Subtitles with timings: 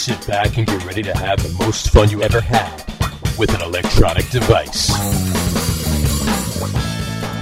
[0.00, 2.72] Sit back and get ready to have the most fun you ever had
[3.38, 4.86] with an electronic device.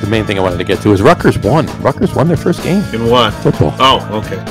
[0.00, 1.66] The main thing I wanted to get to is Rutgers won.
[1.80, 2.82] Rutgers won their first game.
[2.92, 3.32] In what?
[3.34, 3.74] Football.
[3.78, 4.44] Oh, okay.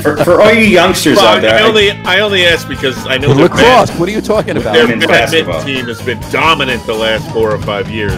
[0.02, 3.06] For, for all you youngsters Well, out there, I I- only I only asked because
[3.06, 3.90] I know their Lacrosse.
[3.90, 4.72] bad- What are you talking about?
[4.74, 5.62] Their Women's badminton basketball.
[5.64, 8.12] team has been dominant the last four or five years.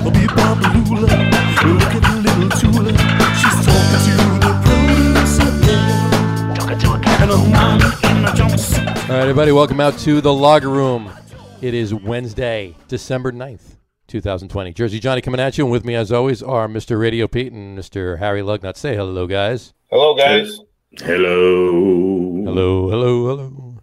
[9.12, 11.12] All right, everybody, welcome out to the Logger Room.
[11.60, 13.76] It is Wednesday, December 9th,
[14.08, 14.72] 2020.
[14.72, 16.98] Jersey Johnny coming at you, and with me, as always, are Mr.
[16.98, 18.20] Radio Pete and Mr.
[18.20, 18.78] Harry Lugnut.
[18.78, 19.74] Say hello, guys.
[19.90, 20.58] Hello, guys.
[20.98, 22.42] hello.
[22.42, 23.78] Hello, hello, hello.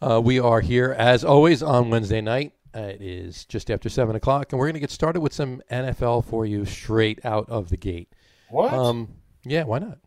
[0.00, 2.54] Uh, we are here, as always, on Wednesday night.
[2.74, 5.60] Uh, it is just after 7 o'clock, and we're going to get started with some
[5.70, 8.08] NFL for you straight out of the gate.
[8.48, 8.72] What?
[8.72, 9.08] Um,
[9.44, 9.98] yeah, why not?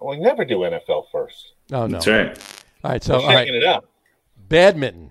[0.00, 1.52] we never do NFL first.
[1.70, 1.98] Oh, no.
[1.98, 2.62] That's right.
[2.84, 3.84] All right, so, We're all right, it up.
[4.52, 5.10] Badminton.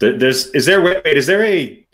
[0.00, 1.86] There- There's is there wait is there a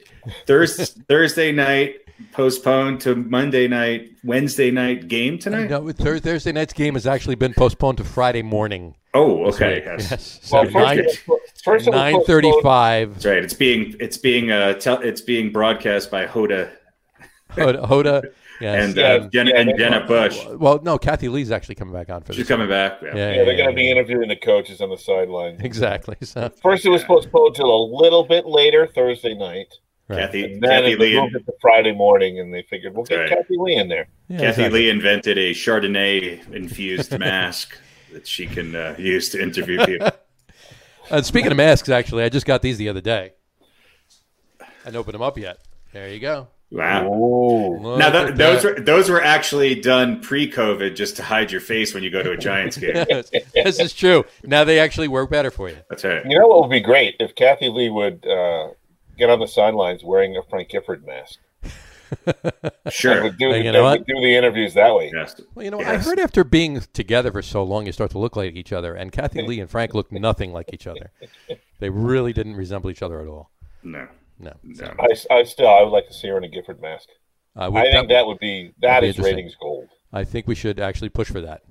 [0.47, 1.97] Thursday Thursday night
[2.33, 5.69] postponed to Monday night Wednesday night game tonight?
[5.71, 8.95] No, Thur- Thursday night's game has actually been postponed to Friday morning.
[9.13, 9.83] Oh, okay.
[9.85, 10.11] Yes.
[10.11, 10.41] Yes.
[10.43, 11.19] So Well, first, nine, it was,
[11.65, 13.15] first it was nine postponed- thirty-five.
[13.15, 13.45] That's right.
[13.45, 16.71] It's being it's being uh tel- it's being broadcast by Hoda
[17.53, 18.23] Hoda, Hoda
[18.61, 18.85] yes.
[18.89, 20.39] and Yeah, uh, Jenna yeah, and they- Jenna Bush.
[20.57, 22.49] well, no, Kathie Lee's actually coming back on for She's this.
[22.49, 23.01] coming back.
[23.03, 23.09] Yeah.
[23.09, 25.59] Yeah, Yeah, yeah, they're yeah, going to be interviewing the coaches on the sideline.
[25.61, 26.17] exactly.
[26.23, 29.75] So, First, it was postponed till a little bit later Thursday night,
[30.09, 30.21] right.
[30.21, 33.05] Kathy and then Kathy it Lee moved it to Friday morning, and they figured we'll
[33.05, 33.29] get Right.
[33.31, 34.09] Kathie Lee in there.
[34.29, 34.81] Yeah, Kathy exactly.
[34.81, 37.77] Lee invented a Chardonnay infused mask
[38.13, 40.11] that she can uh, use to interview people.
[41.09, 43.31] Uh, speaking of masks, actually, I just got these the other day.
[44.61, 45.59] I didn't open them up yet.
[45.93, 46.49] There you go.
[46.71, 47.13] Wow.
[47.13, 47.97] Ooh.
[47.97, 48.79] Now th- those that.
[48.79, 52.33] were those were actually done pre-COVID just to hide your face when you go to
[52.33, 53.07] a Giants game.
[53.09, 54.25] Yes, this is true.
[54.43, 55.77] Now they actually work better for you.
[55.89, 56.25] That's right.
[56.27, 58.71] You know what would be great if Kathie Lee would uh,
[59.17, 61.39] get on the sidelines wearing a Frank Gifford mask.
[62.91, 63.25] Sure.
[63.25, 63.99] would do, you the, know what?
[63.99, 65.11] would do the interviews that way.
[65.13, 65.41] Yes.
[65.57, 68.37] Well, you know, I heard after being together for so long, you start to look
[68.37, 68.95] like each other.
[68.95, 71.11] And Kathie Lee and Frank look nothing like each other.
[71.79, 73.51] They really didn't resemble each other at all.
[73.83, 74.09] No.
[74.39, 74.53] No.
[74.63, 74.95] No.
[74.99, 77.09] I, I still I would like to see her in a Gifford mask.
[77.57, 79.89] Uh, I, would, I think that would be that that'd be is ratings gold.
[80.13, 81.63] I think we should actually push for that.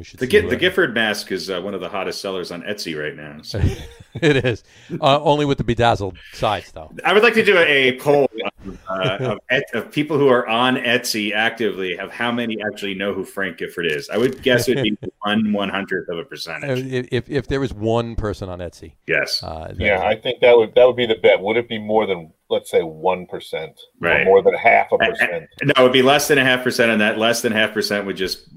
[0.00, 2.62] We should The, see the Gifford mask is uh, one of the hottest sellers on
[2.62, 3.42] Etsy right now.
[3.42, 3.60] So.
[4.14, 4.64] it is
[4.98, 6.90] uh, only with the bedazzled sides, though.
[7.04, 8.24] I would like to do a, a poll
[8.64, 12.94] of, uh, of, Et- of people who are on Etsy actively of how many actually
[12.94, 14.08] know who Frank Gifford is.
[14.08, 16.78] I would guess it would be one one hundredth of a Uh, percentage.
[16.90, 19.42] If, if if there was one person on Etsy, Yes.
[19.42, 21.40] uh, Yeah, I think that would that would be the bet.
[21.42, 24.22] Would it be more than let's say one percent, Right.
[24.22, 25.48] or more than half a percent?
[25.62, 28.06] No, it would be less than a half percent, and that less than half percent
[28.06, 28.48] would just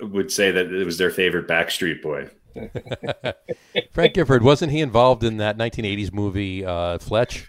[0.00, 2.28] would say that it was their favorite Backstreet Boy.
[3.92, 7.48] Frank Gifford wasn't he involved in that 1980s movie uh, Fletch?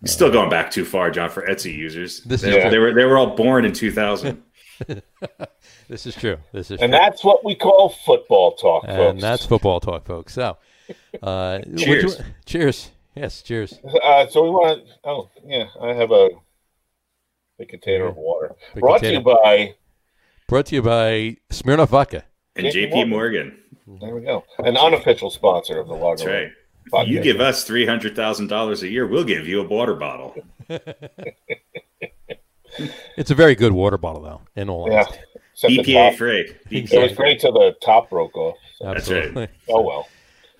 [0.00, 2.22] You're still going back too far, John, for Etsy users.
[2.22, 4.42] This they, is they were they were all born in 2000.
[5.88, 6.36] this is true.
[6.52, 6.98] This is And true.
[7.00, 9.20] that's what we call football talk, and folks.
[9.22, 10.32] that's football talk, folks.
[10.34, 10.56] So,
[11.22, 12.18] uh, Cheers.
[12.18, 12.90] you- cheers.
[13.18, 13.78] Yes, cheers.
[14.04, 14.84] Uh, so we want.
[15.04, 16.28] Oh, yeah, I have a
[17.58, 18.54] big container of water.
[18.74, 19.22] Big Brought container.
[19.22, 19.74] to you by.
[20.46, 22.24] Brought to you by Smirnoff Vodka.
[22.54, 23.58] And JP JP Morgan.
[24.00, 24.44] There we go.
[24.58, 26.42] An unofficial sponsor of the Logger That's right.
[26.92, 29.64] Room If you give us three hundred thousand dollars a year, we'll give you a
[29.68, 30.36] water bottle.
[33.16, 34.40] It's a very good water bottle, though.
[34.54, 34.98] In all Yeah.
[35.02, 35.18] honesty,
[35.54, 36.54] Except the EPA top- free.
[36.70, 38.56] It was great till the top broke off.
[38.80, 39.18] That's right.
[39.24, 39.48] absolutely.
[39.68, 40.08] Oh well.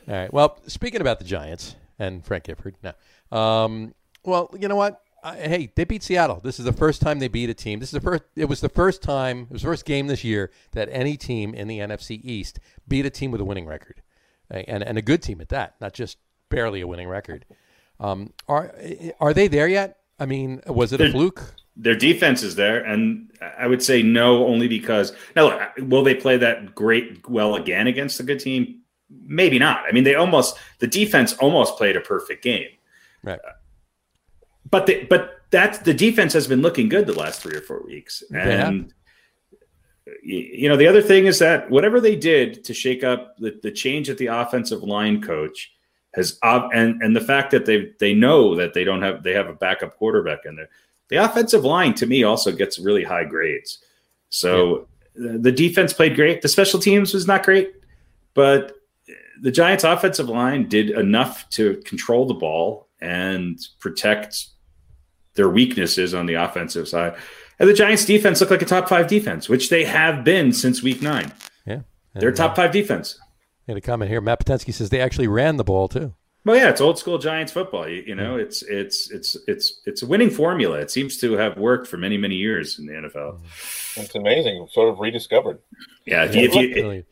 [0.08, 0.32] All right.
[0.32, 3.36] Well, speaking about the Giants and Frank Gifford, no.
[3.36, 3.94] Um,
[4.25, 5.03] well, you know what?
[5.22, 6.41] I, hey, they beat Seattle.
[6.42, 7.81] This is the first time they beat a team.
[7.81, 8.22] This is the first.
[8.36, 9.42] It was the first time.
[9.42, 13.04] It was the first game this year that any team in the NFC East beat
[13.04, 14.03] a team with a winning record,
[14.50, 16.19] and and a good team at that, not just
[16.50, 17.47] barely a winning record.
[17.98, 18.75] Um, are
[19.20, 19.98] are they there yet?
[20.20, 21.54] I mean, was it a fluke?
[21.76, 26.15] Their defense is there, and I would say no, only because now look, will they
[26.15, 28.83] play that great well again against a good team?
[29.10, 29.83] Maybe not.
[29.89, 32.69] I mean, they almost the defense almost played a perfect game,
[33.22, 33.39] Right.
[34.71, 37.83] but the, but that the defense has been looking good the last three or four
[37.84, 38.93] weeks, and
[40.07, 40.13] y-
[40.53, 43.71] you know the other thing is that whatever they did to shake up the, the
[43.71, 45.72] change at the offensive line coach
[46.15, 49.49] has and and the fact that they they know that they don't have they have
[49.49, 50.69] a backup quarterback in there.
[51.09, 53.78] The offensive line to me also gets really high grades.
[54.28, 56.43] So the the defense played great.
[56.43, 57.72] The special teams was not great,
[58.34, 58.75] but
[59.40, 64.46] the Giants' offensive line did enough to control the ball and protect
[65.34, 67.16] their weaknesses on the offensive side.
[67.58, 70.82] And the Giants' defense looked like a top five defense, which they have been since
[70.82, 71.32] week nine.
[71.66, 71.80] Yeah.
[72.14, 73.18] They're And, top uh, five defense.
[73.66, 76.14] In a comment here, Matt Patensky says they actually ran the ball too.
[76.44, 77.86] Well, yeah, it's old school Giants football.
[77.86, 80.78] You, you know, it's it's it's it's it's a winning formula.
[80.78, 83.40] It seems to have worked for many many years in the NFL.
[83.96, 85.58] It's amazing, sort of rediscovered.
[86.06, 87.04] Yeah, if you, if you, Really.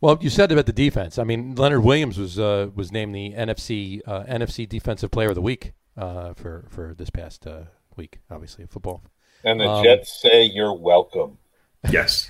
[0.00, 1.18] Well, you said about the defense.
[1.18, 5.34] I mean, Leonard Williams was uh, was named the NFC uh, NFC Defensive Player of
[5.34, 7.62] the Week uh, for for this past uh,
[7.96, 8.18] week.
[8.30, 9.02] Obviously, football.
[9.44, 11.38] And the Um, Jets say you're welcome.
[11.90, 12.28] yes,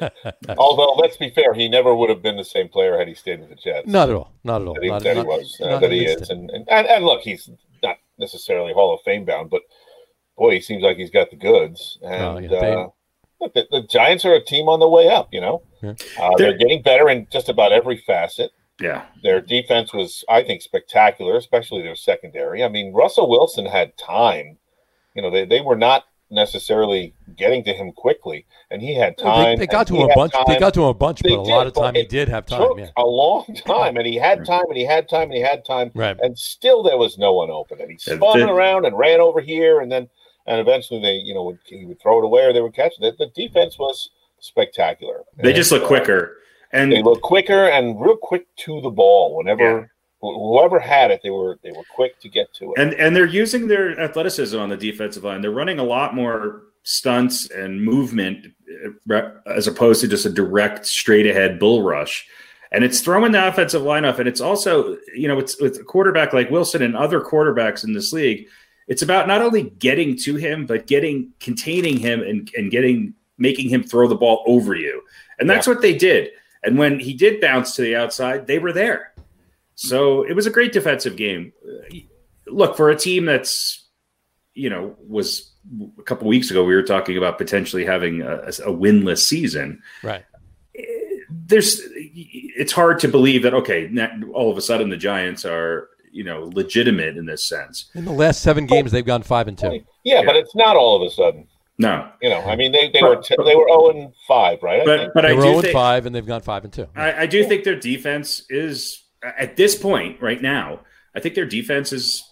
[0.58, 3.40] Although, let's be fair, he never would have been the same player had he stayed
[3.40, 3.86] with the Jets.
[3.88, 4.32] Not at all.
[4.44, 4.74] Not at all.
[4.74, 6.28] that he, Not, that he not- was, uh, not that he is.
[6.28, 7.48] And, and, and, and look, he's
[7.82, 9.62] not necessarily Hall of Fame bound, but
[10.36, 11.98] boy, he seems like he's got the goods.
[12.02, 12.86] And Oh, yeah, they- uh,
[13.40, 15.62] look, the, the Giants are a team on the way up, you know?
[15.82, 15.94] Yeah.
[16.20, 18.50] Uh, they're They're- getting better in just about every facet.
[18.80, 22.62] yeah, Their defense was, I think, spectacular, especially their secondary.
[22.64, 24.58] I mean, Russell Wilson had time.
[25.14, 29.58] You know, they, they were not necessarily getting to him quickly, and he had time.
[29.58, 30.32] they got to him a had bunch.
[30.46, 32.46] They got to him a bunch, They but a lot of time he did have
[32.46, 32.60] time.
[32.62, 32.86] took Yeah.
[32.96, 35.90] a long time, and he had time, and he had time, and he had time,
[35.94, 36.16] Right.
[36.20, 39.40] and still there was no one open, and he spun the- around and ran over
[39.40, 40.08] here, and then
[40.50, 42.94] and eventually they, you know, would, he would throw it away or they would catch
[43.00, 43.16] it.
[43.18, 44.10] The, defense was
[44.40, 45.22] spectacular.
[45.36, 46.38] they just look quicker.
[46.72, 49.36] And They look quicker and real quick to the ball.
[49.36, 49.86] Whenever Yeah.
[50.20, 52.80] whoever had it, they were they were quick to get to it.
[52.80, 55.40] and and they're using their athleticism on the defensive line.
[55.40, 58.46] They're running a lot more stunts and movement
[59.10, 62.26] uh, as opposed to just a direct straight ahead bull rush.
[62.72, 64.20] And it's throwing the offensive line off.
[64.20, 67.92] And it's also, you know, it's with a quarterback like Wilson and other quarterbacks in
[67.92, 68.46] this league.
[68.90, 73.70] It's about not only getting to him, but getting containing him and, and getting making
[73.70, 75.00] him throw the ball over you.
[75.38, 76.30] And that's what they did.
[76.62, 79.14] And when he did bounce to the outside, they were there.
[79.76, 81.52] So it was a great defensive game.
[82.48, 83.86] Look, for a team that's,
[84.54, 85.52] you know, was
[85.98, 89.82] a couple weeks ago, we were talking about potentially having a, a winless season.
[90.02, 90.24] Right.
[91.30, 95.89] There's, it's hard to believe that, okay, now all of a sudden the Giants are,
[96.12, 97.90] you know, legitimate in this sense.
[97.94, 99.80] In the last seven games, they've gone five and two.
[100.04, 101.46] yeah, but it's not all of a sudden.
[101.78, 104.84] No, You know, I mean, they, they were t- they were zero and five, right?
[104.84, 106.72] But, but They I were do zero and think, five, and they've gone five and
[106.72, 106.86] two.
[106.94, 110.80] I, I do think their defense is at this point right now.
[111.14, 112.22] I think their defense is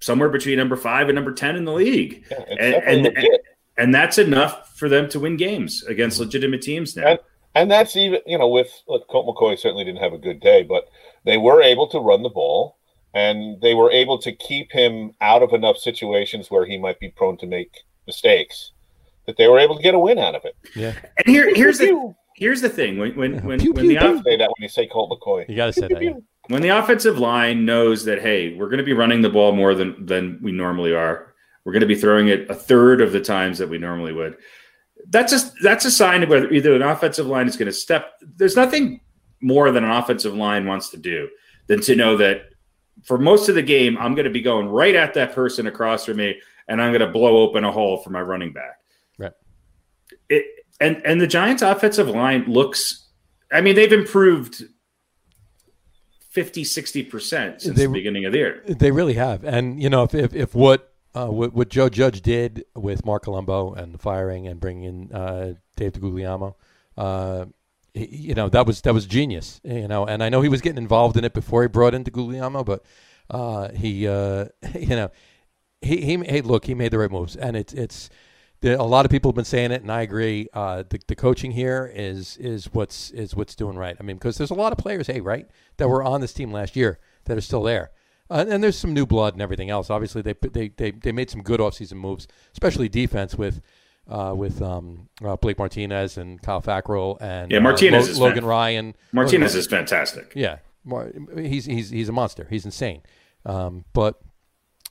[0.00, 3.28] somewhere between number five and number ten in the league, Yeah, it's and, and,
[3.78, 7.06] and that's enough for them to win games against legitimate teams now.
[7.06, 7.18] And,
[7.54, 10.62] and that's even you know with look, Colt McCoy certainly didn't have a good day,
[10.62, 10.88] but
[11.24, 12.75] they were able to run the ball
[13.16, 17.08] and they were able to keep him out of enough situations where he might be
[17.08, 17.72] prone to make
[18.06, 18.72] mistakes.
[19.26, 20.54] That they were able to get a win out of it.
[20.76, 24.00] Yeah, And here, here's the here's the thing: when when when, Pew, when pew, the
[24.00, 24.18] pew.
[24.18, 25.48] off, Say that when you say Colt McCoy.
[25.48, 26.02] you got to say that.
[26.02, 26.12] yeah.
[26.48, 29.74] when the offensive line knows that hey, we're going to be running the ball more
[29.74, 31.34] than than we normally are.
[31.64, 34.36] We're going to be throwing it a third of the times that we normally would.
[35.08, 38.12] That's just that's a sign of whether either an offensive line is going to step.
[38.36, 39.00] There's nothing
[39.40, 41.28] more than an offensive line wants to do
[41.66, 42.42] than to know that
[43.06, 46.04] for most of the game, I'm going to be going right at that person across
[46.04, 48.80] from me, and I'm going to blow open a hole for my running back.
[49.16, 49.32] Right.
[50.28, 50.44] It,
[50.80, 53.08] and and the Giants' offensive line looks.
[53.52, 54.64] I mean, they've improved
[56.30, 58.62] 50, 60 percent since They- the beginning of the year.
[58.66, 62.22] They really have, and you know, if if, if what, uh, what what Joe Judge
[62.22, 66.56] did with Marc Colombo and the firing and bringing in uh, Dave DeGuglielmo,
[66.98, 67.46] uh,
[67.96, 69.60] you know, that was that was genius.
[69.64, 72.04] You know, and I know he was getting involved in it before he brought in
[72.04, 72.84] DeGuglielmo, but
[73.30, 75.10] uh, he, uh, you know,
[75.80, 78.10] he he hey, look, he made the right moves, and it's it's.
[78.62, 80.48] A lot of people have been saying it, and I agree.
[80.52, 83.96] Uh, the, the coaching here is is what's is what's doing right.
[84.00, 86.50] I mean, because there's a lot of players, hey, right, that were on this team
[86.50, 87.90] last year that are still there.
[88.28, 89.90] Uh, and there's some new blood and everything else.
[89.90, 93.60] Obviously, they they they, they made some good offseason moves, especially defense with
[94.08, 98.18] uh, with um, uh, Blake Martinez and Kyle Fackrell and Yeah, uh, Martinez Lo- is
[98.18, 98.94] Logan fan- Ryan.
[99.12, 100.32] Martinez Logan- is fantastic.
[100.34, 100.58] yeah,
[101.36, 102.46] he's he's he's a monster.
[102.50, 103.02] He's insane.
[103.44, 104.20] Um, but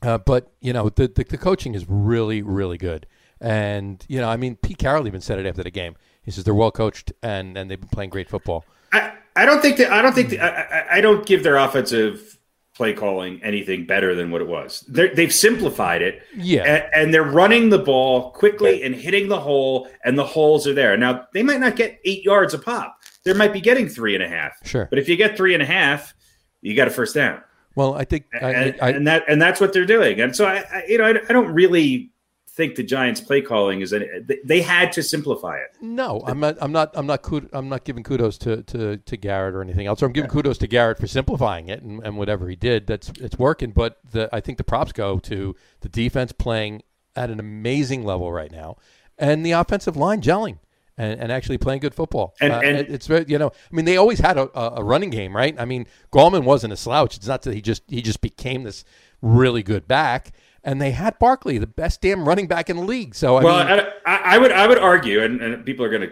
[0.01, 3.07] uh, but you know the, the the coaching is really really good.
[3.41, 5.95] And you know, I mean, Pete Carroll even said it after the game.
[6.23, 8.65] He says they're well coached and and they've been playing great football.
[8.91, 12.39] I, I don't think that I don't think that, I- I don't give their offensive
[12.75, 14.83] play calling anything better than what it was.
[14.89, 16.63] They're, they've simplified it, Yeah.
[16.63, 20.73] and, and they're running the ball quickly and hitting the hole, and the holes are
[20.73, 20.95] there.
[20.97, 22.97] Now they might not get eight yards a pop.
[23.23, 24.53] They might be getting three and a half.
[24.67, 24.85] Sure.
[24.89, 26.13] but if you get three and a half,
[26.61, 27.41] you got a first down,
[27.75, 30.19] Well, I think I, and, I, and that and that's what they're doing.
[30.21, 32.11] And so I, I you know, I, I don't really
[32.55, 34.07] think the Giants play calling is any,
[34.43, 35.75] they, had to simplify it.
[35.81, 36.57] No, I'm not.
[36.61, 36.91] I'm not.
[36.93, 37.21] I'm not.
[37.21, 40.01] Kud- I'm not giving kudos to, to, to Garrett or anything else.
[40.01, 42.87] I'm giving kudos to Garrett for simplifying it and, and whatever he did.
[42.87, 43.71] That's it's working.
[43.71, 46.83] But the I think the props go to the defense playing
[47.15, 48.77] at an amazing level right now,
[49.17, 50.59] and the offensive line gelling.
[50.97, 52.35] and, and actually playing good football.
[52.39, 54.83] And- Uh, it- it's very, you know, I mean, they always had a, a a
[54.83, 55.53] running game, right?
[55.59, 57.17] I mean, Gallman wasn't a slouch.
[57.17, 58.85] It's not that he just he just became this
[59.21, 60.31] really good back.
[60.65, 63.13] And they had Barkley, the best damn running back in the league.
[63.13, 66.09] So I well, mean, I, I, would I would argue, and, and people are going
[66.09, 66.11] to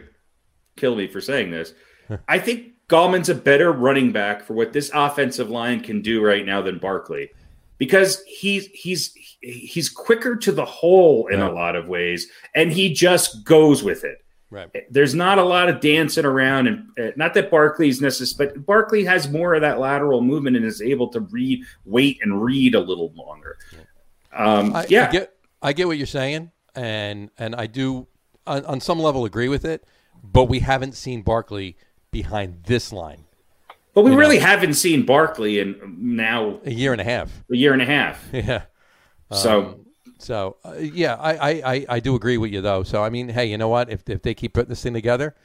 [0.78, 1.74] kill me for saying this.
[2.28, 6.46] I think Gallman's a better running back for what this offensive line can do right
[6.46, 7.32] now than Barkley,
[7.80, 12.94] because he's he's he's quicker to the hole in a lot of ways, and he
[12.94, 14.24] just goes with it.
[14.52, 14.70] right.
[14.92, 19.04] There's not a lot of dancing around, and uh, not that Barkley's necessary, but Barkley
[19.06, 22.80] has more of that lateral movement and is able to read, wait, and read a
[22.80, 23.58] little longer.
[24.34, 28.08] Um, I, yeah, I get I get what you're saying, and and I do
[28.48, 29.86] on, on some level agree with it.
[30.24, 31.76] But we haven't seen Barkley
[32.12, 33.26] behind this line
[33.94, 34.20] but we you know.
[34.20, 37.44] really haven't seen Barkley in now a year and a half.
[37.52, 38.24] a year and a half.
[38.34, 38.64] Yeah.
[39.32, 39.86] So Um,
[40.18, 42.84] so uh, yeah, I, I, I, I do agree with you though.
[42.84, 43.90] So I mean, hey, you know what?
[43.90, 45.36] If if they keep putting this thing together,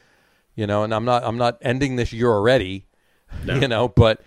[0.54, 2.86] you know, and I'm not I'm not ending this year already,
[3.44, 4.22] you know, but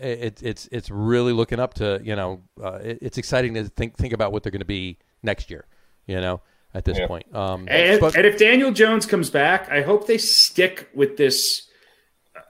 [0.00, 3.96] it, it's it's really looking up to you know, uh, it, it's exciting to think
[3.96, 5.66] think about what they're going to be next year,
[6.06, 6.40] you know,
[6.74, 7.06] at this Yeah.
[7.06, 7.34] point.
[7.34, 11.62] Um, and, but- and if Daniel Jones comes back, I hope they stick with this
[11.62, 11.67] uh,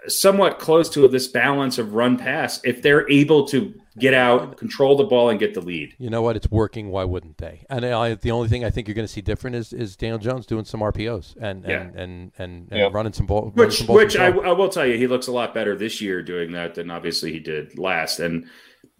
[0.08, 2.60] somewhat close to this balance of run pass.
[2.64, 5.94] If they're able to get out, control the ball, and get the lead.
[5.98, 6.36] you know what?
[6.36, 6.90] It's working.
[6.90, 7.64] Why wouldn't they?
[7.68, 10.18] And I, the only thing I think you're going to see different is, is Daniel
[10.18, 11.80] Jones doing some RPOs and Yeah.
[11.82, 12.88] and, and, and, and Yeah.
[12.92, 13.52] running some ball.
[13.54, 14.26] running Which, some which I.
[14.28, 17.32] I will tell you, he looks a lot better this year doing that than obviously
[17.32, 18.20] he did last.
[18.20, 18.46] And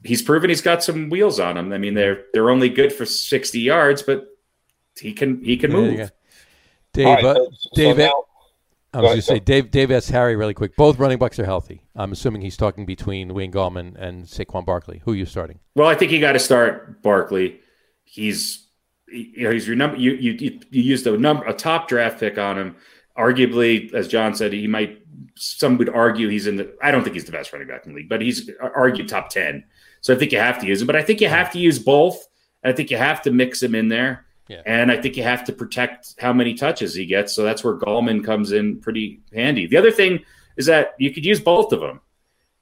[0.05, 1.73] he's proven he's got some wheels on him.
[1.73, 4.27] I mean, they're they're only good for sixty yards, but
[5.01, 5.97] he can he can There you move.
[5.99, 6.09] go.
[6.95, 8.25] Dave, All right, uh, so- so Dave, now-
[8.93, 10.75] I was going to say, Dave, Dave asked Harry really quick.
[10.77, 11.83] Both running backs are healthy.
[11.95, 15.03] I'm assuming he's talking between Wayne Gallman and Saquon Barkley.
[15.05, 15.59] Who are you starting?
[15.75, 17.61] Well, I think you got to start Barkley.
[18.05, 18.67] He's
[19.11, 19.97] you know he's your number.
[19.97, 22.77] You you you you used a number a top draft pick on him.
[23.17, 25.03] Arguably, as John said, he might.
[25.35, 26.75] Some would argue he's in the.
[26.83, 29.29] I don't think he's the best running back in the league, but he's argued top
[29.29, 29.65] ten.
[30.01, 30.87] So I think you have to use him.
[30.87, 32.27] But I think you have to use both.
[32.63, 34.25] And I think you have to mix him in there.
[34.49, 34.63] Yeah.
[34.65, 37.35] And I think you have to protect how many touches he gets.
[37.35, 39.67] So that's where Gallman comes in pretty handy.
[39.67, 40.21] The other thing
[40.57, 42.01] is that you could use both of them.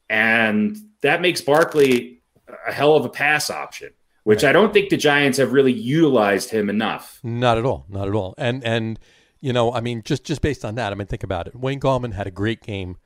[0.08, 2.22] And that makes Barkley
[2.66, 3.90] a hell of a pass option,
[4.24, 7.20] which I don't think the Giants have really utilized him enough.
[7.22, 7.86] Not at all.
[7.88, 8.34] Not at all.
[8.38, 8.98] And and
[9.40, 11.54] you know, I mean, just just based on that, I mean, think about it.
[11.56, 12.96] Wayne Gallman had a great game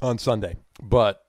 [0.00, 1.22] on Sunday, but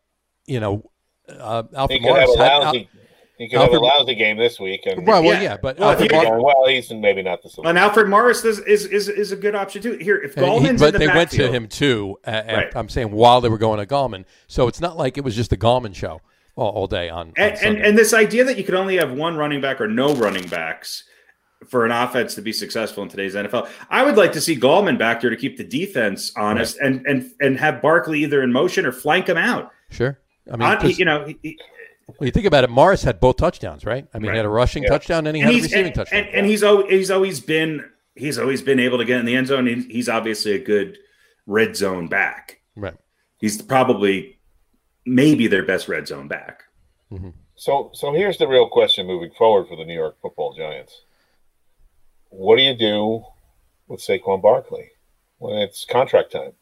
[0.46, 0.90] you know,
[1.30, 2.52] uh, He Alfred Morris a had.
[2.52, 2.90] Al- lousy.
[3.38, 5.42] He could have a lousy game this week, and Right, well, Yeah.
[5.42, 7.70] yeah, but Well, Alfred you- Morris- well, he's maybe not the solution.
[7.70, 9.94] And Alfred Morris is is, is, is a good option too.
[9.94, 12.20] Here, if Uh, he- but in the they went to him too.
[12.26, 12.76] Uh, Right.
[12.76, 15.50] I'm saying while they were going to Gallman, so it's not like it was just
[15.50, 16.22] the Gallman show
[16.56, 17.28] all, all day on.
[17.30, 19.88] on and, and and this idea that you could only have one running back or
[19.88, 21.04] no running backs
[21.70, 23.68] for an offense to be successful in today's NFL.
[23.90, 27.32] I would like to see Gallman back there to keep the defense honest and and
[27.42, 29.72] and have Barkley either in motion or flank him out.
[29.90, 30.20] sure.
[30.52, 31.58] I mean, On- you know, he-
[32.08, 34.06] he- when you think about it, Morris had both touchdowns, right?
[34.14, 34.90] I mean, he had a rushing Yeah.
[34.90, 36.20] touchdown and he and had a receiving and, touchdown.
[36.26, 39.36] and, and he's always he's always been he's always been able to get in the
[39.36, 39.66] end zone.
[39.68, 40.98] He's, he's obviously a good
[41.46, 42.60] red zone back.
[42.76, 42.96] right.
[43.40, 44.40] He's probably
[45.06, 46.64] maybe their best red zone back.
[47.12, 47.30] Mm-hmm.
[47.56, 51.02] So, so here's the real question moving forward for the New York Football Giants:
[52.30, 53.24] What do you do
[53.88, 54.90] with Saquon Barkley
[55.40, 56.54] when it's contract time?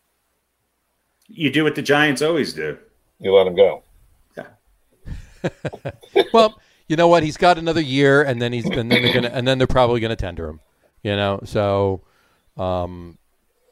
[1.28, 2.78] You do what the Giants always do.
[3.20, 3.84] You let him go.
[6.34, 7.24] Well, you know what?
[7.24, 10.00] He's got another year, and then he's and then they're gonna and then they're probably
[10.00, 10.60] gonna tender him.
[11.04, 12.02] You know, so
[12.58, 13.18] um,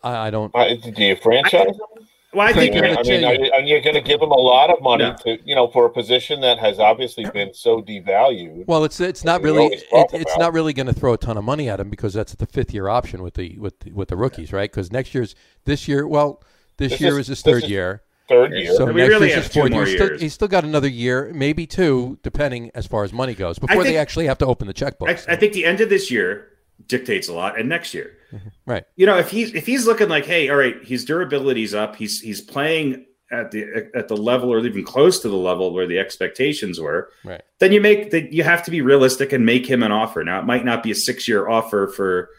[0.04, 0.54] I, I don't.
[0.56, 2.06] Uh, do you franchise him?
[2.32, 4.30] Well, I think Give it a I mean, are you, are going to give him
[4.30, 5.16] a lot of money No.
[5.24, 8.68] to, you know, for a position that has obviously been so devalued?
[8.68, 10.40] Well, it's it's not really it, it's about.
[10.40, 12.72] not really going to throw a ton of money at him because that's the fifth
[12.72, 14.70] year option with the with the, with the rookies, right?
[14.70, 15.34] Because next year's
[15.66, 16.44] this year, well,
[16.78, 18.04] this, This year is- is his third is- year.
[18.30, 18.74] Third year.
[18.76, 19.86] So We next really year's have his two fourth year.
[19.88, 23.84] Still, he's still got another year, maybe two, depending as far as money goes, before
[23.84, 25.10] they actually have to open the checkbook.
[25.10, 26.48] I, I think the end of this year
[26.86, 28.16] dictates a lot, and next year.
[28.32, 28.48] Mm-hmm.
[28.68, 28.84] right.
[28.96, 31.96] You know, if he's if he's looking like, hey, all right, his durability's up.
[31.96, 35.88] He's he's playing at the at the level or even close to the level where
[35.88, 37.12] the expectations were.
[37.24, 37.42] Right.
[37.60, 40.24] Then you make that you have to be realistic and make him an offer.
[40.24, 42.30] Now it might not be a six year offer for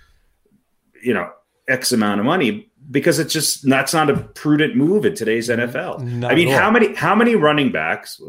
[1.03, 1.31] you know
[1.69, 6.01] X amount of money because it's just that's not a prudent move in today's NFL.
[6.03, 8.21] Not I mean, how many how many running backs,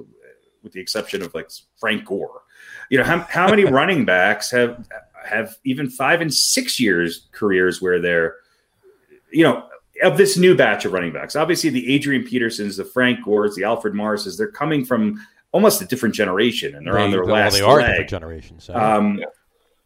[0.63, 1.49] with the exception of like
[1.79, 2.41] Frank Gore,
[2.89, 4.85] you know, how, how many running backs have
[5.25, 8.35] have even five and six years careers where they're,
[9.31, 9.63] you know,
[10.03, 11.35] of this new batch of running backs.
[11.35, 15.85] Obviously, the Adrian Petersons, the Frank Gores, the Alfred Morrises, they're coming from almost a
[15.85, 17.87] different generation, and they're on They- their well, last they are leg.
[17.87, 18.63] different generations.
[18.63, 18.73] So.
[18.75, 19.25] Um, Yeah.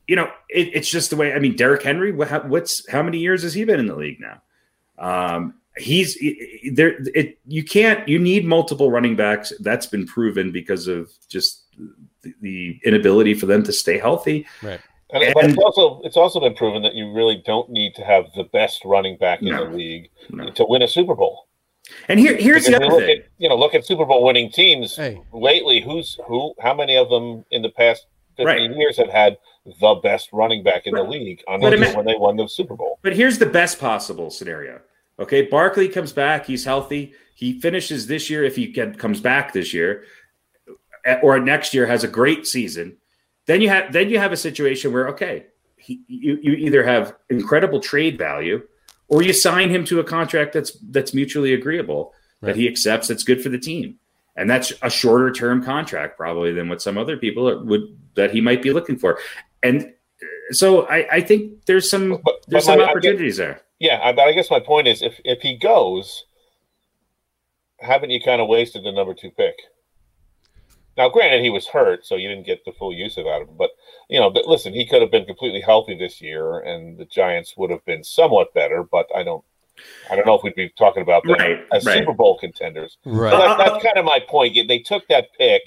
[0.08, 1.34] you know, it, it's just the way.
[1.34, 2.12] I mean, Derrick Henry.
[2.12, 4.42] What, what's how many years has he been in the league now?
[4.98, 6.18] Um, he's
[6.74, 6.96] there.
[7.14, 8.08] It you can't.
[8.08, 9.54] You need multiple running backs.
[9.60, 11.64] That's been proven because of just
[12.22, 14.48] the, the inability for them to stay healthy.
[14.62, 14.80] Right.
[15.12, 18.04] And, and, but it's also it's also been proven that you really don't need to
[18.04, 20.50] have the best running back in no, the league no.
[20.52, 21.48] to win a Super Bowl.
[22.10, 23.20] And here here's because the you other thing.
[23.20, 25.22] At, you know, look at Super Bowl winning teams Hey.
[25.32, 25.80] lately.
[25.82, 26.56] Who's who?
[26.60, 28.08] How many of them in the past
[28.38, 28.78] fifteen Right.
[28.80, 32.06] years have had the best running back in the league on But the- ima- when
[32.06, 33.00] they won the Super Bowl?
[33.02, 34.82] But here's the best possible scenario.
[35.20, 36.46] Okay, Barkley comes back.
[36.46, 37.14] He's healthy.
[37.34, 40.04] He finishes this year if he can, comes back this year,
[41.22, 42.98] or next year has a great season.
[43.46, 45.46] Then you have then you have a situation where okay,
[45.78, 48.64] he, you you either have incredible trade value,
[49.08, 52.50] or you sign him to a contract that's that's mutually agreeable Right.
[52.54, 53.08] that he accepts.
[53.08, 54.00] That's good for the team,
[54.36, 58.42] and that's a shorter term contract probably than what some other people would that he
[58.42, 59.20] might be looking for.
[59.64, 59.94] And
[60.52, 63.62] so I, I think there's some But- but there's my- some I get- opportunities there.
[63.80, 66.26] Yeah, I, but I guess my point is, if if he goes,
[67.80, 69.56] haven't you kind of wasted the number two pick?
[70.98, 73.50] Now, granted, he was hurt, so you didn't get the full use of out of
[73.50, 73.56] him.
[73.58, 73.72] But
[74.10, 77.56] you know, but listen, he could have been completely healthy this year, and the Giants
[77.58, 78.82] would have been somewhat better.
[78.84, 79.44] But I don't,
[80.10, 81.98] I don't know if we'd be talking about them Right, as right.
[81.98, 82.98] Super Bowl contenders.
[83.04, 84.56] So that, that's kind of my point.
[84.70, 85.64] They took that pick,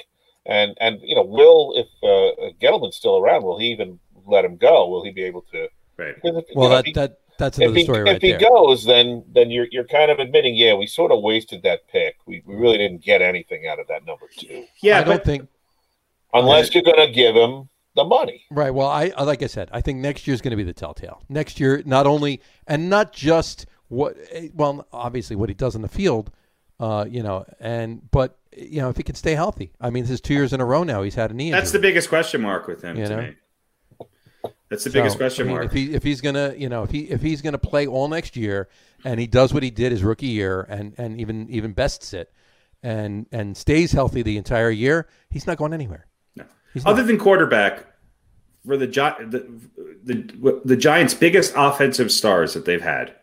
[0.48, 4.56] and and you know, will if uh, Gettleman's still around, will he even let him
[4.56, 4.88] go?
[4.88, 5.68] Will he be able to?
[5.96, 6.14] Right.
[6.24, 8.40] if- Well, know, that he- that that's if another he, story if right he there.
[8.40, 12.16] goes, then then you're you're kind of admitting, yeah, we sort of wasted that pick.
[12.26, 15.48] We, we really didn't get anything out of that number two, Yeah, I don't think.
[16.34, 18.44] unless you're going to give him the money.
[18.50, 18.70] Right.
[18.72, 20.72] Well, I I- like I said, I think next year is going to be the
[20.72, 21.22] telltale.
[21.28, 25.82] Next year, not only and not just what eh, well, obviously what he does in
[25.82, 26.30] the field,
[26.80, 29.72] uh, you know, and but you know if he can stay healthy.
[29.80, 31.02] I mean, this is two years in a row now.
[31.02, 33.16] He's had a knee that's the biggest question mark with him You know?
[33.22, 33.36] me.
[34.70, 35.66] That's the So, biggest question I mean, mark.
[35.66, 38.36] If he if he's gonna you know if he if he's gonna play all next
[38.36, 38.68] year
[39.04, 42.32] and he does what he did his rookie year and and even even bests it
[42.82, 46.06] and and stays healthy the entire year, he's not going anywhere.
[46.36, 46.44] No.
[46.74, 46.92] He's not.
[46.92, 47.86] Other than quarterback,
[48.66, 49.48] for the, Gi- the
[50.04, 53.14] the the Giants' biggest offensive stars that they've had,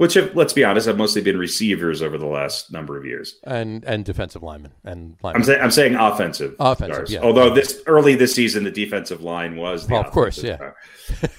[0.00, 3.36] which have let's be honest, have mostly been receivers over the last number of years.
[3.44, 6.56] and and defensive linemen and I'm saying I'm saying offensive.
[6.58, 7.12] Offensive, stars.
[7.12, 7.20] yeah.
[7.20, 10.56] Although this early this season, the defensive line was the Well, of course, yeah.
[10.56, 10.76] star.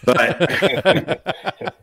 [0.05, 0.39] But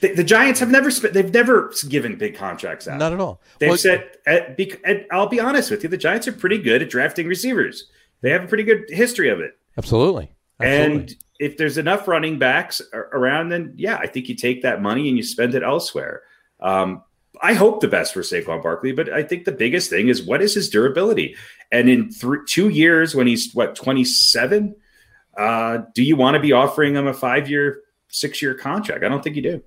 [0.00, 1.14] the, the Giants have never spent.
[1.14, 2.98] They've never given big contracts out.
[2.98, 3.40] Not at all.
[3.58, 6.82] They've Well, said, bec- and I'll be honest with you, the Giants are pretty good
[6.82, 7.88] at drafting receivers.
[8.20, 9.58] They have a pretty good history of it.
[9.76, 10.32] absolutely.
[10.60, 10.96] Absolutely.
[10.96, 15.08] And if there's enough running backs around, then yeah, I think you take that money
[15.08, 16.22] and you spend it elsewhere.
[16.60, 17.02] Um,
[17.40, 20.42] I hope the best for Saquon Barkley, but I think the biggest thing is what
[20.42, 21.36] is his durability?
[21.70, 22.10] And in
[22.48, 24.74] two years, when he's what 27,
[25.36, 29.04] uh, do you want to be offering him a five year, six year contract?
[29.04, 29.62] I don't think you do.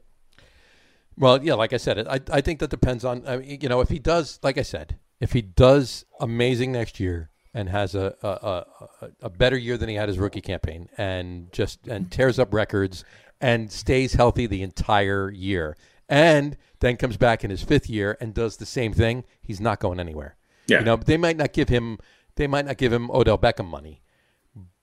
[1.17, 3.79] Well, yeah, like I said, I I think that depends on I mean, you know
[3.79, 8.15] if he does, like I said, if he does amazing next year and has a
[8.21, 12.39] a, a, a- better year than he had his rookie campaign and just and tears
[12.39, 13.03] up records
[13.39, 15.75] and stays healthy the entire year
[16.07, 19.79] and then comes back in his fifth year and does the same thing, he's not
[19.79, 20.35] going anywhere.
[20.67, 20.79] Yeah.
[20.79, 21.97] You know, they might not give him
[22.35, 24.01] they might not give him Odell Beckham money,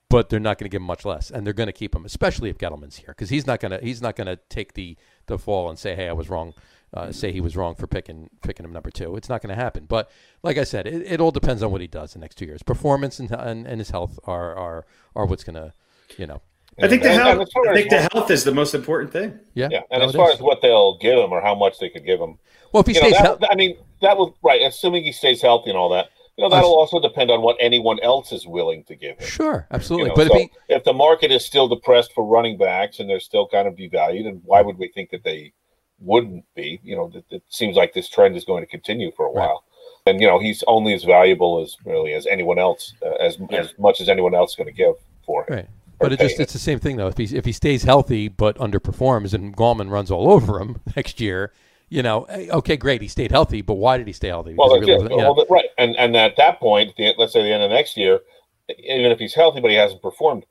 [0.09, 2.05] but they're not going to give him much less, and they're going to keep him,
[2.05, 4.97] especially if Gettleman's here, because he's not going to he's not going to take the
[5.27, 6.53] the fall and say, hey, I was wrong,
[6.93, 9.15] uh, say he was wrong for picking picking him number two.
[9.15, 9.85] It's not going to happen.
[9.87, 10.09] But
[10.43, 12.63] like I said, it, it all depends on what he does the next two years.
[12.63, 15.73] Performance and and, and his health are are are what's going to,
[16.17, 16.41] you know,
[16.81, 17.49] I think the And- and health.
[17.69, 19.39] I think the health is the most important thing.
[19.53, 19.67] yeah.
[19.71, 20.35] Yeah, and as far is.
[20.35, 22.37] as what they'll give him or how much they could give him,
[22.71, 24.61] well, if he you know, stays that, healthy, I mean, that will right.
[24.61, 27.99] Assuming he stays healthy and all that, you know, that'll also depend on what anyone
[27.99, 29.27] else is willing to give him.
[29.27, 30.09] sure, You absolutely.
[30.09, 33.09] know, but so if he if the market is still depressed for running backs and
[33.09, 35.51] they're still kind of devalued, and why would we think that they
[36.01, 36.79] wouldn't be?
[36.83, 39.47] You know, it, it seems like this trend is going to continue for a Right.
[39.47, 39.63] while.
[40.05, 43.73] And you know, he's only as valuable as really as anyone else, uh, as as
[43.77, 45.55] much as anyone else is going to give for him.
[45.55, 45.67] Right.
[45.99, 47.07] But it just it's the same thing though.
[47.07, 51.19] If he if he stays healthy but underperforms and Gallman runs all over him next
[51.19, 51.51] year,
[51.89, 54.55] you know, eh, okay, great, he stayed healthy, but why did he stay healthy?
[54.57, 54.95] Well, Because really it.
[54.95, 57.63] wasn't- you know, Well, right, and and at that point, the, let's say the end
[57.63, 58.21] of next year,
[58.69, 60.45] even if he's healthy but he hasn't performed,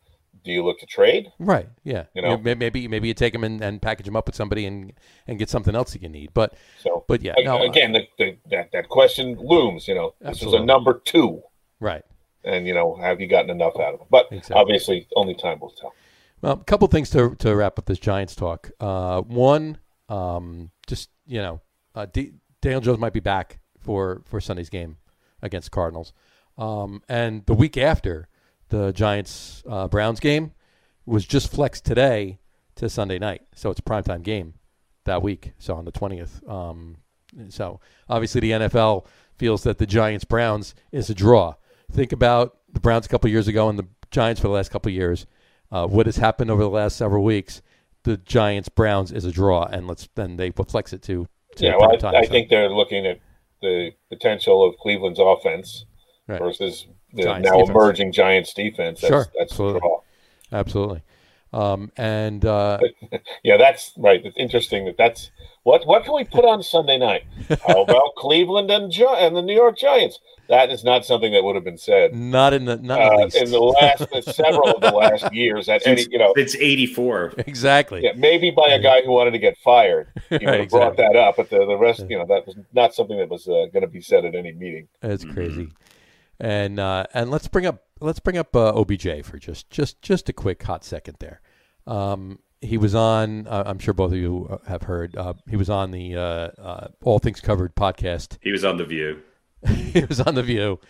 [0.45, 1.33] do you look to trade?
[1.39, 2.05] right, yeah.
[2.15, 2.37] You know?
[2.39, 4.93] May- maybe maybe you take them and, and package them up with somebody and
[5.27, 6.33] and get something else that you need.
[6.35, 9.89] But So, But yeah, no, again, the, the, that that question looms.
[9.89, 11.43] You know, this is a number two,
[11.81, 12.05] right.
[12.45, 14.09] and you know, have you gotten enough out of them?
[14.11, 14.57] But Exactly.
[14.57, 15.93] obviously, only time will tell.
[16.41, 18.71] Well, a couple things to to wrap up this Giants talk.
[18.81, 21.61] Uh, one, um, just you know,
[21.95, 24.99] uh, D- Daniel Jones might be back for for Sunday's game
[25.43, 26.13] against Cardinals,
[26.57, 28.29] um, and the week after
[28.69, 30.53] the Giants uh, Browns game,
[31.07, 32.39] was just flexed today
[32.77, 34.55] to Sunday night, so it's a primetime game
[35.05, 35.53] that week.
[35.59, 36.41] So on the twentieth.
[36.49, 36.99] Um,
[37.49, 41.55] so obviously the NFL feels that the Giants Browns is a draw.
[41.91, 44.91] Think about the Browns a couple years ago and the Giants for the last couple
[44.93, 45.27] years.
[45.71, 47.61] Uh, what has happened over the last several weeks?
[48.05, 51.27] The Giants Browns is a draw, and let's then they flex it to.
[51.57, 53.21] to Yeah, well, primetime, I, I so- think they're looking at
[53.61, 55.85] the potential of Cleveland's offense
[56.27, 56.39] Right.
[56.39, 57.71] versus the Giants now defense.
[57.71, 59.01] emerging Giants defense.
[59.01, 59.81] That's, Sure, that's absolutely.
[59.81, 60.01] draw.
[60.53, 61.03] absolutely.
[61.53, 62.79] Um, and uh,
[63.43, 64.21] Yeah, that's right.
[64.25, 65.31] It's interesting that that's
[65.63, 65.87] what.
[65.87, 67.25] What can we put on Sunday night?
[67.67, 70.19] How about Cleveland and Gi- and the New York Giants?
[70.51, 73.37] That is not something that would have been said not in the not uh, least.
[73.37, 75.69] in the last several of the last years.
[75.71, 77.35] At any, you know, It's 84.
[77.47, 78.03] exactly.
[78.05, 80.09] yeah, maybe by a guy who wanted to get fired.
[80.31, 82.57] You would Right, have brought that up, but the, the rest, you know, that was
[82.75, 84.89] not something that was uh, going to be said at any meeting.
[85.03, 85.65] It's Mm-hmm.
[86.41, 90.29] And uh, and let's bring up let's bring up uh, OBJ for just just just
[90.29, 91.41] a quick hot second there.
[91.87, 93.47] Um, he was on.
[93.47, 95.17] Uh, I'm sure both of you have heard.
[95.17, 98.39] Uh, he was on the uh, uh, All Things Covered podcast.
[98.41, 99.23] He was on The View.
[99.67, 100.81] he was on the View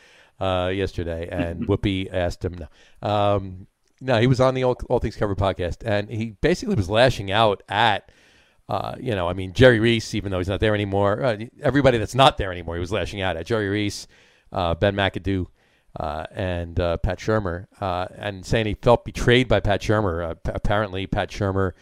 [0.41, 2.57] uh, yesterday, and Whoopi asked him.
[3.03, 3.67] No, um,
[4.01, 7.31] no, he was on the All, All Things Covered podcast, and he basically was lashing
[7.31, 8.11] out at.
[8.71, 11.97] Uh, you know, I mean, Jerry Reese, even though he's not there anymore, uh, everybody
[11.97, 14.07] that's not there anymore, he was lashing out at Jerry Reese,
[14.53, 15.47] uh, Ben McAdoo,
[15.99, 20.31] uh, and uh, Pat Shurmur, uh, and saying he felt betrayed by Pat Shurmur.
[20.31, 21.73] Uh, apparently, Pat Shurmur,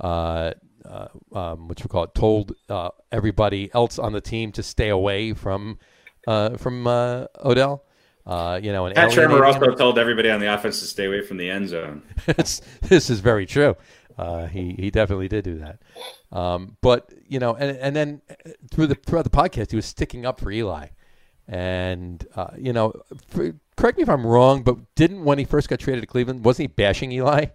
[0.00, 0.52] uh,
[0.84, 4.88] uh, um, what you call it, told uh, everybody else on the team to stay
[4.90, 5.78] away from
[6.26, 7.84] uh, from uh, Odell.
[8.26, 11.20] Uh, you know, and Pat Shurmur also told everybody on the offense to stay away
[11.20, 12.02] from the end zone.
[12.26, 13.76] This is very true.
[14.16, 15.80] Uh, he he definitely did do that.
[16.32, 18.22] Um, but you know, and and then
[18.70, 20.88] through the throughout the podcast, he was sticking up for Eli,
[21.48, 22.92] and uh, you know,
[23.28, 26.44] for, correct me if I'm wrong, but didn't when he first got traded to Cleveland,
[26.44, 27.46] wasn't he bashing Eli?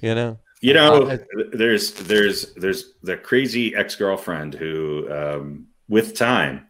[0.00, 1.18] You know, You know, Uh,
[1.52, 6.66] there's there's there's the crazy ex girlfriend who, um, with time,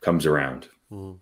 [0.00, 1.18] comes around, Mhm.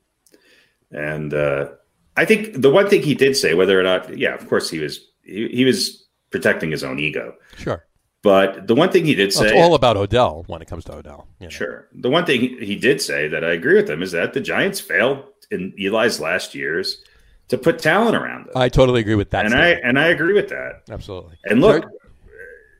[0.90, 1.70] and uh,
[2.16, 4.78] I think the one thing he did say, whether or not, yeah, of course he
[4.78, 7.84] was he, he was protecting his own ego, sure.
[8.22, 10.84] But the one thing he did Well, say, it's all about Odell when it comes
[10.86, 11.26] to Odell.
[11.38, 11.50] you know.
[11.50, 11.88] Sure.
[11.94, 14.78] The one thing he- did say that I agree with him is that the Giants
[14.80, 17.02] failed in Eli's last years
[17.48, 19.44] to put talent around them, I totally agree with that.
[19.46, 20.82] and I and I agree with that.
[20.90, 21.36] absolutely.
[21.44, 21.84] And look,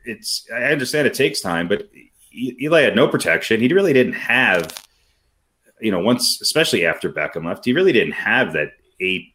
[0.05, 1.89] it's I understand it takes time, but
[2.33, 3.59] Eli had no protection.
[3.59, 4.81] He really didn't have,
[5.81, 8.69] you know, once especially after Beckham left, he really didn't have that
[9.01, 9.27] A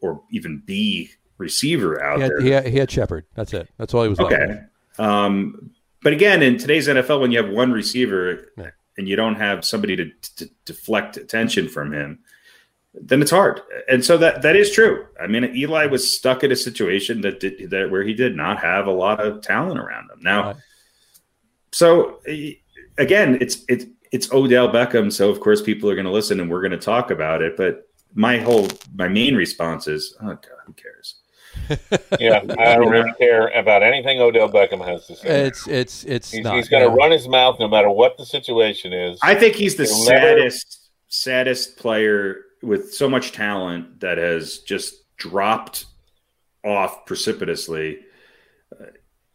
[0.00, 2.40] or even B receiver out he had, there.
[2.40, 3.26] he had, he had Shepard.
[3.36, 3.68] That's it.
[3.78, 4.18] That's all he was.
[4.18, 4.32] left.
[4.32, 4.60] Okay.
[4.98, 5.70] Um,
[6.02, 8.70] but again, in today's NFL, when you have one receiver Yeah.
[8.96, 12.20] and you don't have somebody to, to deflect attention from him,
[12.94, 13.60] then it's hard.
[13.88, 15.06] And so that that is true.
[15.20, 18.58] I mean, Eli was stuck in a situation that did, that where he did not
[18.60, 20.18] have a lot of talent around him.
[20.22, 20.56] Now, Right.
[21.72, 22.52] so eh,
[22.96, 25.12] again, it's it's it's Odell Beckham.
[25.12, 27.56] So of course, people are going to listen, and we're going to talk about it.
[27.56, 31.17] But my whole my main response is, oh God, who cares?
[32.18, 35.46] Yeah, I don't really care about anything Odell Beckham has to say.
[35.46, 36.94] It's it's it's He's, he's going to yeah.
[36.94, 39.18] run his mouth no matter what the situation is.
[39.22, 44.58] I think he's the He'll never- saddest, saddest player with so much talent that has
[44.58, 45.86] just dropped
[46.64, 48.00] off precipitously.
[48.80, 48.84] uh,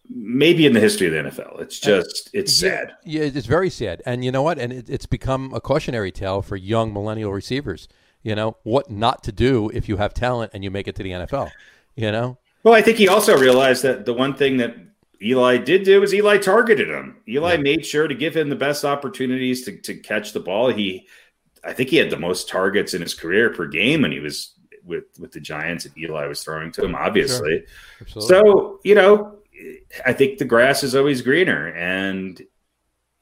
[0.09, 2.91] Maybe in the history of the NFL, it's just it's sad.
[3.05, 4.01] Yeah, it's very sad.
[4.05, 4.59] And you know what?
[4.59, 7.87] And it, it's become a cautionary tale for young millennial receivers.
[8.21, 11.03] You know what not to do if you have talent and you make it to
[11.03, 11.51] the NFL.
[11.95, 14.75] You know, Well, I think he also realized that the one thing that
[15.21, 17.17] Eli did do is Eli targeted him.
[17.27, 17.61] Eli Yeah.
[17.61, 20.69] made sure to give him the best opportunities to, to catch the ball.
[20.69, 21.07] He,
[21.63, 24.53] I think he had the most targets in his career per game when he was
[24.85, 26.93] with with the Giants, and Eli was throwing to him.
[26.95, 27.63] Obviously,
[28.01, 28.27] absolutely.
[28.35, 29.37] So, you know,
[30.05, 32.41] I think the grass is always greener and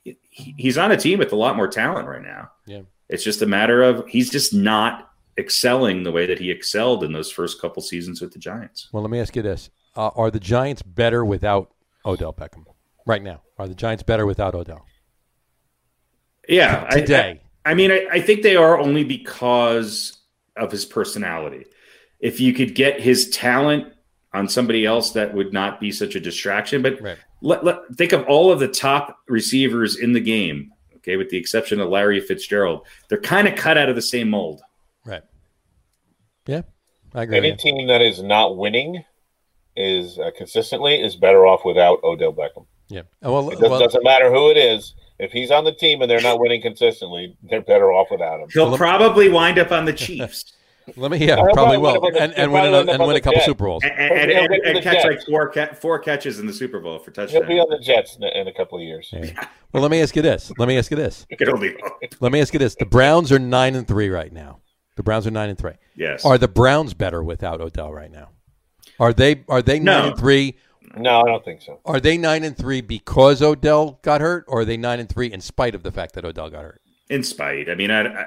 [0.04, 2.50] he- he's on a team with a lot more talent right now.
[2.66, 2.82] Yeah.
[3.10, 7.12] It's just a matter of he's just not excelling the way that he excelled in
[7.13, 8.89] those first couple seasons with the Giants.
[8.91, 11.72] well, let me ask you this: uh, Are the Giants better without
[12.06, 12.65] Odell Beckham
[13.06, 13.41] right now?
[13.58, 14.86] Are the Giants better without Odell
[16.48, 16.86] Yeah.
[16.89, 17.41] I- today?
[17.65, 20.17] I, I mean, I, I think they are only because
[20.58, 21.65] of his personality.
[22.20, 23.94] If you could get his talent
[24.34, 26.82] on somebody else, that would not be such a distraction.
[26.82, 27.17] But right.
[27.41, 31.38] let, let, think of all of the top receivers in the game, okay, with the
[31.38, 32.86] exception of Larry Fitzgerald.
[33.10, 34.62] They're kind of cut out of the same mold.
[36.52, 36.64] Right.
[37.14, 37.38] Yeah, I agree.
[37.38, 39.04] Any with team that is not winning
[39.76, 42.66] is uh, consistently is better off without Odell Beckham.
[42.90, 43.04] Yeah.
[43.24, 44.94] Oh, Well, It doesn't, well, doesn't matter who it is.
[45.20, 48.48] If he's on the team and they're not winning consistently, they're better off without him.
[48.52, 50.54] He'll Well, probably wind up on the Chiefs.
[50.98, 52.90] Let me, yeah, He'll probably probably will, end up and, and win probably another, end
[52.90, 53.46] up and win a couple Jets.
[53.46, 53.84] Super Bowls.
[53.84, 55.06] and, and, and, and, and catch Jets.
[55.06, 57.44] like four four catches in the Super Bowl for touchdown.
[57.44, 59.10] He'll be on the Jets in, in a couple of years.
[59.14, 59.46] Yeah.
[59.72, 60.52] Well, let me ask you this.
[60.58, 61.28] Let me ask you this.
[61.30, 62.02] You can only hope.
[62.20, 62.76] Let me ask you this.
[62.76, 64.61] The Browns are nine and three right now.
[65.02, 65.74] The Browns are nine and three.
[65.96, 66.24] Yes.
[66.24, 68.30] Are the Browns better without Odell right now?
[69.00, 69.98] Are they are they No.
[69.98, 70.58] nine and three?
[70.96, 71.80] No, I don't think so.
[71.86, 75.34] Are they nine and three because Odell got hurt, or are they nine and three
[75.34, 76.82] in spite of the fact that Odell got hurt?
[77.10, 77.68] in spite.
[77.68, 78.26] I mean, I,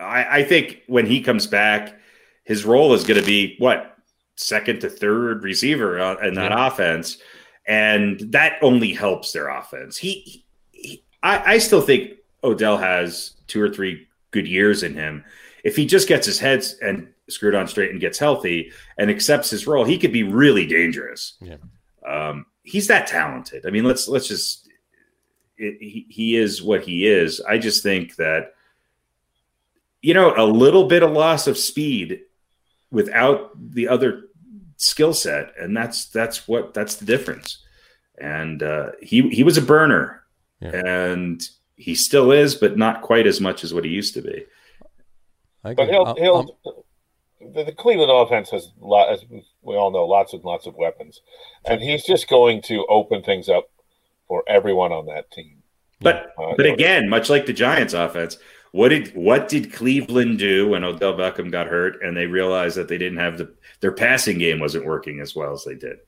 [0.00, 1.96] I, I think when he comes back,
[2.42, 3.96] his role is going to be what
[4.34, 7.18] second to third receiver uh, in that offense,
[7.64, 9.96] and that only helps their offense.
[9.96, 15.24] He, he I, I still think Odell has two or three good years in him.
[15.64, 19.50] If he just gets his head and screwed on straight and gets healthy and accepts
[19.50, 21.34] his role, he could be really dangerous.
[21.40, 21.56] Yeah.
[22.06, 23.66] Um, he's that talented.
[23.66, 24.68] I mean, let's let's just
[25.56, 27.40] it, he, he is what he is.
[27.40, 28.54] I just think that
[30.00, 32.20] you know a little bit of loss of speed
[32.90, 34.24] without the other
[34.76, 37.58] skill set, and that's that's what that's the difference.
[38.20, 40.22] And uh, he he was a burner,
[40.60, 40.70] Yeah.
[40.86, 41.42] and
[41.76, 44.44] he still is, but not quite as much as what he used to be.
[45.68, 49.24] I But he'll Um, he'll um, the, the Cleveland offense has lot as
[49.62, 51.20] we all know lots and lots of weapons,
[51.64, 53.70] and he's just going to open things up
[54.26, 55.62] for everyone on that team.
[56.00, 58.38] But Uh, but again, much like the Giants offense,
[58.72, 62.88] what did what did Cleveland do when Odell Beckham got hurt and they realized that
[62.88, 65.98] they didn't have the their passing game wasn't working as well as they did?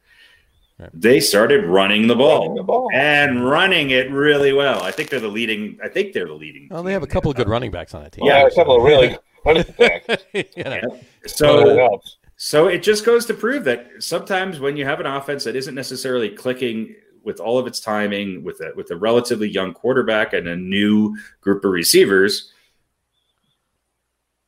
[0.94, 2.88] They started running the ball, Running the ball.
[2.94, 4.82] and running it really well.
[4.82, 5.78] I think they're the leading.
[5.84, 6.68] I think they're the leading.
[6.70, 8.24] well, they have a couple of good running backs on that team.
[8.24, 9.24] yeah, a couple of really running backs.
[10.34, 10.98] You know.
[11.26, 12.00] So So
[12.36, 15.74] so it just goes to prove that sometimes when you have an offense that isn't
[15.74, 20.48] necessarily clicking with all of its timing, with a with a relatively young quarterback and
[20.48, 22.50] a new group of receivers,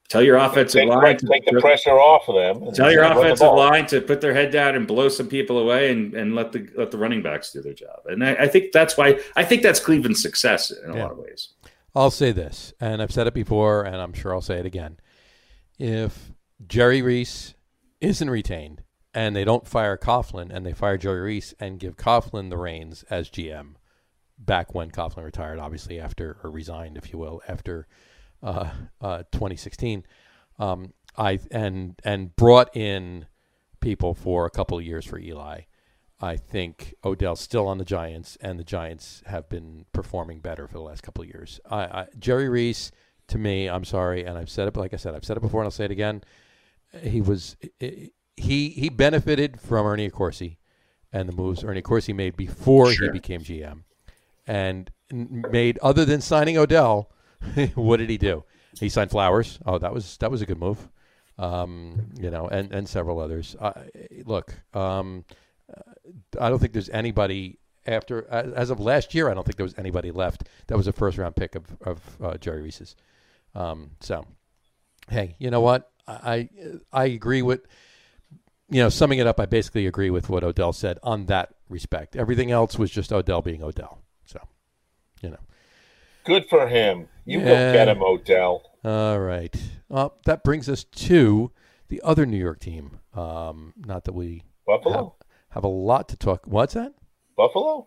[0.09, 2.73] tell your offensive take, line the, take the pressure off of them.
[2.73, 6.15] tell your offensive line to put their head down and blow some people away and,
[6.15, 8.01] and let the let the running backs do their job.
[8.07, 11.03] And I, I think that's why I think that's Cleveland's success in a Yeah.
[11.03, 11.49] lot of ways.
[11.95, 14.99] I'll say this, and I've said it before, and I'm sure I'll say it again.
[15.79, 16.33] If
[16.67, 17.55] Jerry Reese
[18.01, 18.83] isn't retained
[19.15, 23.05] and they don't fire Coughlin and they fire Jerry Reese and give Coughlin the reins
[23.11, 23.75] as GM,
[24.39, 27.87] back when Coughlin retired, obviously after or resigned, if you will, after
[28.43, 30.05] uh, uh, 2016,
[30.59, 33.27] um, I and and brought in
[33.81, 35.63] people for a couple of years for Eli.
[36.23, 40.75] I think Odell's still on the Giants, and the Giants have been performing better for
[40.75, 41.61] the last couple of years.
[41.69, 42.93] I, I, Jerry Reese,
[43.27, 45.61] to me, I'm sorry, and I've said it, like I said, I've said it before,
[45.61, 46.23] and I'll say it again.
[47.03, 50.59] He was he he benefited from Ernie Accorsi
[51.13, 53.83] and the moves Ernie Accorsi made before he became GM,
[54.47, 57.11] and made other than signing Odell,
[57.75, 58.45] what did he do?
[58.79, 59.59] He signed Flowers.
[59.67, 60.89] Oh, that was that was a good move.
[61.39, 63.57] Um, you know, and and several others.
[63.59, 63.73] Uh,
[64.25, 65.25] look, um,
[66.41, 69.29] I don't think there's anybody after as of last year.
[69.31, 72.01] I don't think there was anybody left that was a first round pick of of
[72.23, 72.97] uh, Jerry Reese's.
[73.55, 74.27] Um, so,
[75.11, 75.91] hey, you know what?
[76.07, 76.49] I
[76.93, 77.67] I agree with
[78.69, 79.39] you know summing it up.
[79.41, 82.17] I basically agree with what Odell said on that respect.
[82.17, 83.99] Everything else was just Odell being Odell.
[84.25, 84.41] So,
[85.23, 85.39] you know.
[86.25, 87.09] Good for him.
[87.25, 87.45] You Yeah.
[87.47, 88.63] go get him, Odell.
[88.85, 89.57] All right.
[89.89, 91.51] Well, that brings us to
[91.89, 93.01] the other New York team.
[93.15, 95.17] Um, not that we Buffalo.
[95.53, 96.47] Have a lot to talk.
[96.47, 96.95] What's that?
[97.37, 97.87] Buffalo.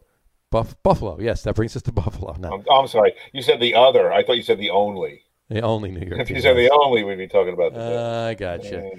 [0.52, 1.20] Buff, Buffalo.
[1.20, 2.36] Yes, that brings us to Buffalo.
[2.40, 3.14] No, I'm, I'm sorry.
[3.34, 4.12] You said the other.
[4.12, 5.24] I thought you said the only.
[5.50, 8.00] the only New York If you said the only, we'd be talking about the.
[8.00, 8.92] Uh, I gotcha.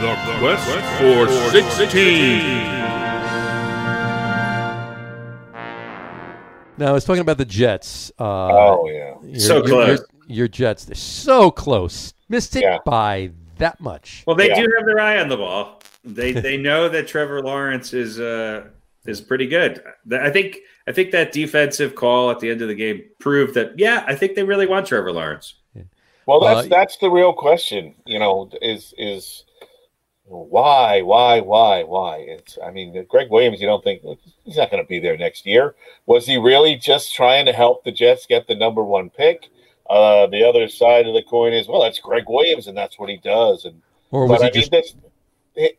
[0.00, 0.64] The quest
[0.98, 2.79] for 16.
[6.80, 8.10] Now, I was talking about the Jets.
[8.18, 9.14] Uh, oh yeah.
[9.22, 9.98] your, So close.
[9.98, 12.14] Your, your Jets, they're so close.
[12.30, 12.78] Missed it Yeah.
[12.86, 14.24] by that much.
[14.26, 14.62] Well, they Yeah.
[14.62, 15.82] do have their eye on the ball.
[16.04, 18.64] They they know that Trevor Lawrence is uh
[19.06, 19.82] is pretty good.
[20.10, 23.78] I think I think that defensive call at the end of the game proved that
[23.78, 25.54] yeah, I think they really want Trevor Lawrence.
[26.26, 27.94] Well, that's Uh, that's the real question.
[28.06, 29.44] You know, is is
[30.30, 32.16] why, why, why, why?
[32.18, 32.56] It's.
[32.64, 33.60] I mean, Gregg Williams.
[33.60, 34.02] You don't think
[34.44, 35.74] he's not going to be there next year?
[36.06, 39.48] Was he really just trying to help the Jets get the number one pick?
[39.88, 43.08] Uh, the other side of the coin is, well, that's Gregg Williams, and that's what
[43.08, 43.64] he does.
[43.64, 44.94] And Or was but he I mean, just that's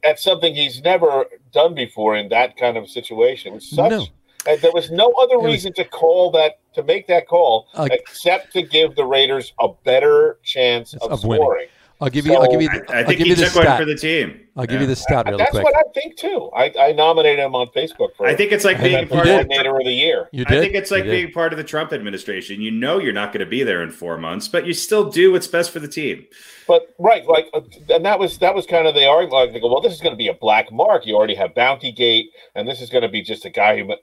[0.03, 3.53] that's something he's never done before in that kind of situation.
[3.53, 3.89] It was such.
[3.91, 4.05] No.
[4.45, 7.87] and there was no other was- reason to call that to make that call Uh,
[7.91, 11.67] except to give the Raiders a better chance of, Of winning.
[12.01, 12.07] Scoring.
[12.07, 12.35] I'll give you.
[12.35, 12.69] I'll give you.
[12.69, 14.39] The, I I'll think give he you the took one for the team.
[14.57, 14.81] I'll give Yeah.
[14.81, 15.63] you the stat really That's quick.
[15.63, 16.49] what I think too.
[16.55, 19.47] I, I nominated him on Facebook for I think it's like Hey, being part of
[19.47, 20.27] the of the year.
[20.31, 20.57] You did?
[20.57, 22.59] I think it's like being part of the Trump administration.
[22.61, 25.31] You know you're not going to be there in four months, but you still do
[25.31, 26.25] what's best for the team.
[26.67, 29.33] But right, like, uh, and that was that was kind of the argument.
[29.33, 31.05] Like, they go, well, this is going to be a black mark.
[31.05, 33.93] You already have Bounty Gate, and this is going to be just a guy who.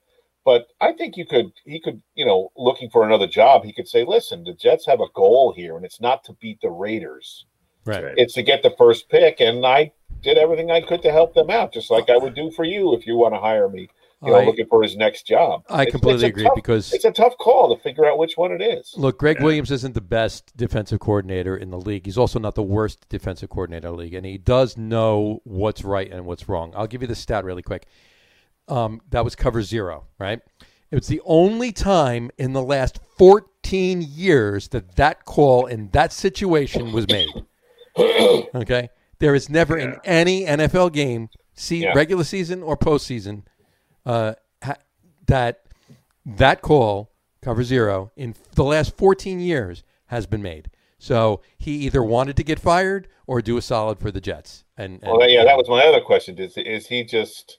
[0.45, 3.87] But I think you could, he could, you know, looking for another job, he could
[3.87, 7.45] say, listen, the Jets have a goal here, and it's not to beat the Raiders.
[7.88, 8.14] Right.
[8.16, 11.51] It's to get the first pick, and I did everything I could to help them
[11.51, 13.88] out, just like I would do for you if you want to hire me.
[14.20, 15.62] You know, I- looking for his next job.
[15.70, 18.37] I It's- completely it's agree tough- because it's a tough call to figure out which
[18.37, 18.92] one it is.
[18.96, 19.44] Look, Gregg Yeah.
[19.44, 22.05] Williams isn't the best defensive coordinator in the league.
[22.05, 25.85] He's also not the worst defensive coordinator in the league, and he does know what's
[25.85, 26.72] right and what's wrong.
[26.74, 27.87] I'll give you the stat really quick.
[28.66, 30.40] Um, that was cover zero, right?
[30.90, 36.12] It was the only time in the last 14 years that that call in that
[36.12, 37.29] situation was made.
[38.55, 41.93] Okay, there is never in any NFL game, see Yeah.
[41.95, 43.43] regular season or postseason,
[44.07, 44.77] uh, ha-
[45.27, 45.63] that
[46.25, 47.11] that call
[47.43, 50.71] cover zero in the last 14 years has been made.
[50.99, 54.65] So he either wanted to get fired or do a solid for the Jets.
[54.77, 56.39] And, and Well, yeah, that was my other question.
[56.39, 57.59] Is is he just?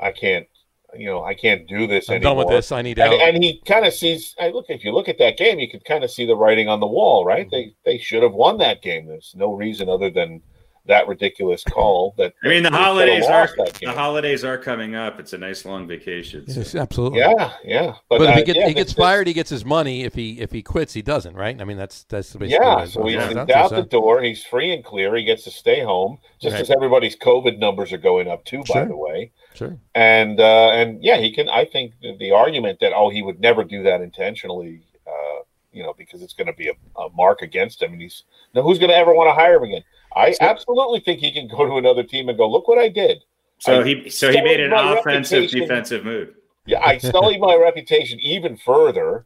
[0.00, 0.46] I can't,
[0.94, 2.30] you know, I can't do this I'm anymore.
[2.30, 2.72] done with this.
[2.72, 3.20] I need And, out.
[3.20, 4.34] and he kind of sees.
[4.40, 6.68] I look if you look at that game, you could kind of see the writing
[6.68, 7.48] on the wall, right?
[7.50, 9.06] They they should have won that game.
[9.06, 10.42] There's no reason other than
[10.86, 12.14] that ridiculous call.
[12.16, 13.48] That I mean, the they could have holidays are
[13.82, 15.18] the holidays are coming up.
[15.18, 16.46] It's a nice long vacation.
[16.48, 17.18] so- Yes, absolutely.
[17.18, 17.94] Yeah, yeah.
[18.08, 20.04] But, if uh, he gets, yeah, he gets this- this- fired, he gets his money.
[20.04, 21.34] If he if he quits, he doesn't.
[21.34, 21.60] Right?
[21.60, 23.88] I mean, that's that's basically Yeah, so he's out to, the so.
[23.88, 24.22] door.
[24.22, 25.14] He's free and clear.
[25.16, 26.62] He gets to stay home, just Right.
[26.62, 28.62] as everybody's COVID numbers are going up too.
[28.72, 29.78] By the way, Sure.
[29.94, 31.48] and uh, and yeah, he can.
[31.48, 35.42] I think the, the argument that oh he would never do that intentionally, uh,
[35.72, 38.62] you know, because it's going to be a, a mark against him, and he's now
[38.62, 39.84] who's going to ever want to hire him again?
[40.14, 42.88] I So- absolutely think he can go to another team and go, look what I
[42.88, 43.24] did.
[43.58, 45.60] So I he so he made an offensive reputation.
[45.60, 46.34] defensive move.
[46.66, 49.24] Yeah, I sullied my reputation even further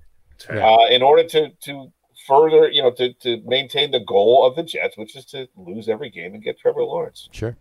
[0.52, 0.66] Yeah.
[0.68, 1.92] uh, in order to to
[2.28, 5.88] further, you know, to to maintain the goal of the Jets, which is to lose
[5.88, 7.28] every game and get Trevor Lawrence.
[7.32, 7.56] Sure.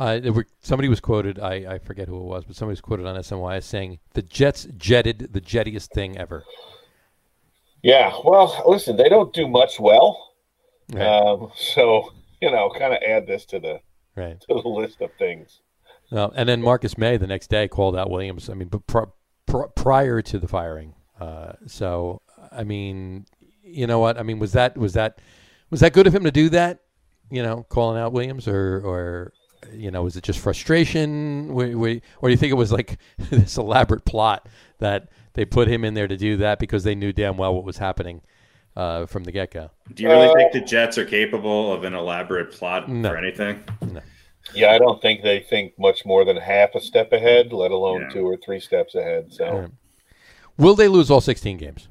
[0.00, 1.38] Uh, there were, somebody was quoted.
[1.38, 4.22] I, I forget who it was, but somebody was quoted on SNY as saying the
[4.22, 6.42] Jets jetted the jettiest thing ever.
[7.82, 10.32] Yeah, well, listen, they don't do much well,
[10.92, 11.06] Right.
[11.06, 13.80] um, so you know, kind of add this to the
[14.16, 14.40] right.
[14.40, 15.60] to the list of things.
[16.10, 18.48] No, and then Marcus Maye the next day called out Williams.
[18.50, 19.10] I mean, but pr-
[19.46, 20.94] pr- prior to the firing.
[21.20, 23.26] Uh, so I mean,
[23.62, 24.18] you know what?
[24.18, 25.20] I mean, was that was that
[25.70, 26.80] was that good of him to do that?
[27.30, 29.32] You know, calling out Williams, or or
[29.72, 31.52] you know, was it just frustration?
[31.54, 32.98] We, we, or do you think it was like
[33.30, 37.12] this elaborate plot that they put him in there to do that because they knew
[37.12, 38.20] damn well what was happening
[38.76, 39.70] uh, from the get go?
[39.94, 43.10] Do you really Uh, think the Jets are capable of an elaborate plot No.
[43.10, 43.62] for anything?
[44.54, 48.02] Yeah, I don't think they think much more than half a step ahead, let alone
[48.02, 48.08] Yeah.
[48.08, 49.32] two or three steps ahead.
[49.32, 49.70] So Right.
[50.58, 51.88] Will they lose all 16 games?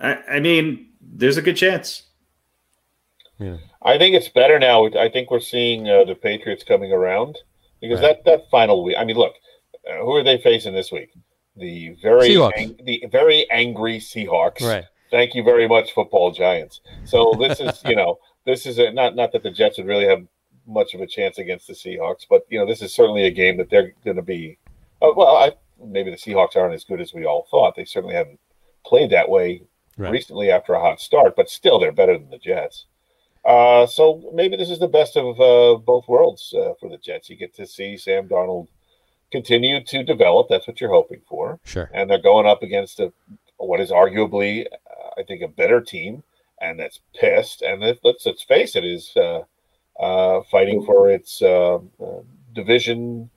[0.00, 2.04] I, I mean, there's a good chance.
[3.38, 3.56] Yeah.
[3.82, 4.86] I think it's better now.
[4.86, 7.38] I think we're seeing uh, the Patriots coming around
[7.80, 8.22] because Right.
[8.24, 8.96] that that final week.
[8.98, 9.34] I mean, look,
[9.88, 11.10] uh, who are they facing this week?
[11.56, 14.62] The very ang- the very angry Seahawks.
[14.62, 14.84] Right.
[15.10, 16.80] Thank you very much, football giants.
[17.04, 20.06] So this is, you know, this is a, not not that the Jets would really
[20.06, 20.24] have
[20.66, 23.56] much of a chance against the Seahawks, but you know, this is certainly a game
[23.56, 24.58] that they're going to be.
[25.00, 27.74] Uh, well, I, maybe the Seahawks aren't as good as we all thought.
[27.76, 28.40] They certainly haven't
[28.84, 29.62] played that way
[29.96, 30.12] Right.
[30.12, 32.84] recently after a hot start, but still they're better than the Jets.
[33.48, 37.30] Uh, so maybe this is the best of uh, both worlds uh, for the Jets.
[37.30, 38.68] You get to see Sam Darnold
[39.32, 40.48] continue to develop.
[40.48, 41.90] That's what you're hoping for Sure.
[41.94, 43.10] and they're going up against a,
[43.56, 46.22] what is arguably, uh, I think, a better team,
[46.60, 47.62] and that's pissed.
[47.62, 49.42] And it, let's let's face it, is uh,
[49.98, 51.78] uh, fighting for its uh,
[52.54, 53.30] division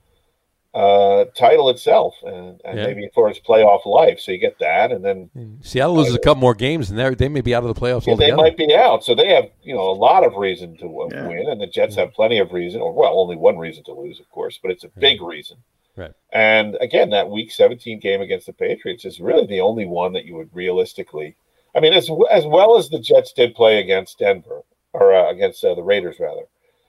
[0.74, 2.86] uh, title itself, and, and Yeah.
[2.86, 4.20] maybe for its playoff life.
[4.20, 7.28] So you get that, and then Seattle loses a couple more games, and they they
[7.28, 9.04] may be out of the playoffs yeah, they might be out.
[9.04, 11.28] So they have you know a lot of reason to uh, Yeah.
[11.28, 14.18] win, and the Jets have plenty of reason, or well, only one reason to lose,
[14.18, 15.58] of course, but it's a big reason.
[15.94, 16.12] Right.
[16.32, 20.24] And again, that Week 17 game against the Patriots is really the only one that
[20.24, 21.36] you would realistically.
[21.74, 24.62] I mean, as as well as the Jets did play against Denver
[24.94, 26.44] or uh, against uh, the Raiders, rather.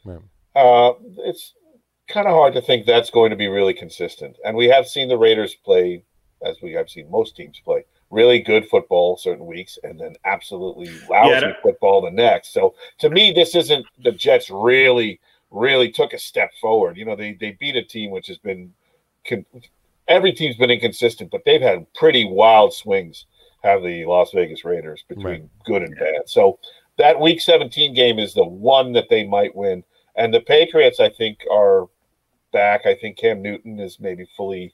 [0.05, 0.19] Right.
[0.55, 0.93] Uh,
[1.25, 1.53] it's
[2.07, 4.37] kind of hard to think that's going to be really consistent.
[4.45, 6.03] And we have seen the Raiders play,
[6.45, 10.99] as we have seen most teams play, really good football certain weeks, and then absolutely
[11.09, 12.53] lousy Yeah, football the next.
[12.53, 15.19] So to me, this isn't the Jets really,
[15.51, 16.97] really took a step forward.
[16.97, 18.73] You know, they they beat a team which has been,
[19.25, 19.45] con-
[20.07, 23.25] every team's been inconsistent, but they've had pretty wild swings.
[23.63, 25.49] Have the Las Vegas Raiders between Right.
[25.65, 26.23] good and bad.
[26.27, 26.59] So
[26.97, 29.85] that Week 17 game is the one that they might win.
[30.15, 31.87] And the Patriots, I think, are
[32.51, 32.85] back.
[32.85, 34.73] I think Cam Newton is maybe fully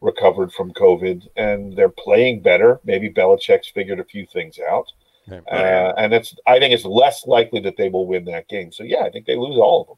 [0.00, 2.80] recovered from COVID, and they're playing better.
[2.84, 4.92] Maybe Belichick's figured a few things out.
[5.28, 5.42] Right.
[5.50, 8.72] Uh, and it's I think it's less likely that they will win that game.
[8.72, 9.96] So yeah, I think they lose all of them.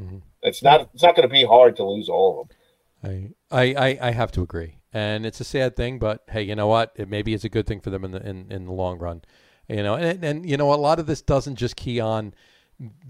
[0.00, 0.22] Mhm.
[0.42, 2.56] It's not it's not going to be hard to lose all of them.
[3.02, 6.54] I, I, I, I have to agree, and it's a sad thing, but hey, you
[6.54, 6.92] know what?
[6.96, 9.22] It maybe it's a good thing for them in the in, in the long run,
[9.68, 9.94] you know.
[9.94, 12.34] And and you know a lot of this doesn't just key on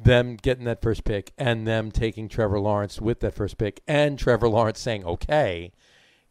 [0.02, 4.18] them getting that first pick and them taking Trevor Lawrence with that first pick and
[4.18, 5.72] Trevor Lawrence saying okay.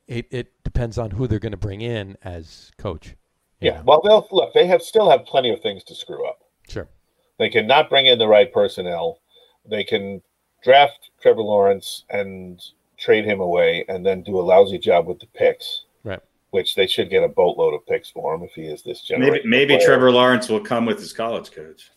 [0.07, 3.15] It it depends on who they're going to bring in as coach.
[3.61, 3.77] Yeah.
[3.77, 3.83] know.
[3.85, 4.53] Well, they'll look.
[4.53, 6.39] They have still have plenty of things to screw up.
[6.67, 6.89] sure.
[7.37, 9.21] They cannot bring in the right personnel.
[9.69, 10.21] They can
[10.63, 12.61] draft Trevor Lawrence and
[12.97, 15.85] trade him away, and then do a lousy job with the picks.
[16.03, 16.19] Right.
[16.49, 19.41] Which they should get a boatload of picks for him if he is this Maybe
[19.45, 21.91] maybe Trevor Lawrence will come with his college coach.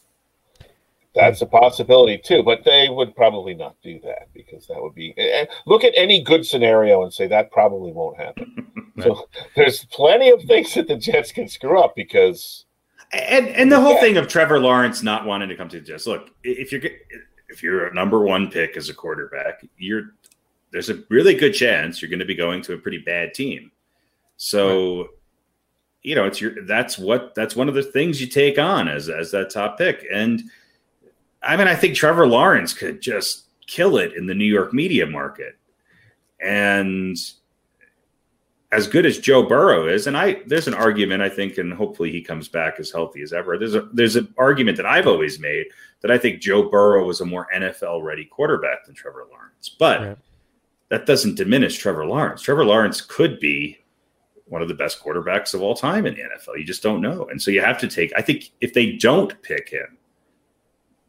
[1.15, 5.13] That's a possibility too, but they would probably not do that because that would be.
[5.19, 8.49] eh, Look at any good scenario and say that probably won't happen.
[9.03, 12.67] So there's plenty of things that the Jets can screw up because
[13.13, 14.01] And and the whole Yeah.
[14.01, 16.07] thing of Trevor Lawrence not wanting to come to the Jets.
[16.07, 16.83] Look, if you're
[17.49, 20.15] if you're a number one pick as a quarterback, you're
[20.73, 23.73] there's a really good chance you're going to be going to a pretty bad team.
[24.37, 25.09] So,
[26.03, 29.09] you know, it's your that's what that's one of the things you take on as
[29.09, 30.05] as that top pick.
[30.13, 30.43] And
[31.43, 35.07] I mean, I think Trevor Lawrence could just kill it in the New York media
[35.07, 35.57] market.
[36.41, 37.17] And
[38.71, 42.11] as good as Joe Burrow is, and I there's an argument I think, and hopefully
[42.11, 43.59] he comes back as healthy as ever.
[43.59, 45.67] There's a there's an argument that I've always made
[46.01, 50.01] that I think Joe Burrow was a more NFL ready quarterback than Trevor Lawrence, but
[50.01, 50.19] Right.
[50.89, 52.43] that doesn't diminish Trevor Lawrence.
[52.43, 53.79] Trevor Lawrence could be
[54.47, 56.59] one of the best quarterbacks of all time in the NFL.
[56.59, 58.13] You just don't know, and so you have to take.
[58.17, 59.99] I think if they don't pick him,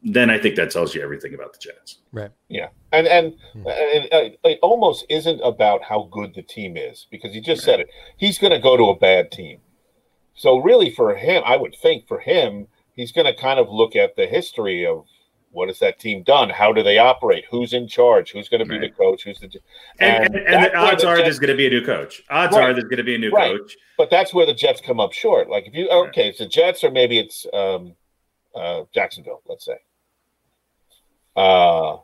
[0.04, 1.98] then I think that tells you everything about the Jets.
[2.12, 2.30] Right.
[2.48, 3.66] Yeah, and and, Hmm.
[3.66, 7.80] and uh, it almost isn't about how good the team is because he just said
[7.80, 7.88] it.
[8.16, 9.58] He's going to go to a bad team.
[10.34, 13.96] So really, for him, I would think for him, he's going to kind of look
[13.96, 15.06] at the history of
[15.52, 16.50] what has that team done?
[16.50, 17.44] How do they operate?
[17.48, 18.32] Who's in charge?
[18.32, 18.90] Who's going to be Right.
[18.90, 19.22] the coach?
[19.22, 19.46] Who's the
[20.00, 21.84] And, and, and that's the odds the are Jets- there's going to be a new
[21.84, 22.22] coach.
[22.28, 22.70] Odds Right.
[22.70, 23.56] are there's going to be a new Right.
[23.56, 23.76] coach.
[23.96, 25.48] But that's where the Jets come up short.
[25.48, 27.94] Like if you okay, it's the Jets or maybe it's um,
[28.56, 29.76] uh, Jacksonville, let's say.
[31.36, 31.96] Uh,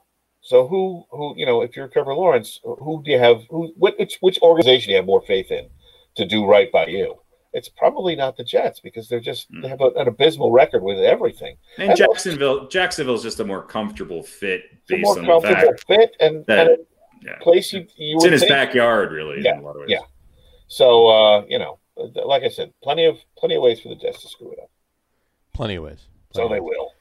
[0.42, 3.42] so who who you know if you're Trevor Lawrence, who do you have?
[3.50, 5.68] Who which which organization do you have more faith in
[6.16, 7.16] to do right by you?
[7.52, 10.98] It's probably not the Jets because they're just they have a, an abysmal record with
[10.98, 11.56] everything.
[11.78, 11.96] And I know.
[11.96, 16.46] Jacksonville, Jacksonville's just a more comfortable fit based more on the comfortable fact fit and,
[16.46, 16.78] that- and
[17.22, 17.36] yeah.
[17.40, 19.90] place you you it's in his think- backyard, really, Yeah, in a lot of ways.
[19.90, 19.98] yeah.
[20.68, 24.22] So uh, you know, like I said, plenty of plenty of ways for the Jets
[24.22, 24.70] to screw it up.
[25.52, 26.06] Plenty of ways.
[26.32, 26.76] So Plenty they of ways.
[26.78, 26.92] will.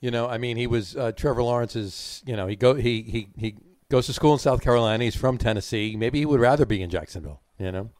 [0.00, 2.22] You know, I mean, he was uh, Trevor Lawrence's.
[2.26, 3.56] You know, he go he he he
[3.90, 5.04] goes to school in South Carolina.
[5.04, 5.96] He's from Tennessee.
[5.96, 7.40] Maybe he would rather be in Jacksonville.
[7.58, 7.90] You know,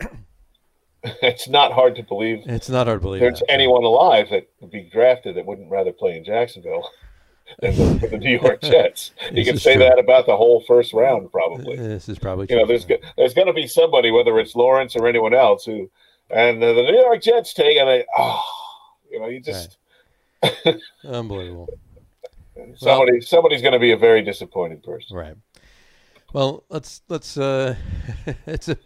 [1.02, 3.20] it's not hard to believe it's not hard to believe.
[3.20, 3.50] there's that.
[3.50, 6.88] anyone alive that would be drafted that wouldn't rather play in Jacksonville
[7.60, 9.10] than the, for the New York Jets.
[9.32, 9.82] You can say true.
[9.82, 11.76] that about the whole first round, probably.
[11.76, 12.86] This is probably You know, there's
[13.16, 15.90] there's going to be somebody, whether it's Lawrence or anyone else, who
[16.30, 18.42] and uh, the New York Jets take and they, oh,
[19.10, 19.78] you know, you just
[21.04, 21.68] unbelievable.
[22.76, 25.16] somebody somebody's going to be a very disappointed person.
[25.16, 25.36] Right.
[26.32, 27.36] Well, let's let's.
[27.36, 27.76] Uh,
[28.46, 28.76] it's a.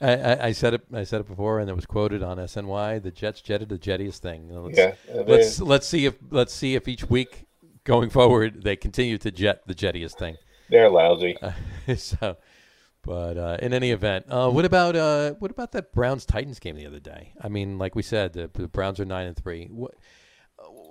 [0.00, 0.82] I, I said it.
[0.92, 3.02] I said it before, and it was quoted on SNY.
[3.02, 4.48] The Jets jetted the jettiest thing.
[4.50, 7.46] Let's, Yeah, uh, Let's let's see if let's see if each week
[7.84, 10.36] going forward they continue to jet the jettiest thing.
[10.68, 11.36] they're lousy.
[11.96, 12.36] so,
[13.02, 16.76] but uh, in any event, uh, what about uh, what about that Browns Titans game
[16.76, 17.32] the other day?
[17.40, 19.66] I mean, like we said, the, the Browns are nine and three.
[19.66, 19.94] What,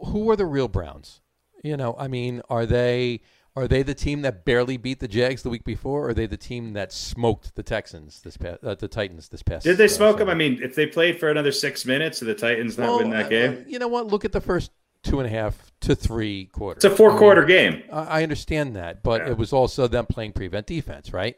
[0.06, 1.22] who are the real Browns?
[1.64, 3.22] You know, I mean, are they
[3.56, 6.26] are they the team that barely beat the Jags the week before, or are they
[6.26, 9.64] the team that smoked the Texans this past uh, the Titans this past?
[9.64, 10.18] Did they uh, smoke?
[10.18, 10.32] Sunday?
[10.32, 13.10] I mean, if they played for another six minutes, did the Titans not Well, win
[13.12, 13.66] that uh, game?
[13.68, 14.08] You know what?
[14.08, 14.72] Look at the first
[15.04, 16.84] two and a half to three quarters.
[16.84, 17.84] It's a four quarter game.
[17.92, 19.32] I I understand that, but Yeah.
[19.32, 21.38] it was also them playing prevent defense, right?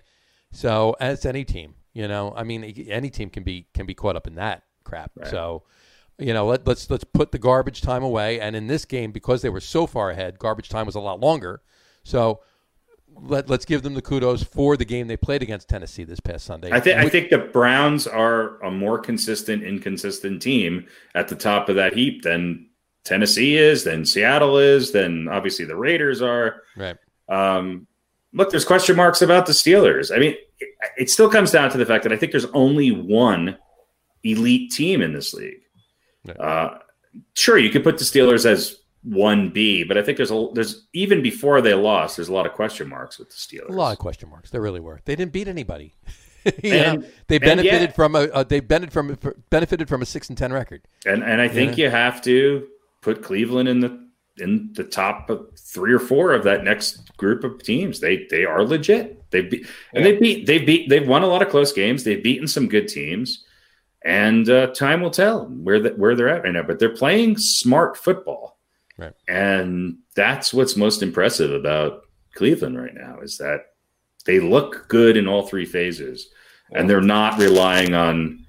[0.51, 4.15] So as any team, you know, I mean, any team can be can be caught
[4.15, 5.11] up in that crap.
[5.15, 5.27] Right.
[5.27, 5.63] So,
[6.18, 8.39] you know, let, let's let's put the garbage time away.
[8.39, 11.20] And in this game, because they were so far ahead, garbage time was a lot
[11.20, 11.61] longer.
[12.03, 12.41] So
[13.22, 16.45] let let's give them the kudos for the game they played against Tennessee this past
[16.45, 16.72] Sunday.
[16.72, 21.70] I think I think the Browns are a more consistent, inconsistent team at the top
[21.70, 22.68] of that heap than
[23.03, 26.63] Tennessee is, than Seattle is, than obviously the Raiders are.
[26.76, 26.97] right.
[27.28, 27.88] Um,
[28.34, 30.16] look, there's question marks about the Steelers.
[30.16, 32.91] I mean, it, it still comes down to the fact that I think there's only
[32.91, 33.57] one
[34.24, 35.61] elite team in this league.
[36.26, 36.39] Right.
[36.39, 36.78] Uh,
[37.34, 40.88] sure you could put the Steelers as one B, but I think there's a there's
[40.93, 43.69] even before they lost, there's a lot of question marks with the Steelers.
[43.69, 44.49] A lot of question marks.
[44.49, 44.99] There really were.
[45.05, 45.95] They didn't beat anybody.
[46.63, 50.30] And- know, they benefited yet- from a uh, they benefited from benefited from a six
[50.30, 50.82] and ten record.
[51.05, 52.67] And and I think you have to
[53.01, 54.05] put Cleveland in the
[54.38, 57.99] in the top of three or four of that next group of teams.
[57.99, 59.30] They they are legit.
[59.32, 62.03] They beat and they beat they beat they've won a lot of close games.
[62.03, 63.45] They've beaten some good teams,
[64.06, 66.64] and uh, time will tell where that where they're at right now.
[66.64, 68.58] But they're playing smart football,
[68.97, 69.14] Right.
[69.28, 72.03] and that's what's most impressive about
[72.36, 73.62] Cleveland right now is that
[74.26, 76.30] they look good in all three phases,
[76.72, 78.45] and they're not relying on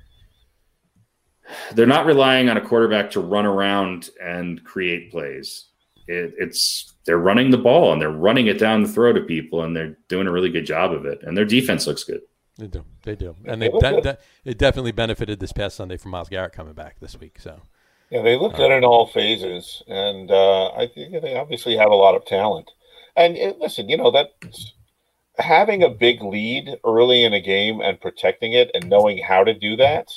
[1.74, 5.66] they're not relying on a quarterback to run around and create plays.
[6.08, 9.62] It, it's they're running the ball and they're running it down the throat of people,
[9.62, 11.20] and they're doing a really good job of it.
[11.22, 12.20] And their defense looks good.
[12.58, 12.84] They do.
[13.02, 13.36] They do.
[13.44, 16.96] And they de- de- it definitely benefited this past Sunday from Myles Garrett coming back
[17.00, 17.38] this week.
[17.38, 17.60] So
[18.10, 21.94] Yeah, they look good in all phases, and uh, I think they obviously have a
[21.94, 22.70] lot of talent.
[23.14, 24.30] And uh, listen, you know that
[25.38, 29.52] having a big lead early in a game and protecting it and knowing how to
[29.52, 30.08] do that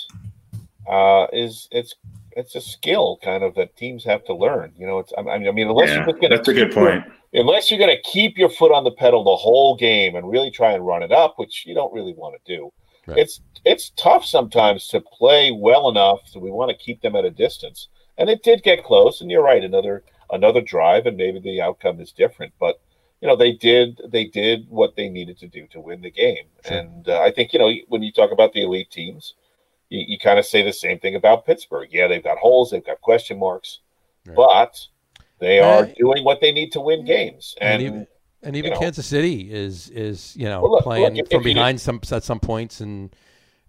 [0.87, 1.93] uh, is it's
[2.35, 4.73] it's a skill kind of that teams have to learn.
[4.77, 6.75] You know, it's I mean, I mean unless Yeah, you're gonna that's a good keep
[6.75, 7.03] your- point.
[7.33, 10.51] unless you're going to keep your foot on the pedal the whole game and really
[10.51, 12.71] try and run it up, which you don't really want to do.
[13.07, 13.17] Right.
[13.19, 17.25] It's it's tough sometimes to play well enough, so we want to keep them at
[17.25, 17.87] a distance.
[18.17, 21.99] And it did get close, and you're right, another another drive, and maybe the outcome
[21.99, 22.79] is different, but
[23.21, 26.45] you know they did they did what they needed to do to win the game,
[26.65, 26.77] Sure.
[26.77, 29.33] and uh, I think you know when you talk about the elite teams,
[29.89, 31.89] you, you kind of say the same thing about Pittsburgh.
[31.91, 33.79] Yeah, they've got holes, they've got question marks,
[34.25, 34.35] Right.
[34.35, 34.79] but
[35.39, 37.55] they are Uh, doing what they need to win games.
[37.61, 38.07] and, And, even
[38.43, 38.79] and even you know.
[38.79, 41.81] Kansas City is is you know Well, look- playing look, if- from if you behind
[41.81, 43.09] some at some points and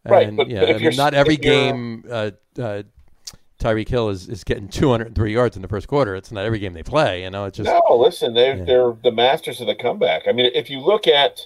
[0.04, 2.04] Right, but- yeah, but if I mean, not every if game.
[2.10, 2.82] Uh, uh,
[3.58, 6.14] Tyreek Hill is, is getting 203 yards in the first quarter.
[6.16, 7.24] It's not every game they play.
[7.24, 8.64] You know, it's just no, listen, they're Yeah.
[8.64, 10.26] they're the masters of the comeback.
[10.26, 11.42] I mean, if you look at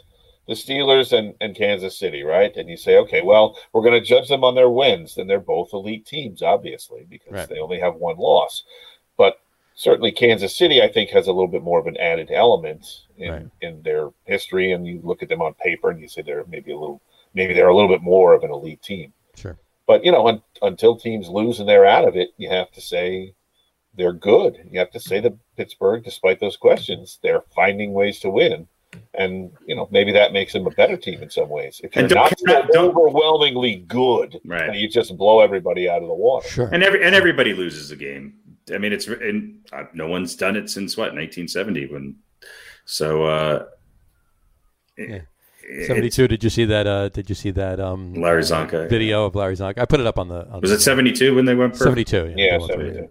[0.46, 4.06] the Steelers and, and Kansas City, right, and you say, okay, well, we're going to
[4.06, 7.48] judge them on their wins, then they're both elite teams, obviously, because Right.
[7.48, 8.62] they only have one loss.
[9.16, 9.38] But
[9.74, 12.86] certainly, Kansas City, I think, has a little bit more of an added element
[13.16, 13.46] in Right.
[13.62, 14.72] in their history.
[14.72, 17.00] And you look at them on paper, and you say they're maybe a little,
[17.32, 19.12] maybe they're a little bit more of an elite team.
[19.36, 19.56] sure.
[19.86, 22.80] But you know, un, until teams lose and they're out of it, you have to
[22.80, 23.34] say
[23.94, 24.58] they're good.
[24.70, 28.66] You have to say that Pittsburgh, despite those questions, they're finding ways to win,
[29.14, 31.80] and you know maybe that makes them a better team in some ways.
[31.84, 34.68] If you're don't, not so don't- overwhelmingly good, Right.
[34.68, 36.48] and you just blow everybody out of the water.
[36.48, 36.68] Sure.
[36.72, 38.34] And every and everybody loses a game.
[38.74, 42.16] I mean, it's and uh, no one's done it since what 1970 when.
[42.86, 43.64] So uh,
[44.96, 45.20] Yeah.
[45.86, 46.28] 72.
[46.28, 46.86] Did you see that?
[46.86, 49.78] Uh, did you see that um, Larry Csonka video of Larry Zonk?
[49.78, 50.46] I put it up on the.
[50.50, 52.34] On Was the, it 72 when they went for 72?
[52.36, 52.84] Yeah, they went for it.
[52.92, 53.10] seventy-two.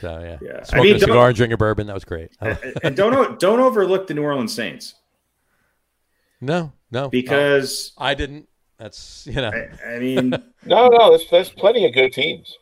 [0.00, 0.64] So yeah, Yeah.
[0.72, 1.86] I mean, a cigar and drinking bourbon.
[1.86, 2.30] That was great.
[2.40, 4.94] and don't don't overlook the New Orleans Saints
[6.40, 8.48] no, no, because oh, I didn't.
[8.78, 9.50] That's you know.
[9.50, 10.30] I, I mean
[10.64, 12.56] No, no, there's, there's plenty of good teams,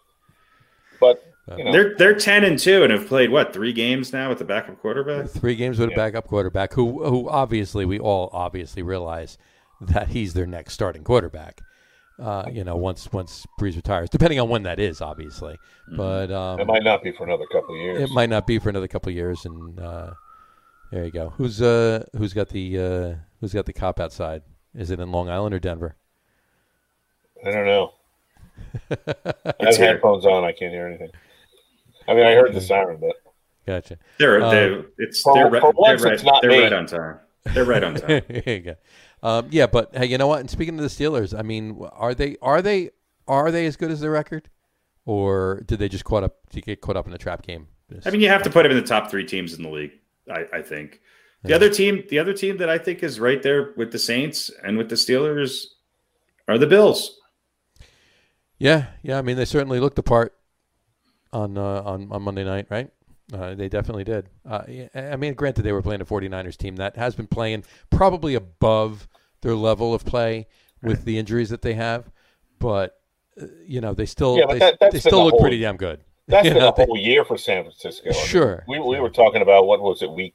[1.00, 1.24] but
[1.56, 4.38] you know, they're they're 10 and 2 and have played what three games now with
[4.38, 5.30] the backup quarterback.
[5.30, 9.38] Three games with a backup quarterback, who who obviously we all obviously realize
[9.80, 11.60] that he's their next starting quarterback.
[12.18, 15.56] Uh, you know, once once Brees retires, depending on when that is, obviously.
[15.96, 18.02] But um, it might not be for another couple of years.
[18.02, 19.44] it might not be for another couple of years.
[19.44, 20.10] And uh,
[20.90, 21.30] there you go.
[21.36, 24.42] Who's uh who's got the uh, who's got the cop outside?
[24.74, 25.94] Is it in Long Island or Denver?
[27.46, 27.92] I don't know.
[28.90, 28.96] I
[29.60, 29.86] have here.
[29.86, 30.42] headphones on.
[30.44, 31.10] I can't hear anything.
[32.08, 33.14] I mean, I heard the siren, but
[33.66, 33.98] Gotcha.
[34.18, 37.18] They're Uh, they it's they're, right, for they're right it's not they're right on time.
[37.54, 38.22] They're right on time.
[38.28, 38.74] there you go.
[39.22, 40.40] Um, yeah, but hey, you know what?
[40.40, 42.90] And speaking of the Steelers, I mean, are they are they
[43.26, 44.48] are they as good as their record,
[45.04, 46.36] or did they just caught up?
[46.50, 47.68] Did you get caught up in a trap game?
[48.04, 49.92] I mean, you have to put him in the top three teams in the league.
[50.30, 51.00] I, I think
[51.42, 54.50] the other team, the other team that I think is right there with the Saints
[54.62, 55.66] and with the Steelers,
[56.46, 57.18] are the Bills.
[58.58, 59.18] yeah, yeah.
[59.18, 60.34] I mean, they certainly looked the part
[61.32, 62.90] on uh, on on Monday night, right?
[63.32, 64.26] Uh, they definitely did.
[64.48, 64.62] Uh,
[64.94, 69.06] I mean, granted, they were playing a 49ers team that has been playing probably above
[69.42, 70.46] their level of play
[70.82, 72.10] with the injuries that they have,
[72.58, 72.98] but
[73.40, 76.00] uh, you know, they still Yeah, they, that- they still look whole- pretty damn good.
[76.28, 78.10] that's You been know, a whole year for San Francisco.
[78.10, 78.64] I mean, Sure.
[78.68, 80.34] we we were talking about what was it, week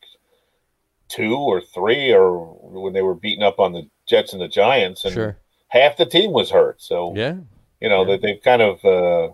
[1.07, 5.03] two or three, or when they were beating up on the Jets and the Giants,
[5.05, 5.37] and Sure.
[5.67, 6.81] half the team was hurt.
[6.81, 7.35] So Yeah.
[7.81, 8.11] you know Yeah.
[8.11, 9.33] that they've kind of uh,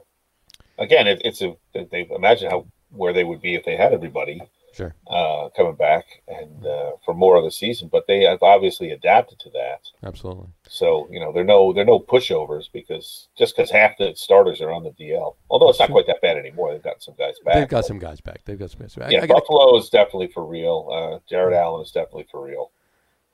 [0.78, 4.42] again, it, it's a they've imagine how where they would be if they had everybody.
[4.72, 4.94] Sure.
[5.10, 7.90] uh, coming back and uh, for more of the season.
[7.92, 9.82] But they have obviously adapted to that.
[10.04, 10.48] Absolutely.
[10.68, 14.72] So you know they're no they're no pushovers because just because half the starters are
[14.72, 16.72] on the DL, although it's not quite that bad anymore.
[16.72, 17.56] They've got some guys back.
[17.56, 18.42] They've got some guys back.
[18.46, 19.12] They've got some guys back.
[19.12, 20.88] Yeah, I, got, Buffalo is definitely for real.
[20.92, 22.72] Uh, Jared Allen is definitely for real.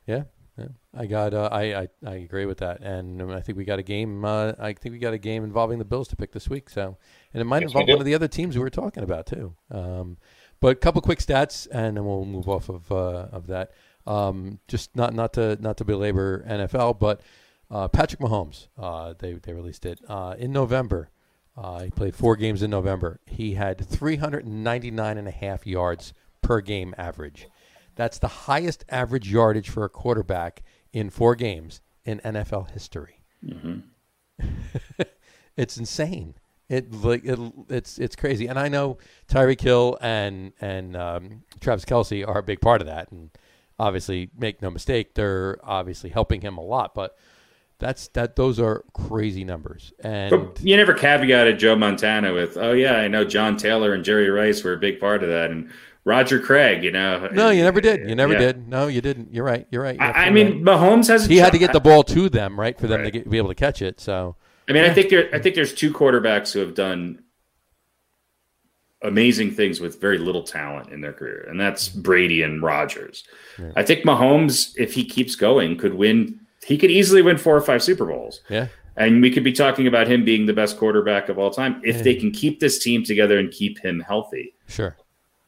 [0.08, 0.24] yeah,
[0.58, 0.68] yeah.
[0.98, 1.34] I got.
[1.34, 4.24] Uh, I, I I agree with that, and um, I think we got a game.
[4.24, 6.70] Uh, I think we got a game involving the Bills to pick this week.
[6.70, 6.98] So,
[7.36, 9.54] and it might Yes, involve one of the other teams we were talking about too.
[9.70, 10.16] Um,
[10.62, 13.72] but a couple quick stats, and then we'll move off of uh, of that.
[14.08, 17.20] Um, just not not to not to belabor NFL, but
[17.70, 18.70] uh, Patrick Mahomes.
[18.78, 21.10] Uh, they they released it uh, in November.
[21.58, 23.20] Uh, he played four games in November.
[23.26, 27.48] He had 399 and a half yards per game average.
[27.96, 30.64] That's the highest average yardage for a quarterback
[30.94, 33.24] in four games in NFL history.
[35.58, 36.36] it's insane.
[36.68, 37.40] It like it,
[37.70, 38.98] it's it's crazy, and I know
[39.30, 43.30] Tyreek Hill and and um, Travis Kelce are a big part of that, and
[43.78, 46.96] obviously make no mistake, they're obviously helping him a lot.
[46.96, 47.16] But
[47.78, 52.72] that's that; those are crazy numbers, and But you never caveated Joe Montana with, "Oh
[52.72, 55.70] yeah, I know John Taylor and Jerry Rice were a big part of that," and
[56.04, 56.84] Roger Craig.
[56.84, 58.10] You know, no, you never did.
[58.10, 58.40] You never Yeah.
[58.40, 58.68] did.
[58.68, 59.34] No, you didn't.
[59.34, 59.68] You're right.
[59.72, 59.96] You're right.
[59.96, 61.26] You're I, mean, Mahomes has.
[61.26, 63.50] he had to get the ball to them, right, for them to get, be able
[63.50, 64.00] to catch it.
[64.00, 64.36] So
[64.68, 65.30] I mean, I think there.
[65.34, 67.24] I think there's two quarterbacks who have done
[69.04, 73.24] amazing things with very little talent in their career, and that's Brady and Rodgers.
[73.60, 73.72] Yeah.
[73.76, 76.40] I think Mahomes, if he keeps going, could win.
[76.66, 79.86] He could easily win four or five Super Bowls, yeah, and we could be talking
[79.86, 82.02] about him being the best quarterback of all time if Yeah.
[82.02, 84.54] they can keep this team together and keep him healthy.
[84.68, 84.98] sure.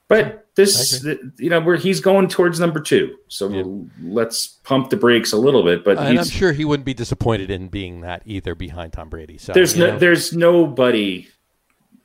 [0.07, 1.05] But this,
[1.37, 3.63] you know, where he's going towards number two, so Yeah.
[4.03, 5.85] let's pump the brakes a little bit.
[5.85, 9.37] But And I'm sure he wouldn't be disappointed in being that either behind Tom Brady.
[9.37, 11.29] So there's no, know, there's nobody.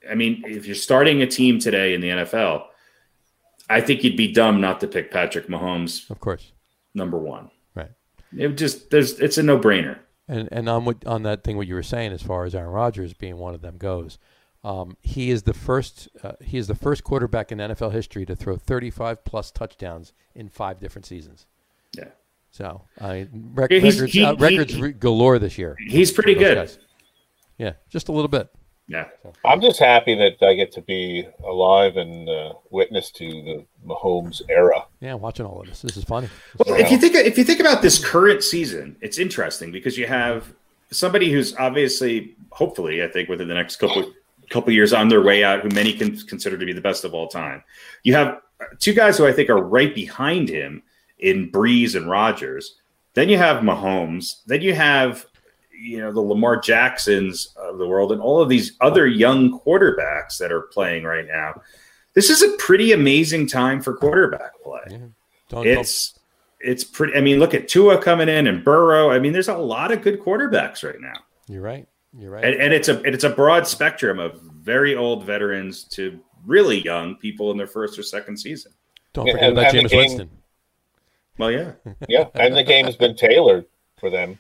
[0.09, 2.67] I mean, if you're starting a team today in the NFL,
[3.69, 6.53] I think you'd be dumb not to pick Patrick Mahomes of course.
[6.95, 7.51] number one.
[7.75, 7.91] Right.
[8.37, 9.99] It just there's it's a no brainer.
[10.29, 12.71] And and on what on that thing what you were saying as far as Aaron
[12.71, 14.19] Rodgers being one of them goes,
[14.65, 18.37] um, he is the first uh, he is the first quarterback in NFL history to
[18.37, 21.47] throw 35 plus touchdowns in five different seasons.
[21.97, 22.09] Yeah.
[22.51, 25.77] So I rec- he's- records he- uh, he- records re- galore this year.
[25.89, 26.55] He's pretty good.
[26.57, 26.79] guys.
[27.59, 28.49] Yeah, just a little bit.
[28.89, 29.07] Yeah.
[29.45, 34.43] I'm just happy that I get to be alive and uh, witness to the Mahomes
[34.51, 34.85] era.
[35.01, 35.83] Yeah, watching all of this.
[35.83, 36.29] This is funny.
[36.59, 40.07] Well, if you think if you think about this current season, it's interesting because you
[40.07, 40.53] have
[40.91, 44.13] somebody who's obviously, hopefully, I think within the next couple
[44.53, 47.15] couple years on their way out, who many can consider to be the best of
[47.15, 47.63] all time.
[48.03, 48.41] You have
[48.79, 50.83] two guys who I think are right behind him
[51.19, 52.77] in Brees and Rodgers.
[53.15, 54.43] Then you have Mahomes.
[54.47, 55.27] Then you have
[55.77, 60.39] you know the Lamar Jacksons of the world and all of these other young quarterbacks
[60.39, 61.61] that are playing right now.
[62.15, 65.11] This is a pretty amazing time for quarterback play
[65.53, 66.19] don't, it's
[66.61, 67.15] it's pretty.
[67.15, 69.11] I mean, look at Tua coming in and Burrow.
[69.11, 71.87] I mean, there's a lot of good quarterbacks right now, you're right.
[72.19, 72.45] You're right.
[72.45, 77.17] and, and it's a it's a broad spectrum of very old veterans to really young
[77.17, 78.73] people in their first or second season.
[79.13, 80.31] don't forget and- about and the Jameis game- Winston.
[81.39, 81.73] Well, yeah,
[82.09, 83.65] Yeah, and the game has been tailored
[83.99, 84.39] for them.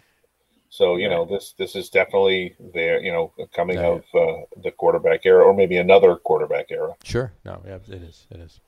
[0.68, 3.86] So you know this this is definitely their you know coming Yeah.
[3.98, 6.94] of uh, the quarterback era, or maybe another quarterback era.
[7.04, 7.32] Sure.
[7.44, 8.26] No, yeah, it is.
[8.30, 8.60] It is.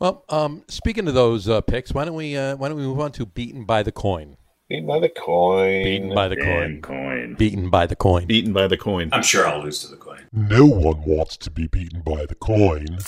[0.00, 3.00] Well, um, speaking of those uh, picks, why don't we uh, why don't we move
[3.00, 4.36] on to beaten by the coin?
[4.68, 5.82] Beaten by the coin.
[5.82, 6.82] Beaten by the coin.
[6.82, 7.34] coin.
[7.38, 8.26] Beaten by the coin.
[8.26, 9.08] Beaten by the coin.
[9.12, 10.26] I'm sure I'll lose to the coin.
[10.30, 12.98] No one wants to be beaten by the coin.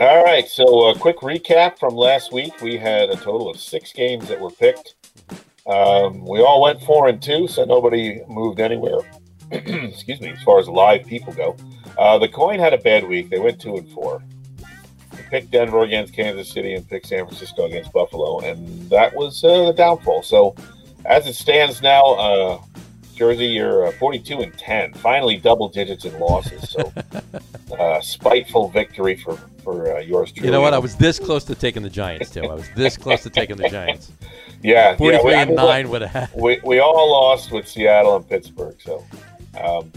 [0.00, 2.62] All right, so a quick recap from last week.
[2.62, 4.94] We had a total of six games that were picked.
[5.66, 9.00] Um, we all went four and two, so nobody moved anywhere.
[9.50, 11.54] Excuse me, as far as live people go.
[11.98, 13.28] Uh, the coin had a bad week.
[13.28, 14.22] They went two and four.
[15.34, 19.42] We picked Denver against Kansas City and picked San Francisco against Buffalo, and that was
[19.42, 20.22] uh, the downfall.
[20.22, 20.54] So,
[21.04, 22.62] as it stands now, uh,
[23.16, 26.70] Jersey, you're uh, 42 and 10, finally double digits in losses.
[26.70, 26.92] So,
[27.76, 30.46] uh, spiteful victory for for uh, yours truly.
[30.46, 30.72] You know what?
[30.72, 32.44] I was this close to taking the Giants too.
[32.44, 34.12] I was this close to taking the Giants.
[34.62, 36.32] yeah, Forty-three yeah, we, I and mean, look, nine would have.
[36.34, 38.76] We, we all lost with Seattle and Pittsburgh.
[38.80, 39.04] So,
[39.60, 39.90] um,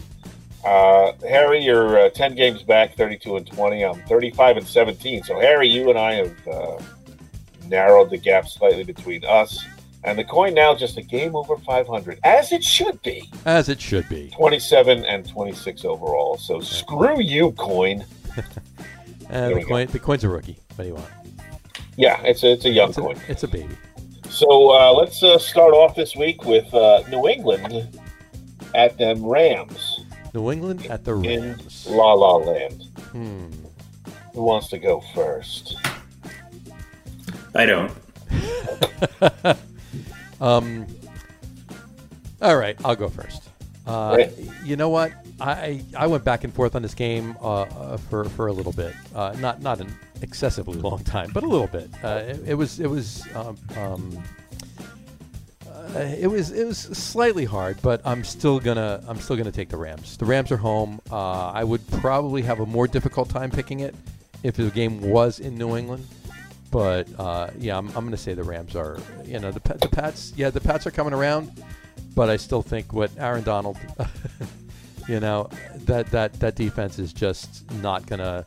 [0.68, 3.84] uh, Harry, you're uh, 10 games back, 32 and 20.
[3.86, 5.24] I'm 35 and 17.
[5.24, 6.78] So, Harry, you and I have uh,
[7.68, 9.65] narrowed the gap slightly between us.
[10.03, 13.30] And the coin now just a game over 500, as it should be.
[13.45, 14.30] as it should be.
[14.36, 16.38] 27 and 26 overall.
[16.38, 18.05] So, screw you, coin.
[19.30, 19.68] And the we go.
[19.68, 20.57] coin, the coin's a rookie.
[20.78, 21.09] What do you want?
[21.97, 23.18] Yeah, it's a, it's a young It's a, coin.
[23.28, 23.76] it's a baby.
[24.30, 27.99] So uh, let's uh, start off this week with uh, New England
[28.74, 29.97] at them Rams.
[30.38, 32.84] New England at the in La La Land.
[33.12, 33.50] Hmm.
[34.34, 35.76] Who wants to go first?
[37.56, 37.92] I don't.
[40.40, 40.86] Um,
[42.44, 43.50] all right, I'll go first.
[43.88, 44.28] Uh,
[44.64, 45.12] You know what?
[45.42, 48.72] I I went back and forth on this game uh, uh, for for a little
[48.72, 48.94] bit.
[49.16, 49.90] Uh, not not an
[50.22, 51.90] excessively long time, but a little bit.
[52.04, 54.24] Uh, it, it was it was um, um,
[55.96, 59.70] uh, it was it was slightly hard, but I'm still gonna I'm still gonna take
[59.70, 60.18] the Rams.
[60.18, 61.02] The Rams are home.
[61.12, 63.96] Uh, I would probably have a more difficult time picking it
[64.44, 66.06] if the game was in New England.
[66.72, 69.00] But uh, yeah, I'm, I'm to say the Rams are.
[69.26, 70.34] You know, the the Pats.
[70.36, 71.52] Yeah, the Pats are coming around,
[72.16, 73.78] but I still think what Aaron Donald.
[75.08, 75.50] you know,
[75.86, 78.46] that that that defense is just not to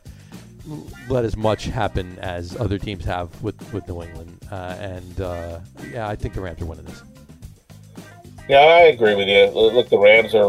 [1.09, 4.37] let as much happen as other teams have with with New England.
[4.51, 5.59] Uh, and uh,
[5.91, 7.01] yeah, I think the Rams are winning this.
[8.49, 9.45] Yeah, I agree with you.
[9.47, 10.43] Look, look, the Rams are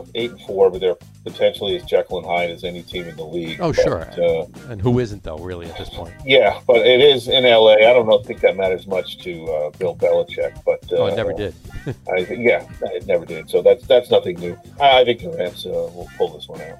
[0.00, 3.14] uh, eight and four, but they're potentially as Jekyll and Hyde as any team in
[3.16, 3.60] the league.
[3.60, 4.00] Oh, But, sure.
[4.24, 6.14] uh, And who isn't though, really, at this point?
[6.24, 7.74] yeah, but it is in LA.
[7.74, 11.16] I don't know, think that matters much to uh, Bill Belichick, but uh, Oh, it
[11.16, 11.54] never did.
[12.12, 13.48] I think, yeah, it never did.
[13.50, 14.58] So that's that's nothing new.
[14.80, 16.78] I, I think the Rams uh, will pull this one out.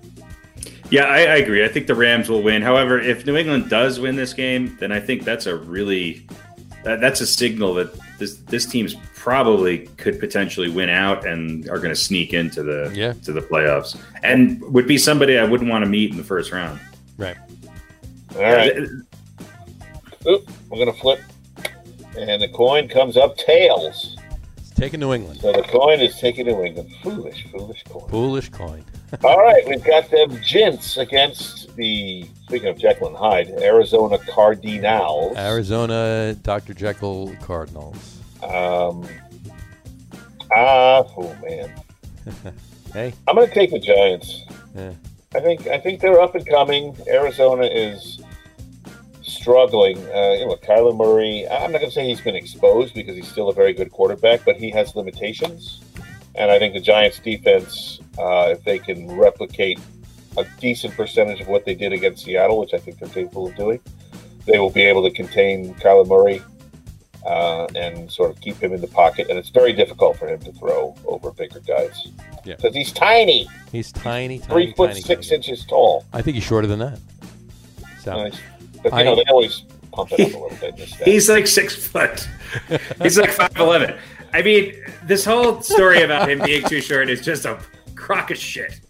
[0.91, 1.65] Yeah, I, I agree.
[1.65, 2.63] I think the Rams will win.
[2.63, 6.27] However, if New England does win this game, then I think that's a really
[6.85, 11.79] that, that's a signal that this this team's probably could potentially win out and are
[11.79, 13.13] going to sneak into the Yeah.
[13.25, 16.53] to the playoffs and would be somebody I wouldn't want to meet in the first
[16.53, 16.79] round.
[17.19, 17.37] Right.
[18.37, 18.77] All right,
[20.29, 21.21] Oop, we're gonna flip,
[22.19, 24.16] and the coin comes up tails.
[24.77, 25.41] Taking New England.
[25.41, 26.93] So the coin is taking New England.
[27.03, 28.09] Foolish, foolish coin.
[28.11, 28.85] Foolish coin.
[29.25, 35.35] All right, we've got the Gents against the, speaking of Jekyll and Hyde, Arizona Cardinals.
[35.39, 36.75] Arizona, Dr.
[36.75, 38.19] Jekyll Cardinals.
[38.43, 39.09] Um,
[40.55, 41.73] ah, oh man.
[42.93, 44.45] Hey, I'm going to take the Giants.
[44.75, 44.93] Yeah.
[45.35, 46.97] I think I think they're up and coming.
[47.09, 48.23] Arizona is
[49.27, 49.99] struggling.
[49.99, 51.47] Uh, you know, Kyler Murray.
[51.49, 54.45] I'm not going to say he's been exposed because he's still a very good quarterback,
[54.45, 55.81] but he has limitations.
[56.35, 59.79] And I think the Giants' defense, uh, if they can replicate
[60.37, 63.57] a decent percentage of what they did against Seattle, which I think they're capable of
[63.57, 63.81] doing,
[64.45, 66.43] they will be able to contain Kyler Murray
[67.25, 69.29] uh, and sort of keep him in the pocket.
[69.31, 72.09] And it's very difficult for him to throw over bigger guys
[72.45, 72.55] Yeah.
[72.57, 75.37] because he's tiny, he's tiny, tiny, three foot tiny, six tiny.
[75.37, 76.05] inches tall.
[76.13, 76.99] I think he's shorter than that.
[78.03, 78.39] So Nice.
[78.91, 79.63] But you I- know, they always
[79.93, 80.77] pump it up a little bit.
[80.77, 80.95] This.
[81.05, 82.27] He's like six foot.
[83.03, 83.97] He's like five eleven.
[84.33, 84.75] I mean,
[85.05, 87.59] this whole story about him being too short is just a
[87.95, 88.81] crock of shit.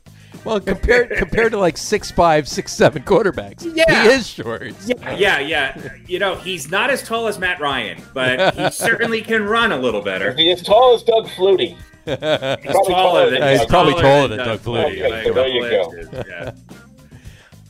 [0.44, 4.02] well, compared compared to like six five, six seven quarterbacks, Yeah.
[4.04, 4.72] he is short.
[4.86, 5.88] Yeah, yeah, yeah.
[6.06, 9.76] You know, he's not as tall as Matt Ryan, but he certainly can run a
[9.78, 10.32] little better.
[10.34, 11.76] He's as tall as Doug Flutie.
[12.06, 15.02] He's Probably taller than he's he's probably taller taller than Doug Flutie.
[15.02, 15.92] Okay, by a so there you go.
[15.92, 16.52] inches, Yeah,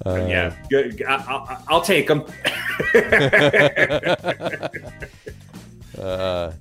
[0.07, 0.55] Uh, yeah.
[0.71, 1.03] Good.
[1.03, 2.25] I, I, I'll take them.
[5.99, 6.53] Uh,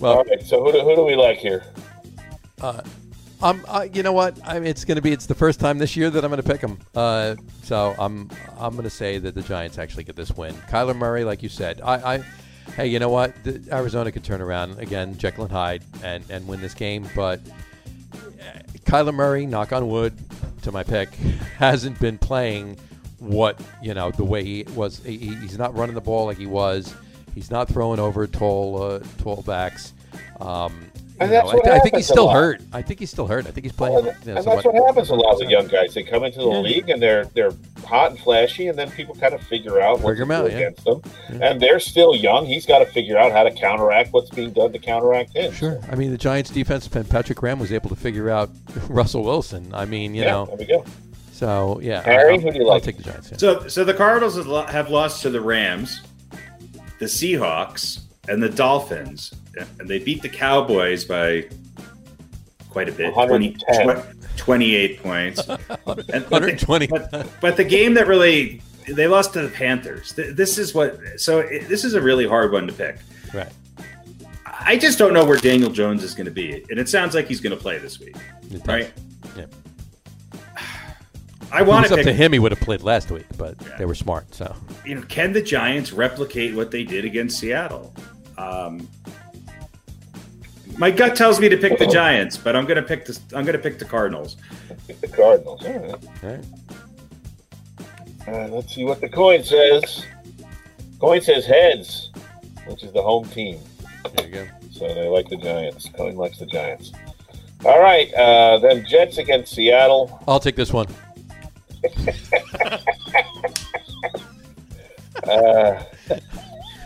[0.00, 1.62] well, right, so who do, who do we like here?
[3.42, 3.64] I'm.
[3.66, 4.38] Uh, you know what?
[4.44, 5.12] I mean, it's going to be.
[5.12, 6.78] It's the first time this year that I'm going to pick them.
[6.94, 8.30] Uh, so I'm.
[8.58, 10.54] I'm going to say that the Giants actually get this win.
[10.68, 12.14] Kyler Murray, like you said, I.
[12.14, 12.24] I
[12.72, 13.32] hey, you know what?
[13.44, 17.08] The, Arizona could turn around again, Jekyll and Hyde, and and win this game.
[17.14, 17.40] But
[18.12, 20.12] uh, Kyler Murray, knock on wood,
[20.62, 21.14] to my pick,
[21.58, 22.76] hasn't been playing
[23.20, 24.98] what you know the way he was.
[25.04, 26.94] He, he's not running the ball like he was.
[27.34, 29.92] He's not throwing over tall uh, tall backs.
[30.40, 30.86] Um,
[31.20, 32.32] And that's know, what I, I think he's still lot.
[32.34, 32.62] hurt.
[32.72, 33.46] I think he's still hurt.
[33.46, 33.94] I think he's playing.
[33.94, 35.92] Well, you and that's what happens a lot with young guys.
[35.94, 36.58] They come into the Yeah.
[36.60, 37.52] league and they're they're
[37.84, 40.50] hot and flashy, and then people kind of figure out what Figure to 'em do
[40.50, 40.56] yeah.
[40.58, 41.02] against them.
[41.42, 42.46] And they're still young.
[42.46, 45.52] He's got to figure out how to counteract what's being done to counteract him.
[45.52, 45.78] Sure.
[45.90, 48.50] I mean, the Giants' defense, and Patrick Graham was able to figure out
[48.88, 49.70] Russell Wilson.
[49.74, 50.84] I mean, you yeah, know, there we go.
[51.40, 52.02] So yeah.
[52.02, 52.82] Harry, I'll, who do you I'll like?
[52.82, 53.30] take the Giants.
[53.32, 53.38] Yeah.
[53.38, 56.02] So, so the Cardinals have lost to the Rams,
[56.98, 59.32] the Seahawks, and the Dolphins,
[59.78, 61.48] and they beat the Cowboys by
[62.68, 63.56] quite a bit 20,
[64.36, 65.40] 28 points.
[65.48, 70.12] And- but the- But, but the game that really they lost to the Panthers.
[70.12, 70.98] This is what.
[71.18, 72.98] So it, this is a really hard one to pick.
[73.32, 73.48] Right.
[74.46, 77.26] I just don't know where Daniel Jones is going to be, and it sounds like
[77.28, 78.14] he's going to play this week,
[78.66, 78.92] right?
[81.50, 81.56] Yeah.
[81.56, 83.76] I it want to up to him, he would have played last week, but Yeah.
[83.78, 84.34] they were smart.
[84.34, 87.92] So you know, can the Giants replicate what they did against Seattle?
[88.38, 88.88] Um,
[90.78, 93.44] my gut tells me to pick the Giants, but I'm going to pick the I'm
[93.44, 94.36] going to pick the Cardinals.
[94.86, 95.64] Pick the Cardinals.
[95.64, 95.94] All right.
[96.22, 96.44] all right.
[98.28, 100.06] Uh, let's see what the coin says.
[101.00, 102.10] Coin says heads,
[102.66, 103.58] which is the home team.
[104.14, 104.46] there you go.
[104.70, 105.88] So they like the Giants.
[105.96, 106.92] Coin likes the Giants.
[107.64, 110.22] All right, uh, then Jets against Seattle.
[110.26, 110.86] I'll take this one.
[115.30, 115.82] Uh,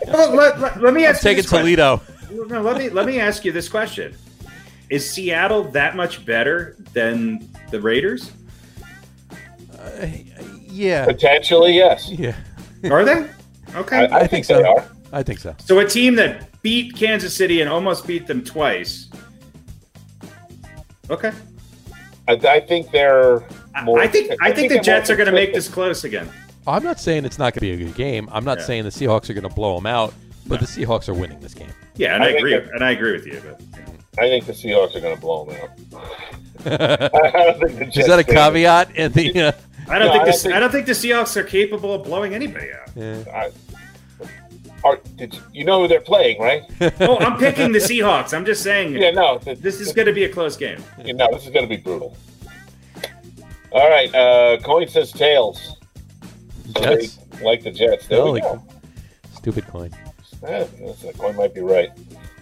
[0.07, 1.75] Well, let, let- let me I'm ask you taking this question.
[1.77, 2.01] Toledo.
[2.47, 4.15] No, let me let me ask you this question:
[4.89, 8.31] Is Seattle that much better than the Raiders?
[10.67, 12.09] Yeah, potentially, yes.
[12.11, 12.35] yeah.
[12.91, 13.29] Are they?
[13.75, 13.97] Okay.
[13.97, 14.57] I, I, I think, think so.
[14.57, 14.85] they are.
[15.13, 15.55] I think so.
[15.59, 19.09] so a team that beat Kansas City and almost beat them twice.
[21.09, 21.31] Okay.
[22.27, 23.43] I, I think they're
[23.73, 23.99] I- more.
[24.01, 26.29] I think I, think, the Jets are going to make this close again.
[26.67, 28.27] I'm not saying it's not going to be a good game.
[28.31, 28.65] I'm not Yeah.
[28.65, 30.13] saying the Seahawks are going to blow them out,
[30.47, 31.69] but the Seahawks are winning this game.
[31.95, 32.53] Yeah, and I I, agree.
[32.53, 33.41] that- And I agree with you.
[33.45, 33.61] But
[34.17, 36.01] I think the Seahawks are going to blow them out.
[36.65, 38.95] I don't think the Is that a caveat?
[38.95, 39.51] In the uh,
[39.87, 41.93] I don't No, think I the, don't think- I don't think the Seahawks are capable
[41.93, 42.89] of blowing anybody out.
[42.95, 43.23] yeah.
[43.33, 43.51] I-
[44.83, 46.63] Are, did you, you know who they're playing, right?
[47.01, 48.35] Oh, I'm picking the Seahawks.
[48.35, 49.39] I'm just saying Yeah, no.
[49.39, 50.83] th- this is going to be a close game.
[51.03, 52.15] you know, this is going to be brutal.
[53.71, 55.74] All right, uh, coin says tails.
[56.75, 57.19] So they Jets.
[57.41, 58.07] like the Jets.
[58.07, 58.63] There we like- go.
[59.33, 59.91] Stupid coin.
[60.41, 61.89] The coin might be right.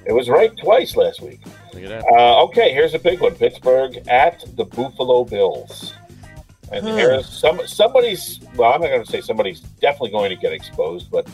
[0.05, 1.39] It was right twice last week.
[1.73, 2.05] Look at that.
[2.13, 5.93] Uh, okay, here's a big one: Pittsburgh at the Buffalo Bills.
[6.71, 6.95] And Huh.
[6.95, 8.39] here's some somebody's.
[8.55, 11.27] Well, I'm not going to say somebody's definitely going to get exposed, but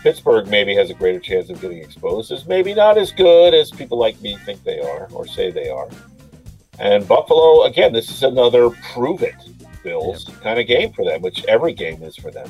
[0.00, 2.32] Pittsburgh maybe has a greater chance of getting exposed.
[2.32, 5.70] Is maybe not as good as people like me think they are or say they
[5.70, 5.88] are.
[6.78, 9.36] And Buffalo, again, this is another prove it
[9.82, 12.48] Bills kind of game for them, which every game is for them.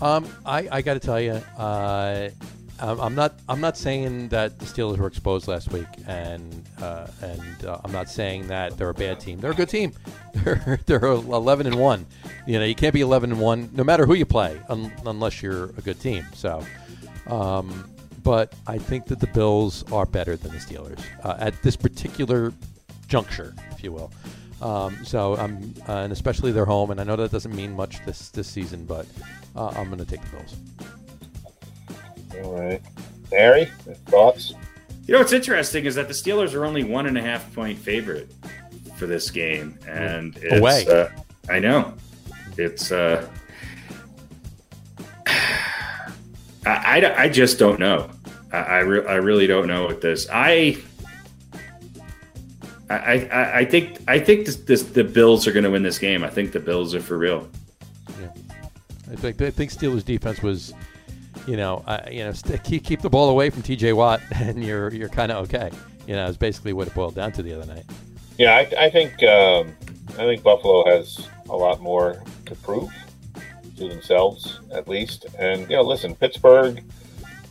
[0.00, 2.28] Um, I, I got to tell you, uh,
[2.80, 7.06] I'm, I'm not I'm not saying that the Steelers were exposed last week, and uh,
[7.20, 9.38] and uh, I'm not saying that they're a bad team.
[9.38, 9.92] They're a good team.
[10.34, 12.06] They're they're 11 and one.
[12.46, 15.42] You know, you can't be 11 and one no matter who you play, un- unless
[15.42, 16.24] you're a good team.
[16.32, 16.64] So.
[17.26, 17.84] Um,
[18.22, 22.52] but I think that the Bills are better than the Steelers uh, at this particular
[23.08, 24.12] juncture, if you will.
[24.62, 28.04] Um, so I'm, uh, and especially they're home, and I know that doesn't mean much
[28.06, 29.06] this this season, but
[29.56, 30.56] uh, I'm going to take the Bills.
[32.44, 32.80] All right,
[33.32, 33.64] Harry,
[34.06, 34.54] thoughts?
[35.06, 37.76] You know what's interesting is that the Steelers are only one and a half point
[37.76, 38.32] favorite
[38.96, 40.86] for this game, and it's, Away.
[40.86, 41.08] Uh,
[41.50, 41.94] I know
[42.56, 42.92] it's.
[42.92, 43.28] Uh,
[45.26, 48.08] I, I, I just don't know.
[48.52, 50.28] I I, re- I really don't know with this.
[50.32, 50.78] I.
[52.96, 55.98] I, I, I think I think this, this, the Bills are going to win this
[55.98, 56.24] game.
[56.24, 57.48] I think the Bills are for real.
[58.20, 58.28] Yeah.
[59.10, 60.72] I think I think Steelers defense was,
[61.46, 63.92] you know, uh, you know, st- keep keep the ball away from T.J.
[63.92, 65.70] Watt, and you're you're kind of okay.
[66.06, 67.84] You know, it's basically what it boiled down to the other night.
[68.38, 69.72] Yeah, I, I think um,
[70.10, 72.90] I think Buffalo has a lot more to prove
[73.76, 75.26] to themselves, at least.
[75.38, 76.82] And you know, listen, Pittsburgh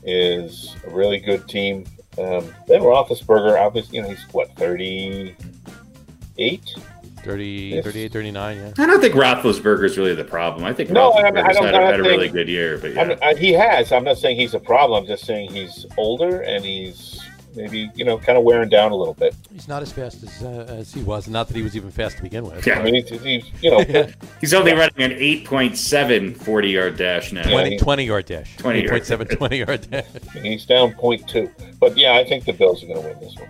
[0.03, 1.85] is a really good team.
[2.17, 5.35] Um, Ben Roethlisberger, obviously, you know, he's what thirty
[6.37, 6.69] eight.
[7.23, 7.45] 30,
[7.75, 7.83] Yes.
[7.85, 8.71] 38, 39, yeah.
[8.79, 10.65] I don't think Roethlisberger is really the problem.
[10.65, 12.79] I think No, I- I don't- had, I a, don't had a really good year,
[12.79, 13.01] but yeah.
[13.01, 13.91] I mean, I, he has.
[13.91, 15.03] I'm not saying he's a problem.
[15.03, 17.21] I'm just saying he's older and he's
[17.55, 19.35] maybe you know kind of wearing down a little bit.
[19.53, 21.27] He's not as fast as uh, as he was.
[21.27, 22.65] Not that he was even fast to begin with.
[22.65, 22.79] Yeah.
[22.79, 24.07] I mean, he's, he's you know.
[24.39, 27.43] He's only running an 8.7 40 yard dash now.
[27.43, 28.57] 20, he- 20 yard dash.
[28.57, 30.05] 20 yard 8.7, 20 yard dash.
[30.41, 31.51] He's down 0.2.
[31.81, 33.49] But yeah, I think the Bills are going to win this one.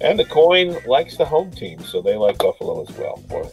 [0.00, 3.24] And the coin likes the home team, so they like Buffalo as well.
[3.30, 3.44] Or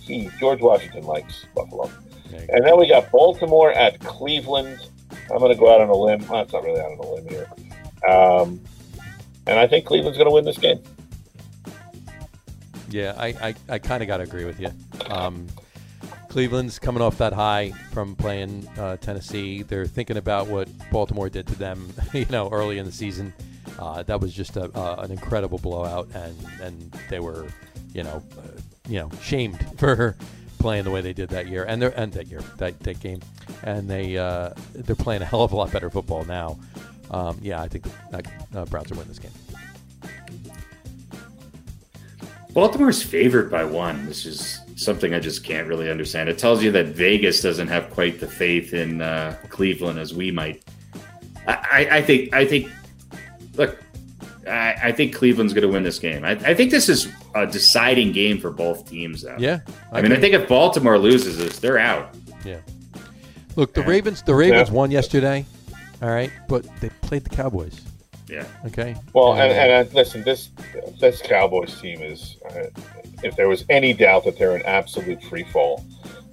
[0.00, 1.90] he, George Washington likes Buffalo.
[2.30, 2.54] There you go.
[2.54, 4.90] And then we got Baltimore at Cleveland.
[5.30, 6.26] I'm going to go out on a limb.
[6.28, 7.48] Well, it's not really out on a limb here.
[8.08, 8.60] Um,
[9.46, 10.82] and I think Cleveland's going to win this game.
[12.90, 14.70] Yeah, I, I, I kind of got to agree with you.
[15.10, 15.46] Um,
[16.36, 19.62] Cleveland's coming off that high from playing uh, Tennessee.
[19.62, 23.32] They're thinking about what Baltimore did to them, you know, early in the season.
[23.78, 27.46] Uh, that was just a, uh, an incredible blowout, and, and they were,
[27.94, 30.14] you know, uh, you know, shamed for
[30.58, 33.22] playing the way they did that year, and they're and that year that, that game,
[33.62, 36.58] and they uh, they're playing a hell of a lot better football now.
[37.10, 38.22] Um, yeah, I think the
[38.54, 39.32] uh, Browns will win this game.
[42.52, 46.28] Baltimore's favored by one, which is something I just can't really understand.
[46.28, 50.30] It tells you that Vegas doesn't have quite the faith in uh, Cleveland as we
[50.30, 50.62] might.
[51.48, 51.54] I,
[51.90, 52.32] I, I think.
[52.34, 52.70] I think.
[53.54, 53.82] Look,
[54.46, 56.24] I, I think Cleveland's going to win this game.
[56.24, 59.22] I, I think this is a deciding game for both teams.
[59.22, 59.36] Though.
[59.38, 59.60] Yeah,
[59.92, 62.14] I mean, I think if Baltimore loses this, they're out.
[62.44, 62.60] Yeah.
[63.56, 63.88] Look, the Yeah.
[63.88, 64.22] Ravens.
[64.22, 64.74] The Ravens Yeah.
[64.74, 65.44] won yesterday.
[66.02, 67.80] All right, but they played the Cowboys.
[68.28, 68.44] Yeah.
[68.66, 68.96] Okay.
[69.14, 70.50] Well, and, and uh, listen, this
[71.00, 72.64] this Cowboys team is, uh,
[73.22, 75.84] if there was any doubt that they're an absolute free fall,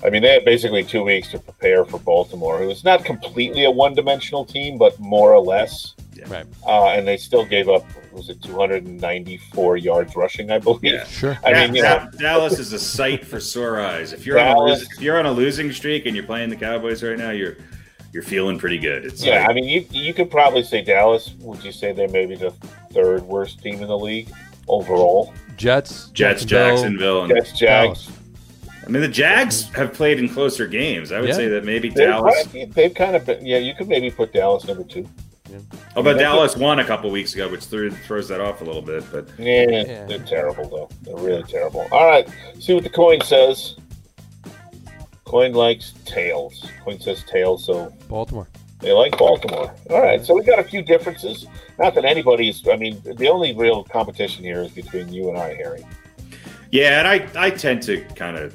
[0.04, 3.64] I mean, they had basically two weeks to prepare for Baltimore, who is not completely
[3.66, 5.94] a one dimensional team, but more or less.
[6.28, 6.46] Right.
[6.66, 10.84] uh, and they still gave up was it 294 yards rushing, I believe.
[10.94, 11.06] Yeah.
[11.06, 11.38] Sure.
[11.44, 14.14] I Da- mean, you know, Dallas is a sight for sore eyes.
[14.14, 16.56] If you're on a losing, if you're on a losing streak and you're playing the
[16.56, 17.58] Cowboys right now, you're
[18.14, 19.04] you're feeling pretty good.
[19.06, 21.34] It's yeah, like- I mean, you you could probably say Dallas.
[21.40, 22.52] Would you say they're maybe the
[22.92, 24.30] third worst team in the league
[24.68, 25.34] overall?
[25.58, 28.06] Jets, Jets, Jacksonville, Jacksonville, and Jets, Jags.
[28.08, 28.20] Dallas.
[28.86, 31.12] I mean the Jags have played in closer games.
[31.12, 31.36] I would Yeah.
[31.36, 32.48] say that maybe They've, Dallas.
[32.48, 33.58] kind- they've kind of been, yeah.
[33.58, 35.08] You could maybe put Dallas number two.
[35.96, 38.82] Although That's Dallas won a couple weeks ago, which threw, throws that off a little
[38.82, 39.04] bit.
[39.12, 40.06] But Yeah, Yeah.
[40.06, 40.90] they're terrible though.
[41.04, 41.88] They're really terrible.
[41.92, 42.28] All right,
[42.60, 43.76] see what the coin says.
[45.26, 46.66] Coin likes tails.
[46.84, 48.48] Coin says tails, so Baltimore.
[48.84, 49.74] They like Baltimore.
[49.90, 51.48] All right, so we got a few differences.
[51.80, 52.68] Not that anybody's.
[52.68, 55.86] I mean, the only real competition here is between you and I, Harry.
[56.72, 58.54] yeah, and I I tend to kind of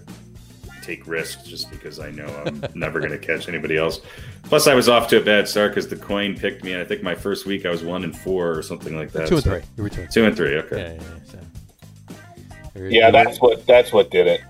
[0.83, 4.01] take risks just because I know I'm never going to catch anybody else.
[4.45, 6.73] Plus, I was off to a bad start because the coin picked me.
[6.73, 9.29] And I think my first week I was one and four or something like that.
[9.29, 9.63] Two and so- three.
[9.77, 10.49] You were two and Two and three.
[10.63, 10.79] three.
[10.79, 10.97] Okay.
[10.99, 11.33] Yeah, yeah, yeah.
[11.33, 12.85] So.
[12.89, 14.41] Yeah, that's what that's what did it.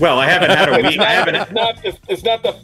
[0.00, 0.98] Well, I haven't had a week.
[1.00, 1.34] I haven't.
[1.36, 2.56] it's not it's not the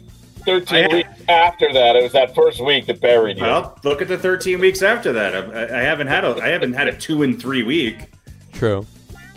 [0.45, 1.95] 13 I- weeks after that.
[1.95, 3.43] It was that first week that buried you.
[3.43, 5.35] Well, look at the 13 weeks after that.
[5.35, 8.11] I, I haven't had a I haven't had a two and three week.
[8.53, 8.85] True.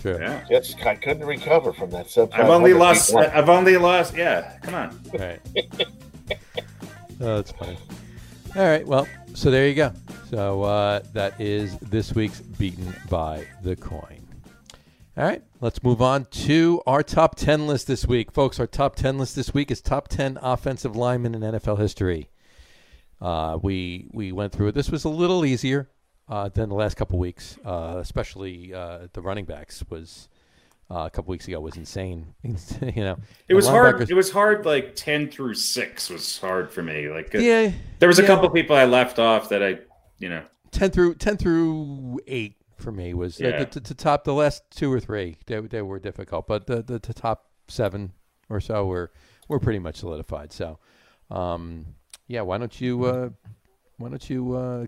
[0.00, 0.18] True.
[0.18, 0.44] Yeah.
[0.48, 2.30] Jets, I couldn't recover from that sub.
[2.32, 3.12] I've only lost.
[3.12, 3.26] one.
[3.26, 4.14] I've only lost.
[4.16, 5.00] Yeah, come on.
[5.12, 5.40] Right.
[7.20, 7.76] oh, that's funny.
[8.54, 8.86] All right.
[8.86, 9.92] Well, so there you go.
[10.30, 14.17] So uh, that is this week's beaten by the coin.
[15.18, 15.42] All right.
[15.60, 18.30] Let's move on to our top 10 list this week.
[18.30, 22.30] Folks, our top 10 list this week is top 10 offensive linemen in NFL history.
[23.20, 24.76] Uh, we we went through it.
[24.76, 25.90] This was a little easier
[26.28, 30.28] uh, than the last couple weeks, uh, especially uh, the running backs was
[30.88, 32.32] uh, a couple weeks ago was insane.
[32.44, 34.08] you know, It was hard.
[34.08, 34.66] It was hard.
[34.66, 37.08] Like 10 through six was hard for me.
[37.08, 38.28] Like uh, Yeah, there was a yeah.
[38.28, 39.80] couple people I left off that I,
[40.20, 43.64] you know, ten through ten through eight for me was Yeah.
[43.64, 45.36] the, to top the last two or three.
[45.46, 48.12] They, they were difficult, but the, the the top seven
[48.48, 49.10] or so were
[49.48, 50.52] were pretty much solidified.
[50.52, 50.78] So,
[51.30, 51.86] um,
[52.26, 53.30] yeah, why don't you uh,
[53.98, 54.86] why don't you uh,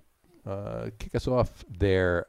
[0.49, 2.27] uh, kick us off there,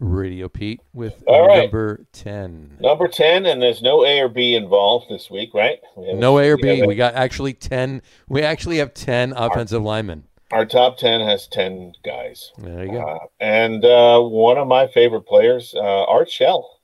[0.00, 1.62] Radio Pete, with All right.
[1.62, 2.76] number ten.
[2.80, 5.78] Number 10, and there's no A or B involved this week, right?
[5.96, 6.82] We have- No A or B.
[6.84, 8.02] We got actually ten.
[8.28, 10.24] We actually have ten offensive linemen.
[10.52, 12.52] Our top 10 has 10 guys.
[12.58, 13.00] There you go.
[13.00, 16.78] Uh, and uh, one of my favorite players, uh, Art Shell.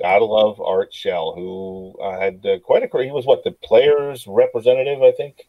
[0.00, 3.04] Gotta love Art Shell, who uh, had uh, quite a career.
[3.04, 5.46] He was what the players' representative, I think.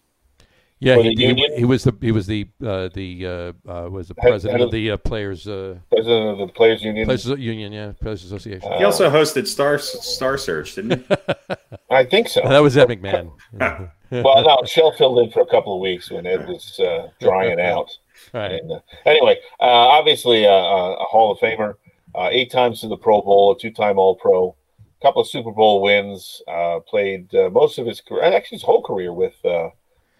[0.84, 1.52] Yeah, he, the he, union?
[1.58, 4.72] he was the he was the uh, the uh, uh, was the president of of-
[4.72, 7.06] the uh, players uh, President of the Players Union.
[7.06, 8.72] players union, yeah, players association.
[8.72, 11.16] Uh, he also hosted Star Star Search, didn't he?
[11.90, 12.42] I think so.
[12.42, 13.32] that was Ed McMahon.
[14.12, 17.60] well, no, Shell filled in for a couple of weeks when Ed was uh, drying
[17.60, 17.90] out.
[18.34, 18.54] right.
[18.54, 21.76] And, uh, anyway, uh, obviously uh, uh, a Hall of Famer,
[22.16, 25.82] uh, eight times to the Pro Bowl, a two-time All-Pro, a couple of Super Bowl
[25.82, 26.42] wins.
[26.48, 29.70] Uh, played uh, most of his career, actually his whole career, with uh,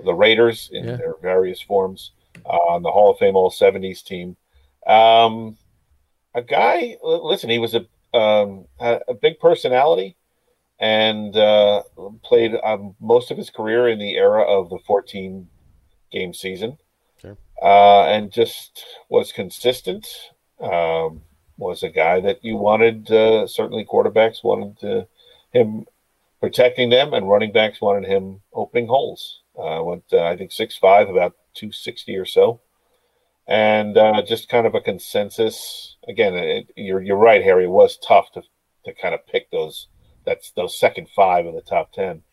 [0.04, 0.96] the Raiders in Yeah.
[0.98, 2.12] their various forms
[2.46, 4.36] uh, on the Hall of Fame All '70s team.
[4.88, 5.58] Um,
[6.36, 7.86] a guy, listen, he was a
[8.18, 10.16] um, a big personality.
[10.80, 11.84] And uh,
[12.24, 15.48] played um, most of his career in the era of the 14
[16.12, 16.78] game season
[17.62, 20.06] uh, and just was consistent.
[20.60, 21.22] Um,
[21.58, 23.10] was a guy that you wanted.
[23.10, 25.06] Uh, certainly, quarterbacks wanted uh,
[25.54, 25.86] him
[26.42, 29.40] protecting them, and running backs wanted him opening holes.
[29.58, 32.62] Uh, went, uh, I think, six five, about two sixty or so,
[33.48, 35.96] and uh, just kind of a consensus.
[36.08, 37.66] Again, it, you're you're right, Harry.
[37.66, 38.42] It was tough to
[38.86, 39.88] to kind of pick those
[40.26, 42.24] that's those second five in the top ten,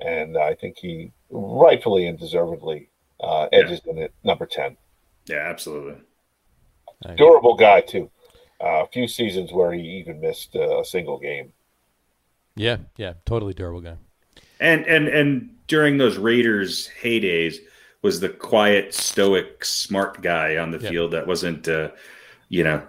[0.00, 4.76] and I think he rightfully and deservedly uh, edges in at number ten
[5.26, 5.96] Yeah, absolutely.
[7.16, 8.10] durable guy too.
[8.62, 11.52] Uh, a few seasons where he even missed uh, a single game.
[12.56, 13.96] Yeah, yeah, totally durable guy.
[14.60, 17.56] And and and during those Raiders heydays,
[18.02, 20.90] was the quiet, stoic, smart guy on the Yeah.
[20.90, 21.88] field that wasn't, uh,
[22.50, 22.82] you know,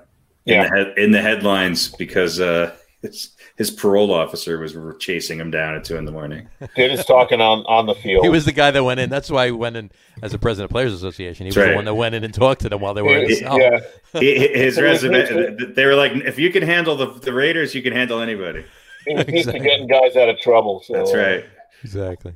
[0.46, 0.64] in Yeah.
[0.64, 2.72] the head, in the headlines because uh,
[3.02, 6.50] his his parole officer was chasing him down at two in the morning.
[6.76, 8.26] Did his talking on on the field.
[8.26, 9.10] He was the guy that went in.
[9.10, 9.90] That's why he went in
[10.22, 11.46] as a president of Players Association.
[11.46, 13.18] He was That's the one that went in and talked to them while they were
[13.20, 13.58] in the cell.
[13.58, 13.80] yeah,
[14.20, 18.20] his resume, they were like, if you can handle the, the Raiders, you can handle
[18.20, 18.66] anybody.
[19.08, 19.60] he was used to Exactly.
[19.62, 20.82] getting guys out of trouble.
[20.86, 21.46] So, That's uh, right.
[21.84, 22.34] Exactly.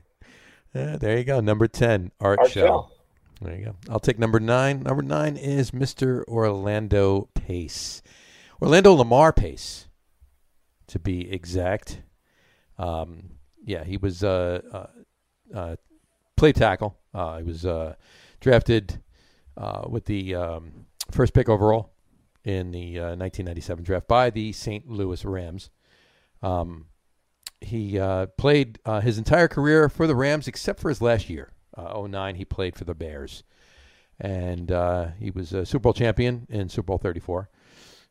[0.74, 1.40] Yeah, there you go.
[1.40, 2.66] Number 10, Art, Art Shell.
[2.66, 2.92] Shell.
[3.42, 3.76] There you go.
[3.90, 4.84] I'll take number nine.
[4.84, 6.26] Number nine is Mr.
[6.28, 8.02] Orlando Pace.
[8.62, 9.88] Orlando Lamar Pace,
[10.88, 12.02] to be exact.
[12.78, 13.30] Um,
[13.66, 15.76] yeah, he was uh, uh, uh,
[16.36, 16.98] play tackle.
[17.14, 17.96] Uh, he was uh,
[18.42, 19.02] drafted
[19.56, 21.94] uh, with the um, first pick overall
[22.44, 24.90] in the uh, 1997 draft by the St.
[24.90, 25.70] Louis Rams.
[26.42, 26.88] Um,
[27.62, 31.52] he uh, played uh, his entire career for the Rams except for his last year.
[31.76, 33.44] Uh, 09, he played for the Bears.
[34.20, 37.50] And uh, he was a Super Bowl champion in Super Bowl 34.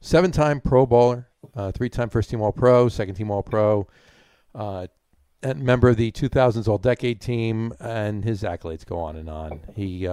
[0.01, 3.89] Seven time Pro Bowler, uh, three time first team All Pro, second team All Pro,
[4.55, 4.87] uh,
[5.43, 9.61] and member of the 2000s All Decade team, and his accolades go on and on.
[9.75, 10.09] He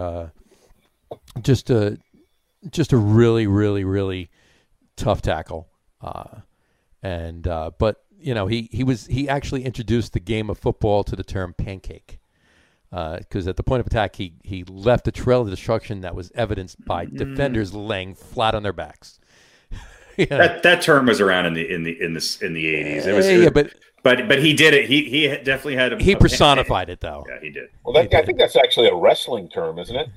[1.41, 1.97] just a
[2.71, 4.31] just a really, really, really
[4.97, 5.69] tough tackle.
[7.03, 11.15] And but you know he he was he actually introduced the game of football to
[11.15, 12.19] the term pancake
[12.91, 16.15] uh, because at the point of attack he he left a trail of destruction that
[16.15, 17.17] was evidenced by mm.
[17.17, 19.19] defenders laying flat on their backs.
[20.17, 20.25] yeah.
[20.25, 23.05] That that term was around in the in the in the in the eighties.
[23.05, 24.85] It was, yeah, but but but he did it.
[24.85, 27.25] He he definitely had a, he a- personified it though.
[27.27, 27.69] Yeah, he did.
[27.83, 28.25] Well, that, He I did.
[28.27, 30.09] think that's actually a wrestling term, isn't it?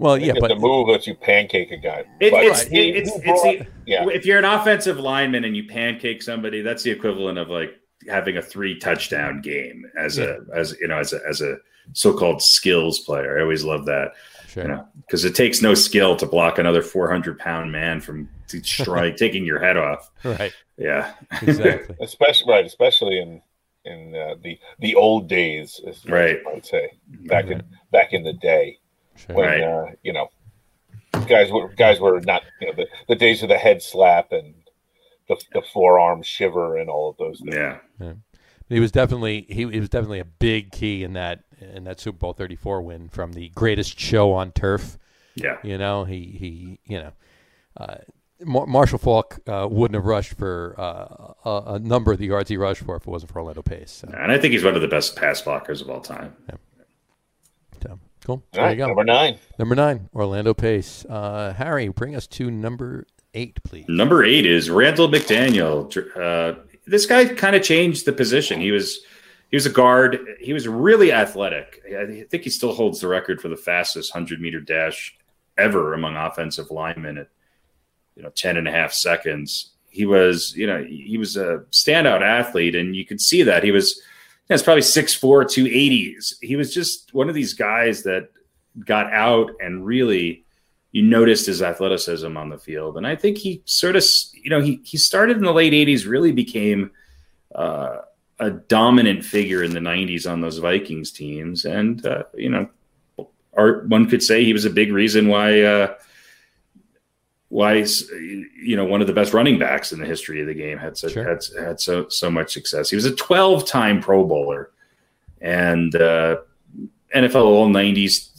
[0.00, 2.04] Well, yeah, but the move lets you pancake a guy.
[2.20, 4.06] It, But it's, he- it, it's, he it's the, yeah.
[4.08, 7.78] if you're an offensive lineman and you pancake somebody, that's the equivalent of like
[8.08, 11.56] having a three touchdown game as a as you know as a as a
[11.92, 13.38] so-called skills player.
[13.38, 14.12] I always love that.
[14.48, 14.62] sure.
[14.62, 19.16] You know, because it takes no skill to block another 400 pound man from strike
[19.16, 20.10] taking your head off.
[20.24, 21.94] right, Yeah, exactly.
[22.00, 23.42] especially right, especially in
[23.84, 26.38] in uh, the the old days, as Right.
[26.48, 26.90] I would say
[27.26, 28.78] back in back in the day
[29.26, 29.36] Sure.
[29.36, 29.62] when Right.
[29.62, 30.28] uh, you know
[31.28, 34.54] guys were guys were not you know the, the days of the head slap and
[35.28, 37.54] the, the forearm shiver and all of those things.
[37.54, 38.12] yeah.
[38.68, 42.18] He was definitely he, he was definitely a big key in that in that Super
[42.18, 44.96] Bowl 34 win from the greatest show on turf.
[45.34, 45.58] Yeah.
[45.64, 47.12] You know, he he you know,
[47.76, 47.96] uh,
[48.44, 52.48] Mar- Marshall Faulk uh, wouldn't have rushed for uh, a, a number of the yards
[52.48, 53.90] he rushed for if it wasn't for Orlando Pace.
[53.90, 56.34] So, And I think he's one of the best pass blockers of all time.
[56.48, 56.56] so,
[58.24, 58.36] cool.
[58.36, 58.86] All There right, you go.
[58.88, 59.38] number nine.
[59.58, 61.04] Number nine, Orlando Pace.
[61.08, 63.86] Uh, Harry, bring us to number eight, please.
[63.88, 65.86] Number eight is Randall McDaniel.
[66.16, 68.60] Uh, this guy kind of changed the position.
[68.60, 69.00] He was
[69.50, 70.18] he was a guard.
[70.40, 71.82] He was really athletic.
[71.86, 75.16] I think he still holds the record for the fastest 100 meter dash
[75.58, 77.28] ever among offensive linemen at
[78.16, 79.72] you know 10 and a half seconds.
[79.88, 83.72] He was, you know, he was a standout athlete, and you could see that he
[83.72, 84.00] was.
[84.50, 86.34] It's probably 6'4", 280s.
[86.42, 88.30] He was just one of these guys that
[88.84, 90.44] got out and really
[90.92, 92.96] you noticed his athleticism on the field.
[92.96, 96.06] And I think he sort of, you know, he, he started in the late 80s,
[96.06, 96.90] really became
[97.54, 97.98] uh,
[98.40, 101.64] a dominant figure in the 90s on those Vikings teams.
[101.64, 102.68] And, uh, you know,
[103.52, 105.94] one could say he was a big reason why, uh,
[107.50, 110.78] why, you know, one of the best running backs in the history of the game
[110.78, 111.24] had, such, Sure.
[111.24, 112.88] had, had so, so much success.
[112.88, 114.70] He was a 12 time Pro Bowler
[115.40, 116.38] and uh,
[117.14, 118.30] NFL All 90s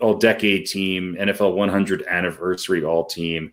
[0.00, 3.52] all decade team, NFL 100 anniversary all team.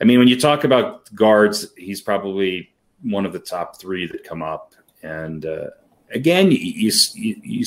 [0.00, 4.24] I mean, when you talk about guards, he's probably one of the top three that
[4.24, 4.74] come up.
[5.02, 5.68] And uh,
[6.10, 7.64] again, you, you,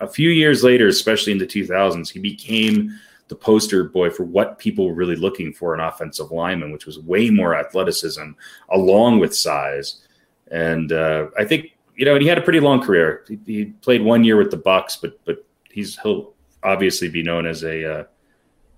[0.00, 2.98] a few years later, especially in the 2000s, he became
[3.32, 6.98] the poster boy for what people were really looking for an offensive lineman, which was
[6.98, 8.32] way more athleticism
[8.70, 10.06] along with size.
[10.50, 13.24] And uh, I think you know, and he had a pretty long career.
[13.26, 17.46] He, he played one year with the Bucs, but but he's he'll obviously be known
[17.46, 18.04] as a uh,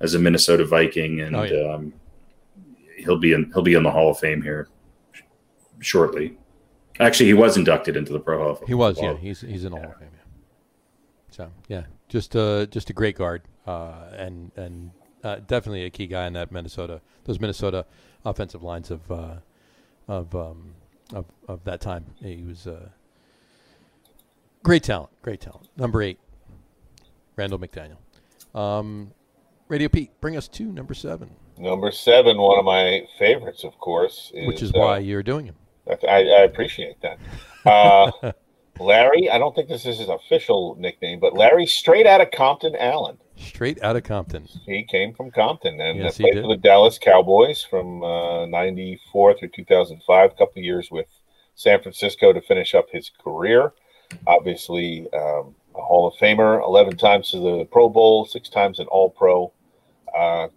[0.01, 1.75] as a Minnesota Viking, and Oh, yeah.
[1.75, 1.93] um,
[2.97, 4.69] he'll be in he'll be in the Hall of Fame here
[5.13, 5.23] sh-
[5.81, 6.37] shortly.
[7.01, 8.65] Actually, he was inducted into the Pro Hall.
[8.69, 9.17] He was, yeah.
[9.17, 10.09] He's he's in the Hall of Fame.
[11.35, 14.93] So yeah, just uh just a great guard, uh, and and
[15.24, 17.87] uh, definitely a key guy in that Minnesota those Minnesota
[18.24, 19.35] offensive lines of uh,
[20.07, 20.74] of um,
[21.12, 22.04] of of that time.
[22.22, 22.88] He was uh,
[24.63, 25.68] great talent, great talent.
[25.76, 26.21] Number eight,
[27.34, 27.99] Randall McDaniel.
[28.57, 29.11] Um,
[29.67, 34.30] Radio Pete, bring us to number seven, Number seven, one of my favorites, of course,
[34.33, 35.57] which is uh, why you're doing him.
[35.88, 38.37] I, I appreciate that.
[38.80, 42.75] Larry, I don't think this is his official nickname, but Larry, straight out of Compton,
[42.76, 43.18] Allen.
[43.37, 44.46] Straight out of Compton.
[44.67, 46.42] He came from Compton and Yes, uh, he played did.
[46.42, 51.07] for the Dallas Cowboys from uh, 94 through 2005, a couple years with
[51.55, 53.72] San Francisco to finish up his career.
[54.26, 58.87] Obviously, um, a Hall of Famer, 11 times to the Pro Bowl, six times an
[58.87, 59.53] All Pro.
[60.17, 60.49] Uh,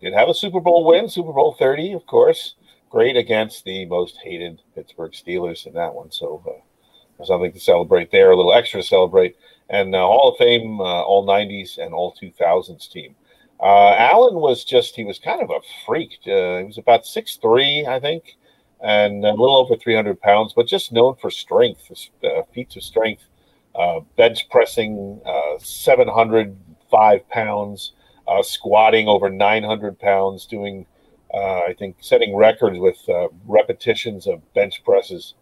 [0.00, 2.54] did have a Super Bowl win, Super Bowl 30, of course.
[2.90, 6.10] Great against the most hated Pittsburgh Steelers in that one.
[6.10, 6.60] So uh,
[7.24, 9.36] something to celebrate there, a little extra to celebrate.
[9.70, 13.14] And uh, Hall of Fame, uh, all 90s and all 2000s team.
[13.60, 16.18] Uh, Allen was just, he was kind of a freak.
[16.26, 18.36] Uh, he was about 6'3, I think,
[18.82, 21.90] and a little over 300 pounds, but just known for strength,
[22.24, 23.22] uh, feats of strength,
[23.76, 27.92] uh, bench pressing, uh, 705 pounds,
[28.26, 30.84] uh, squatting over 900 pounds, doing,
[31.32, 32.98] I think, setting records with
[33.46, 35.34] repetitions of bench presses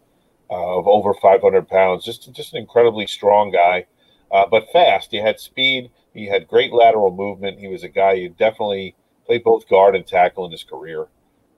[0.51, 2.05] uh, of over 500 pounds.
[2.05, 3.85] Just, just an incredibly strong guy,
[4.31, 5.11] uh, but fast.
[5.11, 5.89] He had speed.
[6.13, 7.59] He had great lateral movement.
[7.59, 8.95] He was a guy who definitely
[9.25, 11.07] played both guard and tackle in his career,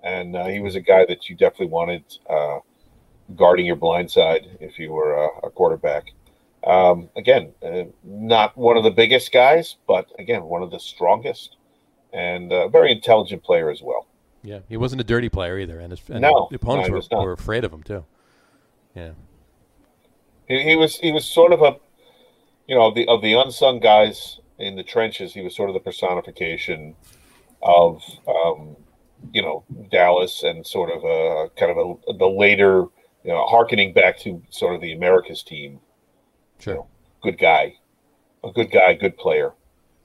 [0.04, 2.04] and uh, he was a guy that you definitely wanted
[3.36, 6.12] guarding your blind side if you were a quarterback.
[6.66, 11.58] Um, again, uh, not one of the biggest guys, but again, one of the strongest
[12.14, 14.08] and a very intelligent player as well.
[14.44, 17.64] Yeah, he wasn't a dirty player either, and his and no, opponents were, were afraid
[17.64, 18.06] of him too.
[18.96, 19.12] Yeah,
[20.48, 21.78] he, he, was he was sort of a,
[22.68, 25.34] you know, the of the unsung guys in the trenches.
[25.34, 26.96] He was sort of the personification
[27.62, 28.76] of, um,
[29.32, 32.86] you know, Dallas and sort of a kind of a the later,
[33.24, 35.80] you know, harkening back to sort of the America's team
[36.64, 36.74] Sure.
[36.74, 36.88] You know,
[37.22, 37.76] good guy,
[38.44, 39.52] a good guy, good player.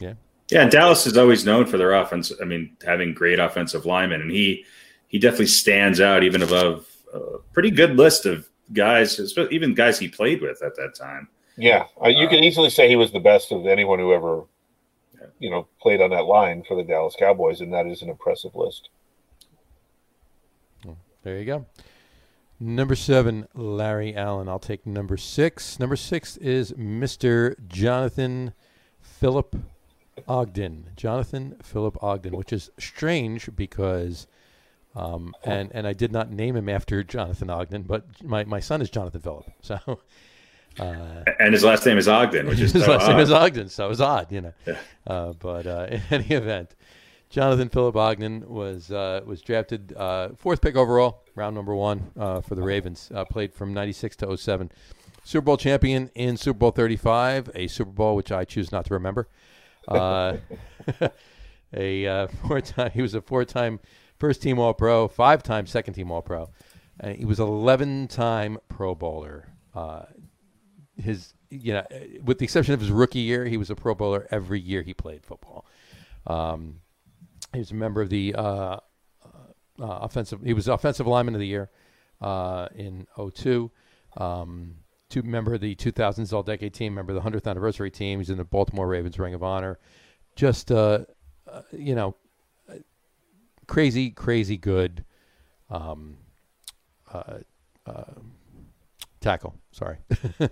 [0.01, 0.15] Yeah.
[0.51, 2.33] Yeah, and Dallas is always known for their offense.
[2.41, 4.65] I mean, having great offensive linemen, and he
[5.09, 9.21] he definitely stands out even above a pretty good list of guys,
[9.51, 11.29] even guys he played with at that time.
[11.57, 14.45] Yeah, uh, you uh, can easily say he was the best of anyone who ever,
[15.39, 18.55] you know, played on that line for the Dallas Cowboys, and that is an impressive
[18.55, 18.91] list.
[21.23, 21.67] There you go.
[22.61, 24.49] Number seven, Larry Allen.
[24.49, 25.79] I'll take number six.
[25.79, 27.55] Number six is Mr.
[27.69, 28.53] Jonathan
[29.01, 29.55] Philip
[30.27, 30.91] Ogden.
[30.97, 34.27] Jonathan Philip Ogden, which is strange because,
[34.99, 38.83] um, and and I did not name him after Jonathan Ogden, but my, my son
[38.83, 39.47] is Jonathan Philip.
[39.63, 43.11] So, uh, and his last name is Ogden, which is his so last odd.
[43.11, 44.53] name is Ogden, so it's odd, you know.
[44.67, 44.79] Yeah.
[45.07, 46.75] Uh, but uh, in any event,
[47.31, 52.41] Jonathan Philip Ogden was uh, was drafted uh, fourth pick overall, round number one uh,
[52.41, 53.11] for the Ravens.
[53.15, 54.71] Uh, played from '96 to 07.
[55.25, 58.95] Super Bowl champion in Super Bowl 35, a Super Bowl which I choose not to
[58.95, 59.29] remember.
[59.87, 60.39] Uh,
[61.75, 63.21] a uh, four-time, he was a
[64.19, 66.51] four-time first-team All-Pro, five-time second-team All-Pro.
[67.01, 69.49] And he was 11-time Pro Bowler.
[70.97, 71.87] his, you know,
[72.25, 74.95] with the exception of his rookie year, he was a Pro Bowler every year he
[74.95, 75.65] played football.
[76.27, 76.81] Um,
[77.53, 78.79] he was a member of the uh, uh,
[79.79, 80.41] offensive.
[80.43, 81.71] He was offensive lineman of the year
[82.21, 83.71] uh, in 02.
[84.17, 84.75] Um,
[85.09, 88.19] two member of the 2000s All Decade team, member of the 100th anniversary team.
[88.19, 89.79] He's in the Baltimore Ravens Ring of Honor.
[90.37, 91.05] Just uh,
[91.51, 92.15] uh, you know,
[93.69, 95.05] crazy, crazy good
[95.71, 96.17] um,
[97.13, 97.39] uh,
[99.21, 99.55] tackle.
[99.71, 99.99] Sorry.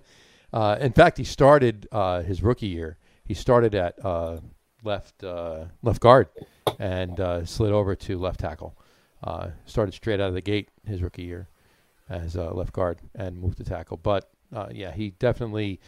[0.52, 1.88] in fact, he started
[2.24, 2.98] his rookie year.
[3.24, 3.98] He started at
[4.84, 6.28] left left guard
[6.78, 8.76] and uh, slid over to left tackle.
[9.22, 11.48] Uh, started straight out of the gate his rookie year
[12.08, 13.96] as uh, left guard and moved to tackle.
[13.96, 15.80] But uh, yeah, he definitely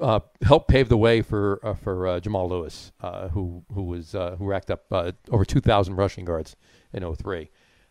[0.00, 2.92] uh, helped pave the way for uh, for Jamal Lewis,
[3.32, 4.84] who who was who racked up
[5.30, 6.56] over 2,000 rushing yards
[6.92, 7.50] in 03.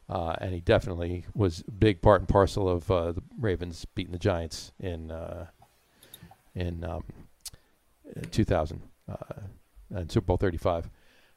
[0.09, 4.71] and he definitely was a big part and parcel of the Ravens beating the Giants
[4.79, 5.11] in
[6.53, 7.03] in um,
[8.31, 8.81] 2000
[9.93, 10.89] and Super Bowl 35.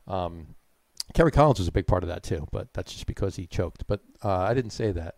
[0.06, 0.54] Um,
[1.14, 3.86] Kerry Collins was a big part of that too, but that's just because he choked.
[3.86, 5.16] But uh, I didn't say that.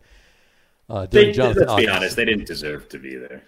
[0.89, 3.43] Uh, they, let's be honest, they didn't deserve to be there.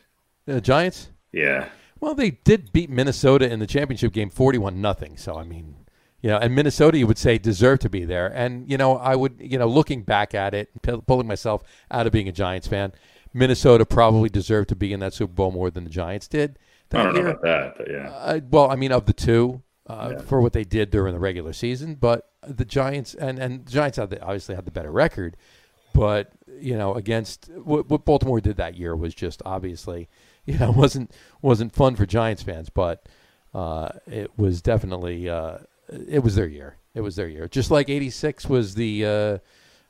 [0.45, 1.09] The Giants?
[1.31, 1.69] Yeah.
[2.03, 5.15] Well, they did beat Minnesota in the championship game, forty-one nothing.
[5.15, 5.85] So I mean,
[6.21, 8.27] you know, and Minnesota, you would say, deserved to be there.
[8.27, 10.69] And you know, I would, you know, looking back at it,
[11.07, 12.91] pulling myself out of being a Giants fan,
[13.33, 16.59] Minnesota probably deserved to be in that Super Bowl more than the Giants did.
[16.91, 17.23] I don't year.
[17.23, 18.09] know about that, but yeah.
[18.09, 20.21] Uh, well, I mean, of the two, uh, yeah.
[20.23, 21.95] for what they did during the regular season.
[21.95, 25.37] But the Giants and and the Giants had the, obviously had the better record,
[25.93, 30.09] but you know against what, what, Baltimore did that year was just obviously
[30.45, 31.11] you know wasn't
[31.41, 33.07] wasn't fun for Giants fans, but
[33.53, 35.59] uh, it was definitely uh,
[35.89, 36.77] it was their year.
[36.93, 37.47] It was their year.
[37.47, 39.05] Just like '86 was the.
[39.05, 39.37] Uh,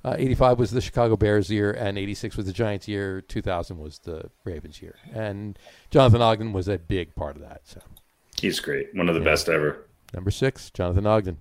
[0.05, 3.21] uh, 85 was the Chicago Bears year, and 86 was the Giants year.
[3.21, 5.57] 2000 was the Ravens year, and
[5.91, 7.61] Jonathan Ogden was a big part of that.
[7.63, 7.80] So
[8.43, 8.93] He's great.
[8.93, 9.25] One of the yeah.
[9.25, 9.85] best ever.
[10.13, 11.38] Number six, Jonathan Ogden.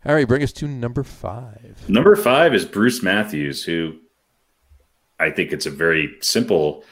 [0.00, 1.82] Harry, bring us to number five.
[1.88, 3.96] Number five is Bruce Matthews, who
[5.18, 6.84] I think it's a very simple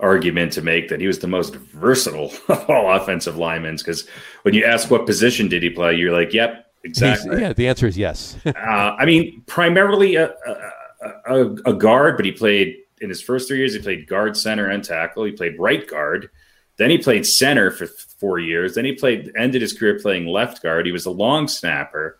[0.00, 3.76] argument to make that he was the most versatile of all offensive linemen.
[3.76, 4.06] Because
[4.42, 7.32] when you ask what position did he play, you're like, yep, exactly.
[7.32, 8.36] He's, yeah, the answer is yes.
[8.46, 13.48] uh, I mean, primarily a, a, a, a guard, but he played in his first
[13.48, 15.24] three years, he played guard, center, and tackle.
[15.24, 16.30] He played right guard.
[16.76, 18.76] Then he played center for four years.
[18.76, 20.86] Then he played ended his career playing left guard.
[20.86, 22.18] He was a long snapper,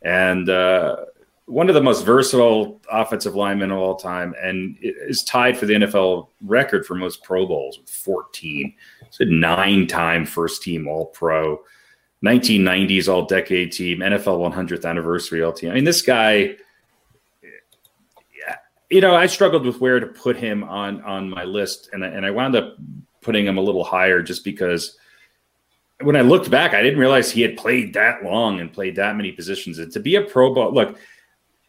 [0.00, 0.96] and uh,
[1.52, 5.74] one of the most versatile offensive linemen of all time, and is tied for the
[5.74, 8.74] NFL record for most Pro Bowls with 14.
[9.04, 11.60] He's a nine-time first-team All-Pro.
[12.24, 15.70] 1990s All Decade Team, NFL 100th Anniversary All Team.
[15.70, 16.56] I mean, this guy.
[18.88, 22.08] You know, I struggled with where to put him on on my list, and I,
[22.08, 22.76] and I wound up
[23.22, 24.98] putting him a little higher just because
[26.02, 29.16] when I looked back, I didn't realize he had played that long and played that
[29.16, 29.78] many positions.
[29.78, 30.98] And to be a Pro Bowl, look,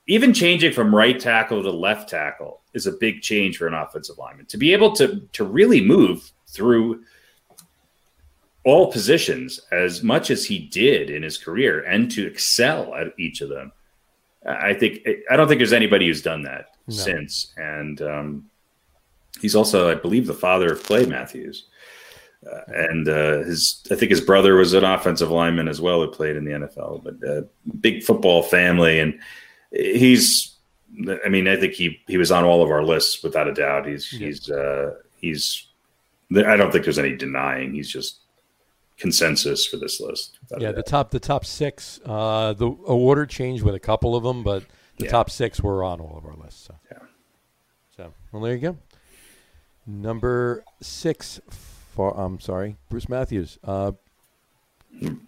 [0.07, 4.17] even changing from right tackle to left tackle is a big change for an offensive
[4.17, 4.45] lineman.
[4.47, 7.03] To be able to to really move through
[8.65, 13.41] all positions as much as he did in his career and to excel at each
[13.41, 13.71] of them.
[14.45, 14.99] I think
[15.29, 16.93] I don't think there's anybody who's done that No.
[16.95, 17.53] since.
[17.57, 18.49] And um,
[19.41, 21.65] he's also, I believe, the father of Clay Matthews.
[22.45, 26.11] Uh, and uh, his, I think his brother was an offensive lineman as well, who
[26.11, 27.01] played in the NFL.
[27.03, 27.41] But uh,
[27.79, 29.17] big football family, and
[29.73, 30.49] he's.
[31.25, 33.87] I mean, I think he he was on all of our lists without a doubt.
[33.87, 34.27] He's Yeah.
[34.27, 35.67] he's uh, he's.
[36.35, 37.73] I don't think there's any denying.
[37.73, 38.19] He's just
[38.97, 40.37] consensus for this list.
[40.59, 41.99] Yeah, the top the top six.
[42.05, 44.63] Uh, the order changed with a couple of them, but
[44.97, 45.11] the Yeah.
[45.11, 46.65] top six were on all of our lists.
[46.67, 46.75] So.
[46.91, 46.99] Yeah.
[47.97, 48.77] So well, there you go.
[49.85, 51.39] Number six.
[51.95, 53.59] For I'm sorry, Bruce Matthews.
[53.63, 53.91] Uh,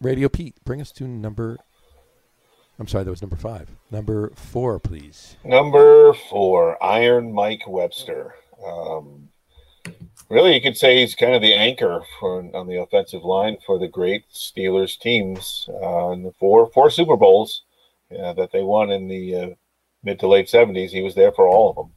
[0.01, 1.57] Radio Pete, bring us to number.
[2.77, 3.69] I'm sorry, that was number five.
[3.89, 5.37] Number four, please.
[5.43, 8.35] Number four, Iron Mike Webster.
[8.65, 9.29] Um,
[10.29, 13.79] really, you could say he's kind of the anchor for on the offensive line for
[13.79, 17.63] the great Steelers teams uh, in the four four Super Bowls
[18.11, 19.49] uh, that they won in the uh,
[20.03, 20.91] mid to late seventies.
[20.91, 21.91] He was there for all of them.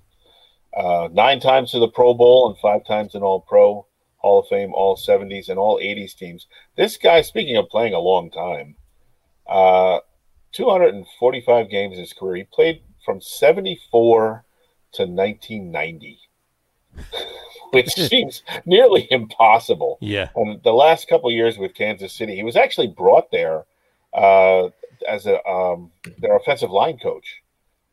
[0.77, 3.87] Uh, nine times to the Pro Bowl and five times in All Pro,
[4.19, 6.47] Hall of Fame, all seventies and all eighties teams.
[6.77, 8.77] This guy, speaking of playing a long time,
[9.49, 9.99] uh,
[10.53, 12.37] 245 games in his career.
[12.37, 14.45] He played from 74
[14.93, 16.19] to 1990,
[17.71, 19.99] which seems nearly impossible.
[20.01, 20.29] Yeah.
[20.35, 23.65] And the last couple years with Kansas City, he was actually brought there
[24.13, 24.69] uh,
[25.07, 27.43] as a um, their offensive line coach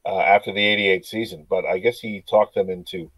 [0.05, 1.45] uh, after the '88 season.
[1.49, 3.11] But I guess he talked them into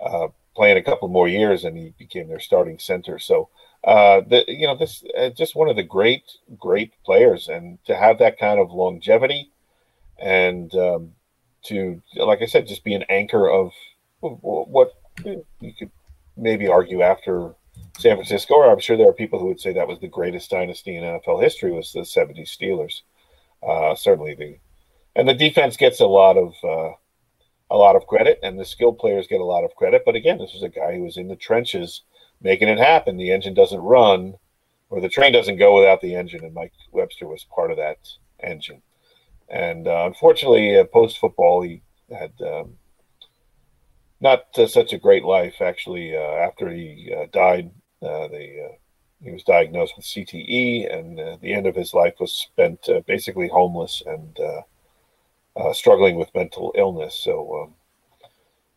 [0.00, 3.18] uh, playing a couple more years, and he became their starting center.
[3.18, 3.48] So,
[3.84, 6.24] uh, the, you know, this uh, just one of the great,
[6.58, 9.50] great players, and to have that kind of longevity,
[10.18, 11.12] and um,
[11.64, 13.72] to, like I said, just be an anchor of
[14.20, 15.90] what you could
[16.36, 17.54] maybe argue after
[17.98, 20.50] San Francisco, or I'm sure there are people who would say that was the greatest
[20.50, 23.02] dynasty in NFL history was the 70s Steelers.
[23.62, 24.58] Uh, certainly the
[25.16, 26.94] and the defense gets a lot of uh,
[27.70, 30.02] a lot of credit, and the skilled players get a lot of credit.
[30.04, 32.02] But again, this was a guy who was in the trenches
[32.40, 33.16] making it happen.
[33.16, 34.34] The engine doesn't run,
[34.90, 37.98] or the train doesn't go without the engine, and Mike Webster was part of that
[38.42, 38.82] engine.
[39.48, 42.74] And uh, unfortunately, uh, post football, he had um,
[44.20, 45.60] not uh, such a great life.
[45.60, 47.70] Actually, uh, after he uh, died,
[48.02, 48.74] uh, they, uh,
[49.22, 54.02] he was diagnosed with CTE, and the end of his life was spent basically homeless
[54.06, 54.38] and
[55.72, 57.20] struggling with mental illness.
[57.24, 57.74] So, um,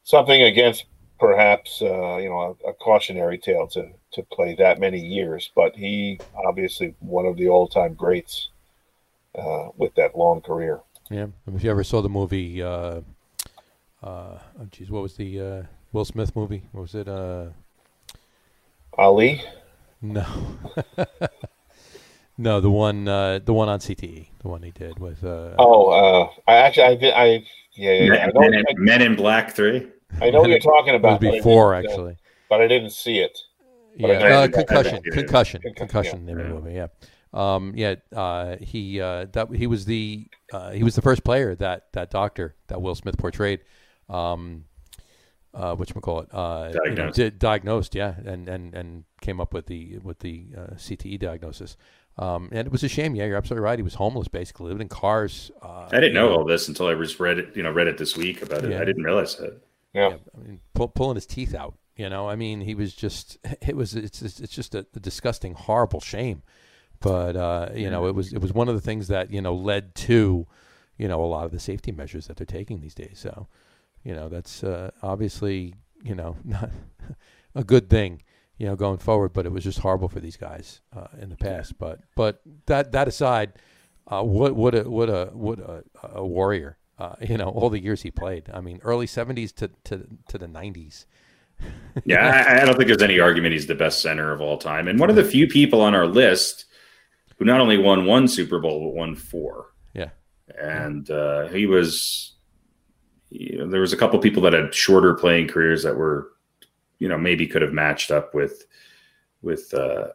[0.04, 0.86] something against
[1.22, 5.76] perhaps uh, you know a, a cautionary tale to to play that many years, but
[5.76, 8.50] he obviously one of the all time greats
[9.36, 10.82] uh, with that long career.
[11.10, 11.28] Yeah.
[11.56, 13.02] If you ever saw the movie, uh,
[14.04, 16.64] uh, oh geez, what was the uh, Will Smith movie?
[16.72, 17.08] What was it?
[17.08, 17.50] Uh,
[18.98, 19.42] Ali,
[20.02, 20.26] no,
[22.38, 25.24] no, the one, uh, the one on CTE, the one he did with.
[25.24, 27.26] Uh, oh, uh, I actually I did I
[27.74, 28.14] yeah, yeah, yeah.
[28.14, 29.88] I Men, know, Men in, Men in Black Three.
[30.20, 31.22] I, I know what you're talking it was about.
[31.22, 32.18] but I before didn't, uh, actually.
[32.50, 33.38] but I didn't see it.
[33.96, 36.28] Yeah, But I uh, concussion, concussion, Concussion, concussion.
[36.28, 36.34] yeah.
[36.34, 36.74] Name the movie.
[36.74, 36.88] Yeah,
[37.34, 37.96] um, yeah.
[38.16, 42.10] Uh, he uh, that he was the uh, he was the first player that that
[42.10, 43.62] doctor that Will Smith portrayed.
[44.10, 44.66] Um,
[45.54, 47.16] uh, which call it uh, you know, Diagnosed.
[47.16, 51.76] did, diagnosed, yeah, and, and and came up with the with the uh, CTE diagnosis.
[52.18, 53.16] Um, and it was a shame.
[53.16, 53.78] Yeah, you're absolutely right.
[53.80, 55.52] He was homeless, basically, living in cars.
[55.62, 57.56] Uh, I didn't know all this until I just read it.
[57.56, 58.72] You know, read it this week about it.
[58.72, 58.82] Yeah.
[58.82, 59.60] I didn't realize that.
[59.94, 60.10] Yeah.
[60.10, 61.76] Yeah, I mean, pull, pulling his teeth out.
[61.98, 63.38] You know, I mean, he was just.
[63.62, 63.96] It was.
[63.96, 64.22] It's.
[64.22, 66.44] It's just a, a disgusting, horrible shame.
[67.00, 68.34] But uh, you know, it was.
[68.34, 70.48] It was one of the things that you know led to,
[70.98, 73.20] you know, a lot of the safety measures that they're taking these days.
[73.20, 73.48] So,
[74.04, 76.72] you know, that's uh, obviously you know not
[77.56, 78.22] a good thing.
[78.58, 81.36] You know, going forward, but it was just horrible for these guys uh, in the
[81.36, 81.80] past.
[81.80, 83.54] But but that that aside,
[84.08, 86.78] uh, what what a what a what a, a warrior.
[87.02, 88.48] Uh, you know, all the years he played.
[88.54, 91.06] I mean, early '70s to to to the '90s.
[92.06, 94.88] Yeah, I, I don't think there's any argument he's the best center of all time,
[94.88, 96.66] and one of the few people on our list
[97.38, 99.68] who not only won one Super Bowl but won four.
[99.94, 100.10] Yeah.
[100.60, 102.34] and uh, he was.
[103.30, 106.32] You know, there was a couple people that had shorter playing careers that were,
[107.00, 108.66] you know, maybe could have matched up with,
[109.42, 110.08] with uh,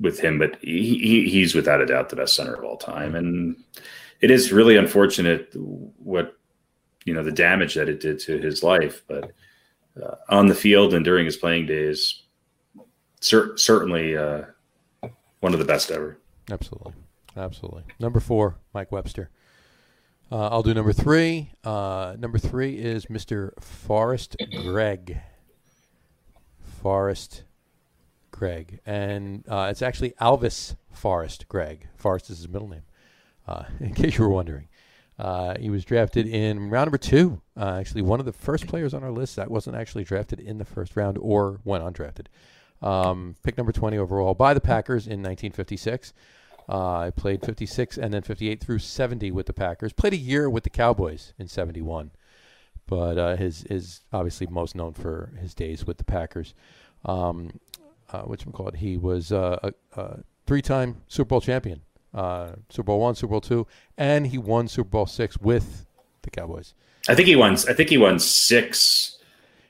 [0.00, 3.14] with him, but he, he he's without a doubt the best center of all time,
[3.14, 3.56] and
[4.20, 6.36] it is really unfortunate what
[7.04, 9.32] you know the damage that it did to his life, but
[10.02, 12.22] uh, on the field and during his playing days,
[13.20, 14.42] cer- certainly uh,
[15.40, 16.18] one of the best ever.
[16.50, 16.94] Absolutely,
[17.36, 17.84] absolutely.
[17.98, 19.30] Number four, Mike Webster.
[20.32, 21.52] Uh, I'll do number three.
[21.62, 23.50] Uh, number three is Mr.
[23.62, 25.18] Forrest Gregg.
[26.84, 27.44] Forrest
[28.30, 31.86] Gregg, and uh, it's actually Alvis Forrest Gregg.
[31.96, 32.82] Forrest is his middle name,
[33.46, 34.68] uh, in case you were wondering.
[35.18, 37.40] Uh, he was drafted in round number two.
[37.56, 40.58] Uh, actually, one of the first players on our list that wasn't actually drafted in
[40.58, 42.26] the first round or went undrafted.
[42.82, 46.12] Um, pick number 20 overall by the Packers in 1956.
[46.68, 49.92] Uh, I played 56 and then 58 through 70 with the Packers.
[49.92, 52.10] Played a year with the Cowboys in 71,
[52.86, 56.54] but uh, his is obviously most known for his days with the Packers.
[57.04, 57.60] Um,
[58.10, 58.76] uh, which call it?
[58.76, 61.82] He was uh, a, a three-time Super Bowl champion,
[62.14, 63.66] uh, Super Bowl one, Super Bowl two,
[63.98, 65.86] and he won Super Bowl six with
[66.22, 66.74] the Cowboys.
[67.08, 67.52] I think he won.
[67.52, 69.18] I think he won six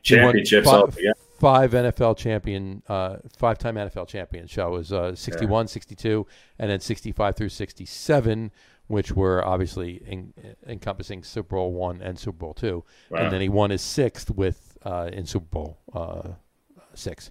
[0.02, 0.68] He won championships.
[0.68, 1.14] fi- altogether.
[1.40, 4.46] Five NFL champion, uh, five-time NFL champion.
[4.48, 6.26] So it was uh, 61, 62,
[6.60, 8.50] and then 65 through 67,
[8.86, 10.32] which were obviously en-
[10.66, 13.18] encompassing Super Bowl one and Super Bowl two, Wow.
[13.24, 16.28] and then he won his sixth with uh, in Super Bowl uh,
[16.94, 17.30] six.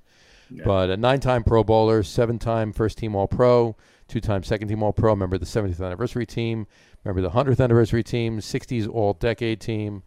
[0.51, 0.63] Yeah.
[0.65, 3.75] But a nine-time Pro Bowler, seven-time first-team All-Pro,
[4.13, 6.67] two-time second-team All-Pro, member of the 70th anniversary team,
[7.03, 10.03] member of the 100th anniversary team, 60s All-Decade team.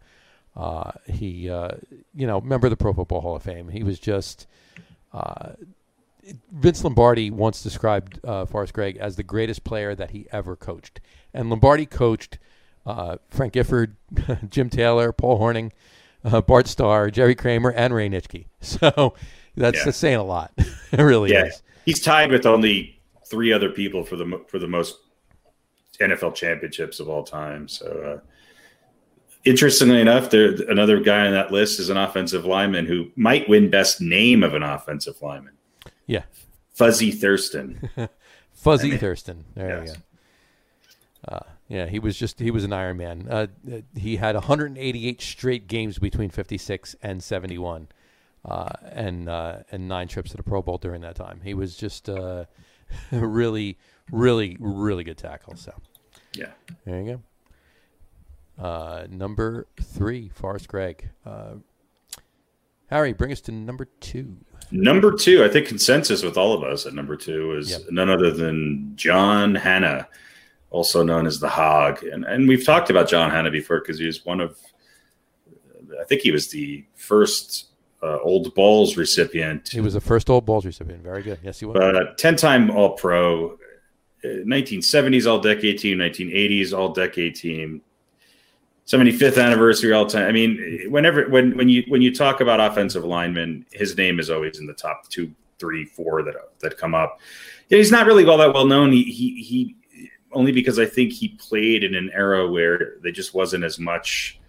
[0.55, 1.71] Uh, he, uh,
[2.15, 3.69] you know, member of the Pro Football Hall of Fame.
[3.69, 4.47] He was just.
[5.13, 5.51] Uh,
[6.51, 10.99] Vince Lombardi once described uh, Forrest Gregg as the greatest player that he ever coached,
[11.33, 12.37] and Lombardi coached
[12.85, 13.95] uh, Frank Gifford,
[14.49, 15.71] Jim Taylor, Paul Hornung,
[16.25, 18.45] uh, Bart Starr, Jerry Kramer, and Ray Nitschke.
[18.61, 19.13] So
[19.55, 19.85] that's, Yeah.
[19.85, 20.51] that's saying a lot.
[20.91, 21.61] it really Yeah, is.
[21.85, 22.96] he's tied with only
[23.29, 24.97] three other people for the for the most
[25.99, 27.67] NFL championships of all time.
[27.67, 28.27] So, uh,
[29.43, 33.69] interestingly enough, there another guy on that list is an offensive lineman who might win
[33.69, 35.53] best name of an offensive lineman,
[36.05, 36.23] Yeah,
[36.73, 37.89] Fuzzy Thurston.
[38.53, 39.45] Fuzzy I mean, Thurston.
[39.55, 39.89] There yes.
[39.89, 40.01] you go.
[41.35, 43.27] Uh, yeah, he was just he was an Iron Man.
[43.29, 47.89] Uh, uh, he had 188 straight games between 56 and 71,
[48.45, 51.41] uh, and uh, and nine trips to the Pro Bowl during that time.
[51.43, 52.45] He was just uh,
[53.11, 53.77] really,
[54.11, 55.55] really, really good tackle.
[55.55, 55.73] So
[56.33, 56.51] yeah,
[56.85, 57.21] there you
[58.57, 58.63] go.
[58.63, 61.09] Uh, number three, Forrest Gregg.
[61.25, 61.55] Uh,
[62.87, 64.35] Harry, bring us to number two.
[64.71, 65.43] number two.
[65.43, 67.81] I think consensus with all of us at number two is Yep.
[67.91, 70.07] none other than John Hannah,
[70.71, 74.05] also known as the Hog, and and we've talked about John Hannah before because he
[74.05, 74.57] was one of,
[75.99, 77.67] I think he was the first
[78.03, 81.03] uh, Old Balls recipient He was the first old Balls recipient.
[81.03, 81.39] Very good.
[81.43, 81.75] Yes, he was.
[81.75, 83.53] but 10 time All Pro,
[84.23, 87.81] uh, 1970s All Decade team, 1980s All Decade team,
[88.87, 90.27] 75th anniversary all time.
[90.27, 94.29] I mean, whenever when when you when you talk about offensive linemen, his name is
[94.29, 95.29] always in the top two,
[95.59, 97.19] three, four that that come up.
[97.67, 98.93] Yeah, he's not really all that well known.
[98.93, 99.75] He he he
[100.31, 104.39] only because I think he played in an era where there just wasn't as much.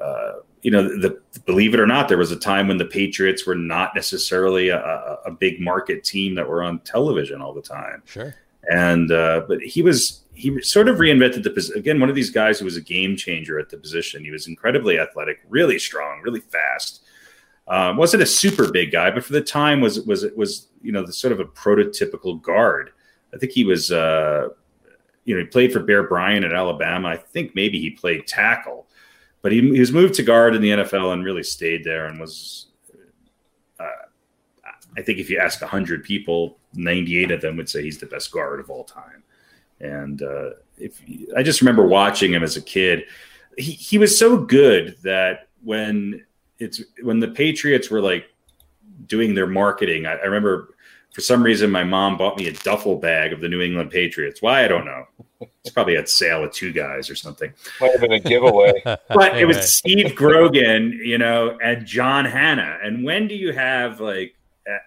[0.00, 0.32] Uh,
[0.62, 3.54] you know, the, believe it or not, there was a time when the Patriots were
[3.54, 4.78] not necessarily a,
[5.24, 8.02] a, big market team that were on television all the time.
[8.04, 8.34] Sure.
[8.68, 12.00] And uh, but he was he sort of reinvented the position again.
[12.00, 14.24] One of these guys who was a game changer at the position.
[14.24, 17.02] He was incredibly athletic, really strong, really fast.
[17.68, 21.04] Um, wasn't a super big guy, but for the time was was was you know
[21.04, 22.90] the sort of a prototypical guard.
[23.34, 24.48] I think he was uh,
[25.24, 27.08] you know he played for Bear Bryant at Alabama.
[27.08, 28.85] I think maybe he played tackle,
[29.42, 32.18] but he, he was moved to guard in the NFL and really stayed there and
[32.18, 32.66] was.
[33.78, 34.06] Uh,
[34.96, 38.32] I think if you ask hundred people, ninety-eight of them would say he's the best
[38.32, 39.22] guard of all time.
[39.80, 41.00] And uh, if
[41.36, 43.04] I just remember watching him as a kid,
[43.56, 46.24] he, he was so good that when
[46.58, 48.26] it's when the Patriots were like
[49.06, 50.74] doing their marketing, I, I remember
[51.12, 54.42] for some reason my mom bought me a duffel bag of the New England Patriots.
[54.42, 55.06] Why I don't know.
[55.40, 57.52] It's probably at sale at two guys or something.
[57.80, 58.82] Might have been a giveaway.
[59.08, 62.78] But it was Steve Grogan, you know, and John Hannah.
[62.82, 64.34] And when do you have like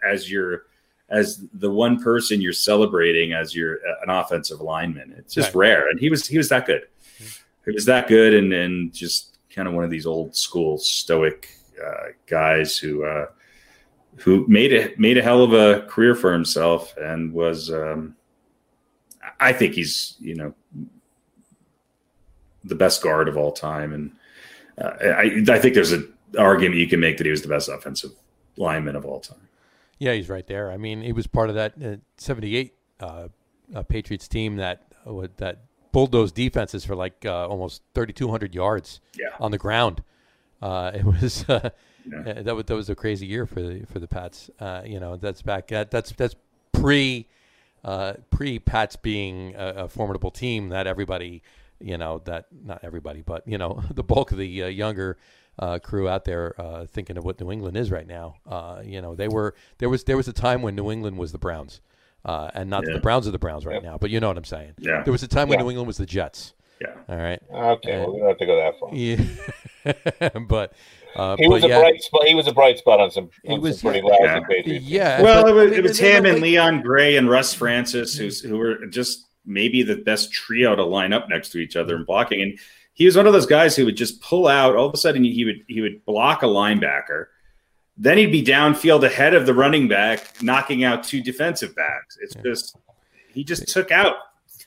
[0.03, 0.63] as your
[1.09, 5.13] as the one person you're celebrating as your uh, an offensive lineman?
[5.17, 5.67] It's just Right.
[5.69, 5.89] rare.
[5.89, 6.87] And he was he was that good.
[7.65, 11.49] He was that good, and and just kind of one of these old school stoic
[11.83, 13.27] uh, guys who uh,
[14.17, 17.71] who made a made a hell of a career for himself and was.
[17.71, 18.15] Um,
[19.39, 20.53] I think he's you know
[22.63, 24.11] the best guard of all time, and
[24.77, 27.69] uh, I I think there's an argument you can make that he was the best
[27.69, 28.11] offensive
[28.57, 29.47] lineman of all time.
[29.97, 30.71] Yeah, he's right there.
[30.71, 33.27] I mean, he was part of that uh, 78 uh,
[33.75, 35.59] uh, Patriots team that uh, that
[35.91, 39.29] bulldozed defenses for like uh, almost 3,200 yards Yeah.
[39.39, 40.03] on the ground.
[40.61, 41.69] Uh, it was uh,
[42.09, 42.41] Yeah.
[42.43, 44.49] that was that was a crazy year for the for the Pats.
[44.59, 46.35] Uh, you know, that's back that, that's that's
[46.73, 47.27] pre
[47.83, 51.41] uh, pre Pats being a, a formidable team that everybody
[51.81, 55.17] you know that not everybody but you know the bulk of the uh, younger
[55.59, 58.35] uh, crew out there uh, thinking of what New England is right now.
[58.47, 61.31] Uh, you know, they were there was there was a time when New England was
[61.31, 61.81] the Browns.
[62.25, 62.95] Uh, and not that Yeah.
[62.97, 63.83] the Browns are the Browns right Yep.
[63.83, 64.73] now, but you know what I'm saying.
[64.77, 65.03] Yeah.
[65.03, 65.63] There was a time when Yeah.
[65.63, 66.53] New England was the Jets.
[66.81, 66.93] Yeah.
[67.09, 67.41] All right.
[67.49, 68.93] Okay, well, we don't have to go that far.
[68.93, 70.39] Yeah.
[70.47, 70.73] but
[71.15, 72.23] uh, He but was yeah, a bright spot.
[72.27, 74.33] He was a bright spot on some, He was- some pretty yeah.
[74.35, 74.85] lousy Patriots.
[74.85, 75.21] Yeah.
[75.21, 78.41] Well, but- it was, it was him they- and Leon Gray and Russ Francis, who's
[78.41, 82.03] who were just maybe the best trio to line up next to each other in
[82.05, 82.41] blocking.
[82.41, 82.59] And
[82.93, 84.75] he was one of those guys who would just pull out.
[84.75, 87.25] All of a sudden, he would he would block a linebacker.
[87.97, 92.17] Then he'd be downfield ahead of the running back, knocking out two defensive backs.
[92.21, 92.77] It's just
[93.33, 94.15] he just took out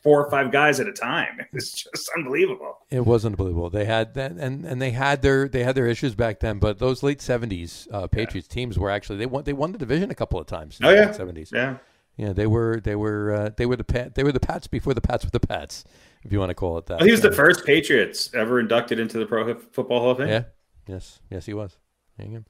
[0.03, 1.39] four or five guys at a time.
[1.53, 2.79] It's just unbelievable.
[2.91, 3.71] It was unbelievable.
[3.71, 6.59] They had that, and, and they had their they had their issues back then.
[6.59, 10.11] But those late seventies uh, Patriots teams were actually they won they won the division
[10.11, 10.79] a couple of times.
[10.81, 11.13] in Oh, yeah.
[11.13, 11.51] seventies.
[11.55, 11.77] Yeah.
[12.17, 14.93] Yeah, they were they were uh, they were the Pat, they were the Pats before
[14.93, 15.85] the Pats were the Pats,
[16.25, 16.99] if you want to call it that.
[16.99, 20.29] Well, he was the first Patriots ever inducted into the Pro Football Hall of Fame.
[20.29, 20.45] Yeah.
[20.87, 21.21] Yes.
[21.31, 21.79] Yes, he was.
[22.21, 22.45] Go.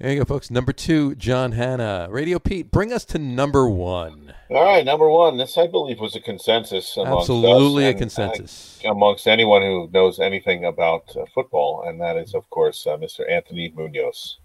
[0.00, 0.48] There you go, folks.
[0.48, 2.06] Number two, John Hannah.
[2.08, 4.32] Radio Pete, bring us to number one.
[4.48, 5.38] All right, number one.
[5.38, 6.96] This, I believe, was a consensus.
[6.96, 8.80] Amongst Absolutely us a consensus.
[8.84, 12.96] uh, amongst anyone who knows anything about uh, football, and that is, of course, uh,
[12.96, 13.28] Mr.
[13.28, 14.38] Anthony Munoz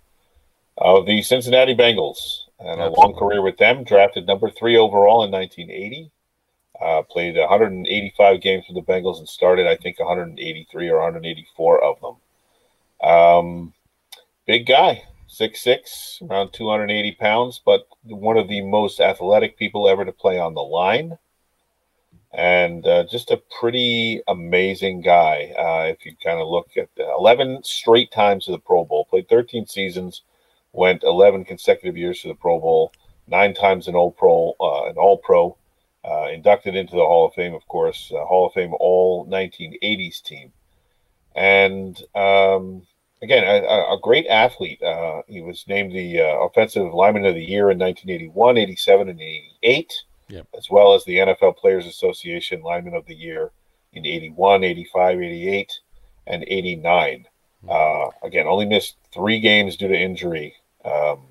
[0.79, 3.83] of the Cincinnati Bengals, and a long career with them.
[3.83, 6.09] Drafted number three overall in 1980.
[6.81, 12.01] Uh, played 185 games for the Bengals and started, I think, 183 or 184 of
[12.01, 13.07] them.
[13.07, 13.73] Um,
[14.47, 15.03] big guy,
[15.33, 20.39] six six, around 280 pounds, but one of the most athletic people ever to play
[20.39, 21.17] on the line.
[22.35, 25.53] And uh, just a pretty amazing guy.
[25.57, 29.05] Uh, if you kind of look at the 11 straight times to the Pro Bowl,
[29.05, 30.21] played 13 seasons,
[30.71, 32.91] went 11 consecutive years to the Pro Bowl,
[33.27, 35.57] nine times an All Pro, uh, an All Pro,
[36.03, 40.21] uh, inducted into the Hall of Fame, of course, uh, Hall of Fame All 1980s
[40.21, 40.51] team,
[41.35, 42.85] and um,
[43.23, 44.81] again, a, a- great athlete.
[44.83, 49.19] Uh, he was named the uh, Offensive Lineman of the Year in 1981, 87, and
[49.21, 49.93] 88,
[50.29, 50.47] Yep.
[50.57, 53.51] as well as the NFL Players Association Lineman of the Year
[53.93, 55.79] in 81, 85, 88,
[56.27, 57.25] and 89.
[57.69, 60.53] Uh, again, only missed three games due to injury.
[60.83, 61.27] Um,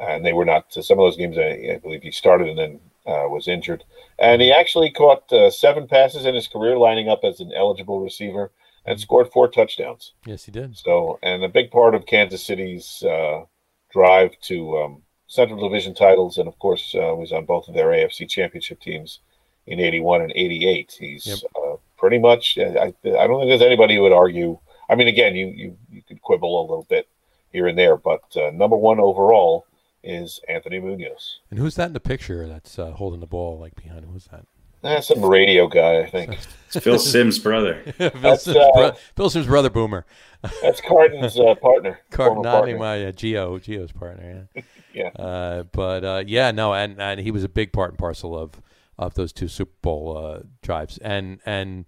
[0.00, 2.80] and they were not, some of those games, I, I believe he started and then
[3.06, 3.84] uh, was injured.
[4.18, 8.00] And he actually caught uh, seven passes in his career, lining up as an eligible
[8.00, 8.50] receiver,
[8.86, 10.12] and scored four touchdowns.
[10.26, 10.76] Yes, he did.
[10.76, 13.44] So, and a big part of Kansas City's uh,
[13.92, 17.86] drive to um, Central Division titles, and of course, uh, was on both of their
[17.88, 19.20] AFC Championship teams
[19.66, 20.96] in '81 and '88.
[20.98, 21.38] He's Yep.
[21.56, 22.58] uh, pretty much.
[22.58, 24.58] I, I I don't think there's anybody who would argue.
[24.88, 27.08] I mean, again, you you you could quibble a little bit
[27.50, 29.66] here and there, but uh, number one overall
[30.02, 31.38] is Anthony Munoz.
[31.50, 34.04] And who's that in the picture that's uh, holding the ball like behind?
[34.04, 34.44] Who's that?
[34.84, 36.38] That's some radio guy, I think.
[36.68, 37.82] It's Phil Simms' brother.
[37.96, 40.04] Phil, That's, Simms' uh, bro- Bill Simms' brother, Boomer.
[40.62, 41.98] That's Carton's uh, partner.
[42.10, 42.70] Cart, former not partner.
[42.70, 42.96] anymore.
[42.96, 44.48] Yeah, Gio, Gio's partner.
[44.54, 44.62] Yeah.
[44.92, 45.08] Yeah.
[45.08, 48.60] Uh, but uh, yeah, no, and, and he was a big part and parcel of
[48.96, 50.98] of those two Super Bowl uh, drives.
[50.98, 51.86] And and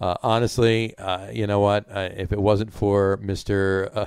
[0.00, 1.84] uh, honestly, uh, you know what?
[1.88, 4.06] Uh, if it wasn't for Mister, uh,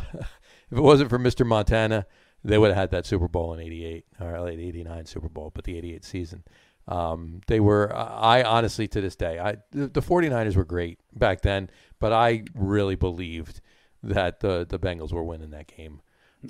[0.71, 2.05] if it wasn't for Mister Montana,
[2.43, 5.63] they would have had that Super Bowl in '88 or late '89 Super Bowl, but
[5.63, 6.43] the '88 season.
[6.87, 7.91] Um, they were.
[7.95, 12.43] I honestly, to this day, I the, the 49ers were great back then, but I
[12.53, 13.61] really believed
[14.03, 16.01] that the the Bengals were winning that game.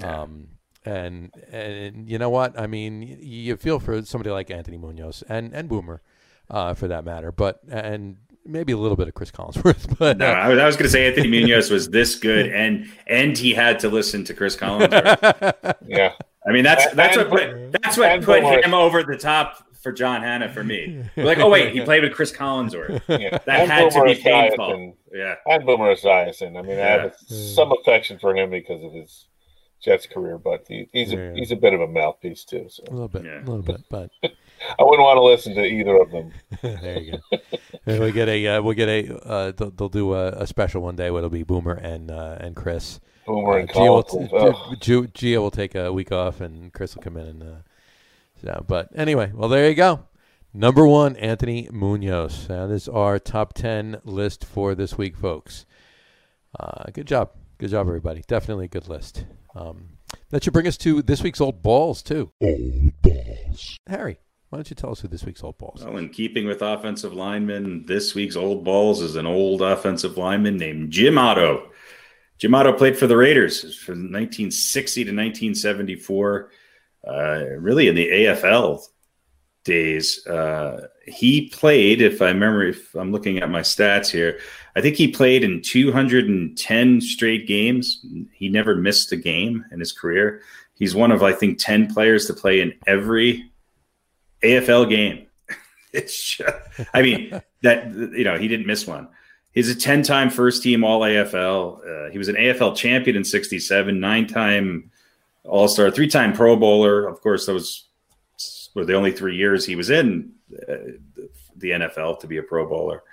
[0.03, 0.48] Um,
[0.84, 2.60] and and you know what?
[2.60, 6.02] I mean, y- you feel for somebody like Anthony Munoz and and Boomer,
[6.49, 10.28] uh, for that matter, but and maybe a little bit of Chris Collinsworth, but No,
[10.28, 13.80] uh, I was, going to say Anthony Munoz was this good, and and he had
[13.80, 15.76] to listen to Chris Collinsworth.
[15.88, 16.12] Yeah.
[16.48, 17.40] I mean, that's that's and- what
[17.72, 18.62] put, that's what put Boomer.
[18.62, 21.03] him over the top for John Hannah for me.
[21.16, 23.02] We're like, oh wait, he played with Chris Collinsworth.
[23.07, 23.38] yeah.
[23.45, 24.66] That And had to Boomer be painful.
[24.68, 24.94] Esiason.
[25.14, 26.57] Yeah, and Boomer Esiason.
[26.57, 29.28] I mean, I have some affection for him because of his
[29.82, 31.34] Jets career, but he, he's a Yeah.
[31.36, 32.66] he's a bit of a mouthpiece too.
[32.70, 33.38] So a little bit, Yeah.
[33.40, 36.32] a little bit, but I wouldn't want to listen to either of them.
[36.64, 37.40] there you go.
[37.86, 40.95] We'll get a uh, we'll get a uh, they'll, they'll do a, a special one
[40.95, 42.99] day where it'll be Boomer and uh, and Chris.
[43.28, 44.30] Boomer and Uh, Gio, will Collins.
[44.32, 44.56] t- Ugh.
[44.80, 47.64] Gio, Gio will take a week off, and Chris will come in and.
[48.41, 50.06] So, but anyway, well, there you go.
[50.53, 52.48] Number one, Anthony Munoz.
[52.48, 55.66] That is our top ten list for this week, folks.
[56.57, 58.24] Uh, good job, good job, everybody.
[58.28, 59.26] Definitely a good list.
[59.53, 59.90] Um,
[60.30, 62.32] that should bring us to this week's old balls too.
[62.41, 63.78] Old balls.
[63.88, 64.18] Harry,
[64.49, 65.84] Why don't you tell us who this week's old balls?
[65.84, 70.56] Well, in keeping with offensive linemen, this week's old balls is an old offensive lineman
[70.57, 71.70] named Jim Otto.
[72.38, 76.49] Jim Otto played for the Raiders from 1960 to 1974,
[77.07, 78.82] uh, really in the AFL
[79.64, 80.26] days.
[80.26, 84.40] Uh, he played, if I remember, if I'm looking at my stats here,
[84.76, 88.06] I think he played in 210 straight games.
[88.34, 90.41] He never missed a game in his career.
[90.76, 93.52] He's one of, I think, 10 players to play in every
[94.41, 95.27] AFL game.
[95.94, 96.53] it's just,
[96.94, 99.10] I mean, that, you know, he didn't miss one.
[99.52, 102.07] He's a 10 time first team All AFL.
[102.07, 104.91] Uh, he was an AFL champion in 67, nine time
[105.47, 107.07] All Star, three time Pro Bowler.
[107.07, 107.88] Of course, those
[108.73, 110.31] were the only three years he was in
[110.67, 110.76] uh,
[111.55, 113.03] the NFL to be a Pro Bowler.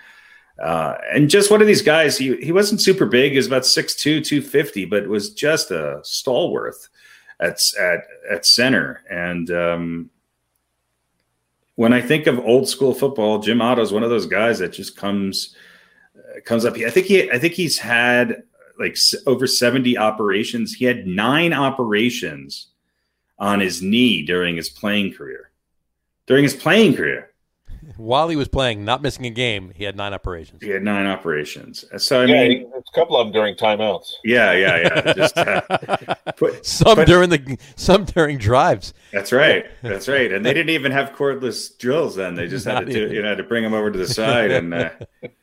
[0.62, 3.32] Uh, and just one of these guys, he, he wasn't super big.
[3.32, 6.74] He was about 6'2, 250, but was just a stalwart
[7.40, 8.00] at, at,
[8.30, 9.02] at center.
[9.08, 10.10] And um,
[11.76, 14.72] when I think of old school football, Jim Otto is one of those guys that
[14.72, 15.56] just comes
[16.16, 16.76] uh, comes up.
[16.76, 18.42] I think he I think he's had
[18.78, 18.96] like
[19.26, 20.74] over 70 operations.
[20.74, 22.68] He had nine operations
[23.38, 25.50] on his knee during his playing career.
[26.26, 27.28] During his playing career.
[27.96, 30.62] While he was playing, not missing a game, he had nine operations.
[30.62, 31.84] He had nine operations.
[31.98, 34.12] So I yeah, mean, a couple of them during timeouts.
[34.24, 35.12] yeah, yeah, yeah.
[35.12, 35.60] Just uh,
[36.36, 38.94] put, Some but- during the some during drives.
[39.12, 39.66] That's right.
[39.82, 40.30] That's right.
[40.32, 42.36] And they didn't even have cordless drills then.
[42.36, 44.06] They just had Not to do, you know had to bring him over to the
[44.08, 44.90] side and uh,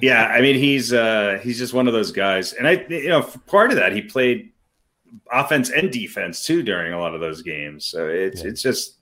[0.00, 2.52] yeah, I mean he's uh he's just one of those guys.
[2.52, 4.50] And I you know part of that he played
[5.32, 7.84] offense and defense too during a lot of those games.
[7.86, 8.48] So it's Yeah.
[8.50, 8.98] it's just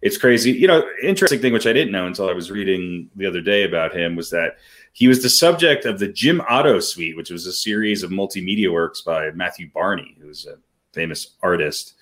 [0.00, 0.52] it's crazy.
[0.52, 3.64] You know, interesting thing which I didn't know until I was reading the other day
[3.64, 4.58] about him was that
[4.92, 8.72] he was the subject of the Jim Otto Suite, which was a series of multimedia
[8.72, 10.56] works by Matthew Barney, who's a
[10.92, 11.94] famous artist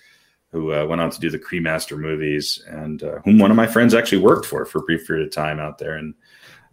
[0.51, 3.67] who uh, went on to do the Cremaster movies, and uh, whom one of my
[3.67, 6.13] friends actually worked for for a brief period of time out there in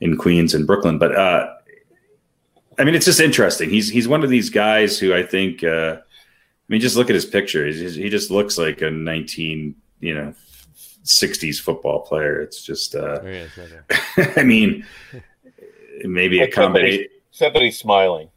[0.05, 0.99] in Queens and Brooklyn.
[0.99, 1.53] But uh,
[2.79, 3.71] I mean, it's just interesting.
[3.71, 5.65] He's he's one of these guys who I think.
[5.65, 7.67] Uh, I mean, just look at his picture.
[7.67, 10.35] He's, he just looks like a nineteen, you know,
[11.05, 12.41] '60s football player.
[12.41, 12.95] It's just.
[12.95, 14.39] Uh, is, right.
[14.39, 14.87] I mean,
[16.05, 17.07] maybe a Except that he's- combination.
[17.31, 18.29] Except that he's smiling.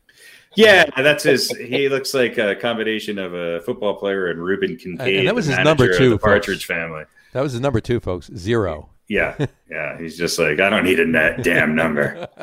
[0.56, 1.52] Yeah, that's his.
[1.52, 5.18] He looks like a combination of a football player and Reuben Kincaid.
[5.20, 6.80] And that was his number two, Partridge folks.
[6.80, 7.04] family.
[7.34, 8.32] That was his number two, folks.
[8.36, 8.90] Zero.
[9.08, 9.36] Yeah,
[9.70, 9.98] yeah.
[9.98, 12.28] He's just like, I don't need a net damn number.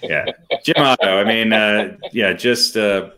[0.00, 0.26] Yeah,
[0.64, 1.18] Jim Otto.
[1.18, 3.10] I mean, uh, yeah, just uh,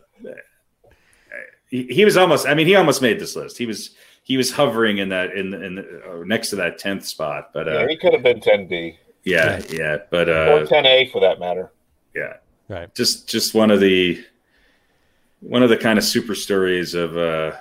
[1.69, 2.47] he, he was almost.
[2.47, 3.57] I mean, he almost made this list.
[3.57, 3.91] He was
[4.23, 7.51] he was hovering in that in in the, uh, next to that tenth spot.
[7.53, 8.95] But yeah, uh, he could have been 10B
[9.25, 9.97] yeah, yeah.
[10.09, 11.71] But uh, or uh, 10A for that matter.
[12.15, 12.37] yeah,
[12.69, 12.93] Right.
[12.95, 14.23] just just one of the
[15.41, 17.53] one of the kind of super stories of uh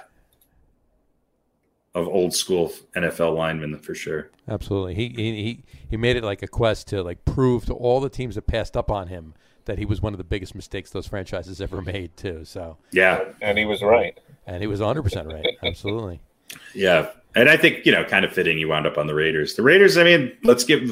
[1.95, 4.31] of old school NFL linemen for sure.
[4.49, 4.95] Absolutely.
[4.95, 8.09] He, he he he made it like a quest to like prove to all the
[8.09, 9.35] teams that passed up on him
[9.65, 12.45] that he was one of the biggest mistakes those franchises ever made too.
[12.45, 14.19] So, Yeah, And he was right.
[14.47, 15.47] and he was 100% right.
[15.63, 16.21] Absolutely.
[16.75, 18.59] yeah, and I think you know, kind of fitting.
[18.59, 19.55] You wound up on the Raiders.
[19.55, 19.97] The Raiders.
[19.97, 20.89] I mean, let's give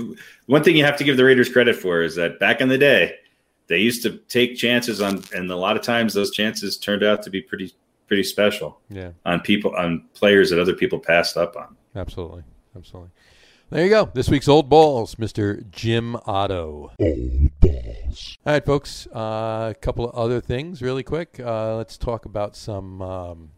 [0.46, 2.78] one thing you have to give the Raiders credit for is that back in the
[2.78, 3.16] day,
[3.68, 7.22] they used to take chances on, and a lot of times those chances turned out
[7.22, 7.72] to be pretty
[8.12, 9.12] pretty special Yeah.
[9.24, 11.74] on people on players that other people passed up on.
[11.96, 12.42] Absolutely.
[12.76, 13.08] Absolutely.
[13.70, 14.10] There you go.
[14.12, 15.64] This week's old balls, Mr.
[15.70, 16.92] Jim Otto.
[17.00, 18.36] Old balls.
[18.44, 19.06] All right, folks.
[19.06, 21.40] Uh, a couple of other things, really quick.
[21.40, 23.50] Uh, let's talk about some um,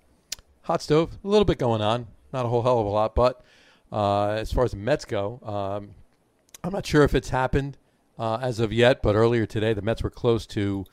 [0.62, 1.18] hot stove.
[1.24, 3.42] A little bit going on, not a whole hell of a lot, but
[3.90, 5.90] uh, as far as the Mets go, um,
[6.62, 7.76] I'm not sure if it's happened
[8.16, 9.02] uh, as of yet.
[9.02, 10.84] But earlier today, the Mets were close to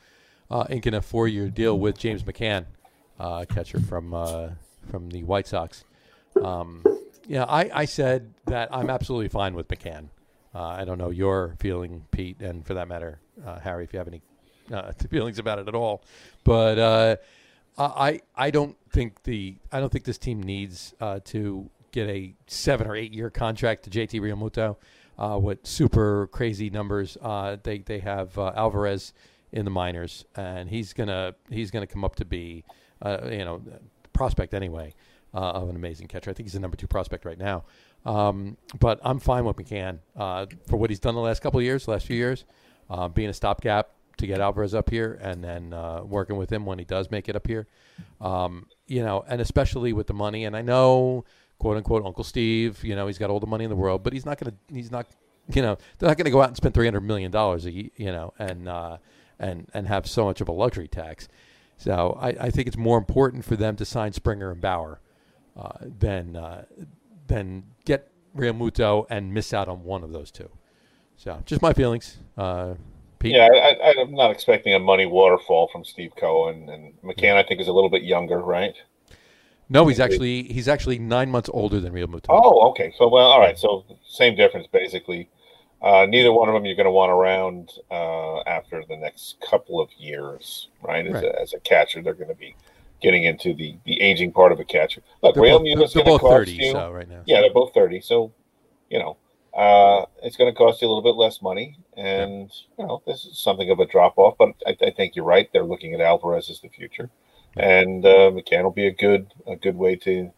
[0.50, 2.66] uh, inking a four-year deal with James McCann,
[3.22, 4.50] uh, catcher from uh,
[4.90, 5.84] from the White Sox.
[6.42, 6.84] Um,
[7.28, 10.10] yeah, I, I said that I'm absolutely fine with McCann.
[10.54, 14.00] Uh, I don't know your feeling, Pete, and for that matter, uh, Harry, if you
[14.00, 14.22] have any
[14.74, 16.04] uh, feelings about it at all.
[16.44, 17.16] But uh,
[17.78, 22.88] I I don't think the I don't think this team needs to get a seven
[22.88, 24.78] or eight year contract to JT Realmuto
[25.18, 27.18] uh, with super crazy numbers.
[27.22, 29.14] Uh, they they have uh, Alvarez
[29.52, 32.64] in the minors, and he's gonna he's gonna come up to be
[33.02, 33.62] uh, you know
[34.14, 34.94] prospect anyway
[35.34, 36.30] uh, of an amazing catcher.
[36.30, 37.64] I think he's the number two prospect right now.
[38.06, 41.64] Um, but I'm fine with McCann uh, for what he's done the last couple of
[41.64, 42.46] years, last few years,
[42.90, 46.66] uh, being a stopgap to get Alvarez up here, and then uh, working with him
[46.66, 47.68] when he does make it up here.
[48.20, 50.46] Um, you know, and especially with the money.
[50.46, 51.26] And I know,
[51.60, 52.84] quote unquote, Uncle Steve.
[52.84, 54.56] You know, he's got all the money in the world, but he's not gonna.
[54.72, 55.08] He's not.
[55.54, 58.34] You know, they're not gonna go out and spend three hundred million dollars you know,
[58.38, 58.98] and uh,
[59.40, 61.28] and and have so much of a luxury tax.
[61.82, 65.00] So I, I think it's more important for them to sign Springer and Bauer
[65.58, 66.66] uh, than uh,
[67.26, 70.50] than get Realmuto and miss out on one of those two.
[71.18, 72.18] So, just my feelings.
[72.38, 72.76] Uh,
[73.18, 73.34] Pete?
[73.34, 77.36] Yeah, I, I, I'm not expecting a money waterfall from Steve Cohen and McCann.
[77.36, 78.76] I think is a little bit younger, right?
[79.68, 82.28] No, he's actually he's actually nine months older than Realmuto.
[82.30, 82.94] Oh, okay.
[82.96, 83.58] So well, all right.
[83.58, 85.30] So same difference basically.
[85.82, 89.80] Uh, neither one of them you're going to want around uh, after the next couple
[89.82, 91.08] of years, right?
[91.08, 91.24] As, Right.
[91.26, 92.56] A, as a catcher, they're going to be
[93.02, 95.02] getting into the, the aging part of a catcher.
[95.24, 96.52] Look, they're Real both, going to cost thirty.
[96.52, 96.72] you.
[96.72, 98.00] So right now, Yeah, they're both 30.
[98.02, 98.32] So,
[98.92, 99.18] you know,
[99.58, 101.78] uh, it's going to cost you a little bit less money.
[101.98, 104.36] And, you know, this is something of a drop off.
[104.38, 105.50] But I, I think you're right.
[105.52, 107.10] They're looking at Alvarez as the future.
[107.58, 110.32] And uh, McCann will be a good a good way to,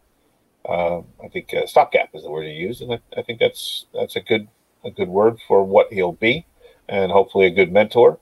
[0.68, 2.80] uh, I think, uh, stopgap is the word you use.
[2.80, 4.48] And I, I think that's that's a good
[4.84, 6.46] a good word for what he'll be
[6.88, 8.18] and hopefully a good mentor.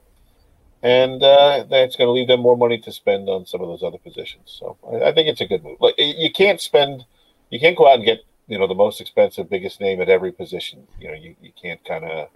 [0.82, 3.82] And uh, that's going to leave them more money to spend on some of those
[3.84, 4.56] other positions.
[4.59, 5.78] So I, I think it's a good move.
[5.80, 7.05] Like you can't spend,
[7.51, 10.32] you can't go out and get you know the most expensive, biggest name at every
[10.32, 10.86] position.
[10.98, 12.28] You know, you, you can't kind of.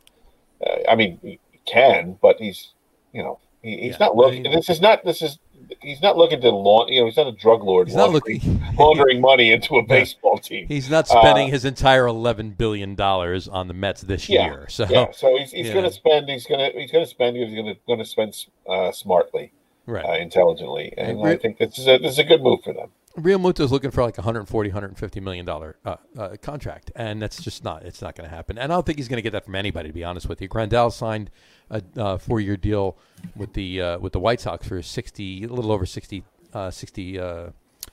[0.64, 2.72] Uh, I mean, you can, but he's
[3.12, 4.44] you know he, he's Yeah, not looking.
[4.44, 5.04] this is not.
[5.04, 5.38] This is.
[5.80, 6.90] He's not looking to launch.
[6.90, 7.88] You know, he's not a drug lord.
[7.88, 8.40] he's not looking.
[8.78, 10.66] laundering money into a baseball team.
[10.68, 14.66] He's not Uh, spending his entire eleven billion dollars on the Mets this Yeah, year.
[14.68, 16.28] So Yeah, so he's, he's going to spend.
[16.28, 17.36] He's going to he's going to spend.
[17.36, 18.36] He's going to going to spend
[18.68, 19.52] uh, smartly,
[19.86, 20.04] right.
[20.04, 22.72] uh, intelligently, and And I think this is a this is a good move for
[22.72, 22.90] them.
[23.16, 27.82] Realmuto's looking for like 140, 150 million dollar uh, uh, contract, and that's just not.
[27.84, 28.58] It's not going to happen.
[28.58, 29.88] And I don't think he's going to get that from anybody.
[29.88, 31.30] To be honest with you, Grandal signed
[31.70, 32.96] a uh, four year deal
[33.34, 37.18] with the uh, with the White Sox for sixty, a little over 60, uh, 60,
[37.18, 37.46] uh,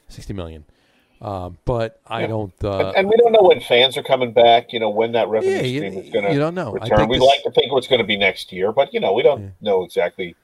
[0.09, 0.65] 60 million.
[1.21, 2.27] Um, but I Yeah.
[2.27, 2.53] don't.
[2.63, 4.73] Uh, and, and we don't know when fans are coming back.
[4.73, 6.73] You know when that revenue Yeah, you- stream is going to you don't know.
[6.73, 7.07] Return.
[7.07, 9.23] We'd this- like to think it's going to be next year, but you know we
[9.23, 9.49] don't Yeah.
[9.61, 10.35] know exactly.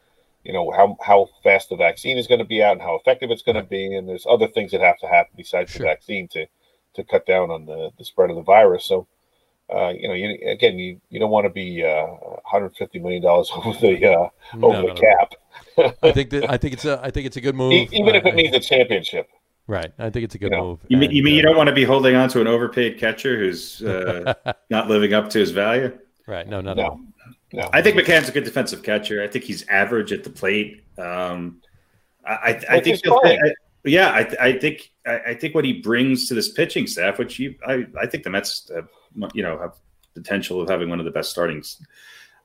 [0.49, 3.29] You know how how fast the vaccine is going to be out and how effective
[3.29, 5.83] it's going to be, and there's other things that have to happen besides Sure.
[5.85, 6.47] the vaccine to
[6.95, 8.85] to cut down on the, the spread of the virus.
[8.85, 9.05] So.
[9.71, 13.51] Uh, you know, you, again, you, you don't want to be uh, 150 million dollars
[13.55, 14.95] over the uh, no, over no, the no.
[14.95, 17.73] cap, I think that I think it's a I think it's a good move.
[17.93, 19.29] Even if it means a championship.
[19.67, 19.91] right.
[19.99, 20.79] I think it's a good You know, move.
[20.87, 22.47] You mean, you And, mean you uh, don't want to be holding on to an
[22.47, 24.33] overpaid catcher who's uh,
[24.71, 25.95] not living up to his value?
[26.25, 26.47] right?
[26.47, 26.99] No, not no, no.
[27.53, 27.69] No, no.
[27.73, 29.23] I think McCann's a good defensive catcher.
[29.23, 30.83] I think he's average at the plate.
[30.97, 31.61] Um,
[32.25, 33.39] I, I, I think, is he'll- fine.
[33.43, 33.53] I-
[33.85, 37.39] yeah, I, I think I, I think what he brings to this pitching staff, which
[37.39, 38.89] you, I, I think the Mets, have,
[39.33, 39.71] you know, have
[40.13, 41.63] potential of having one of the best starting,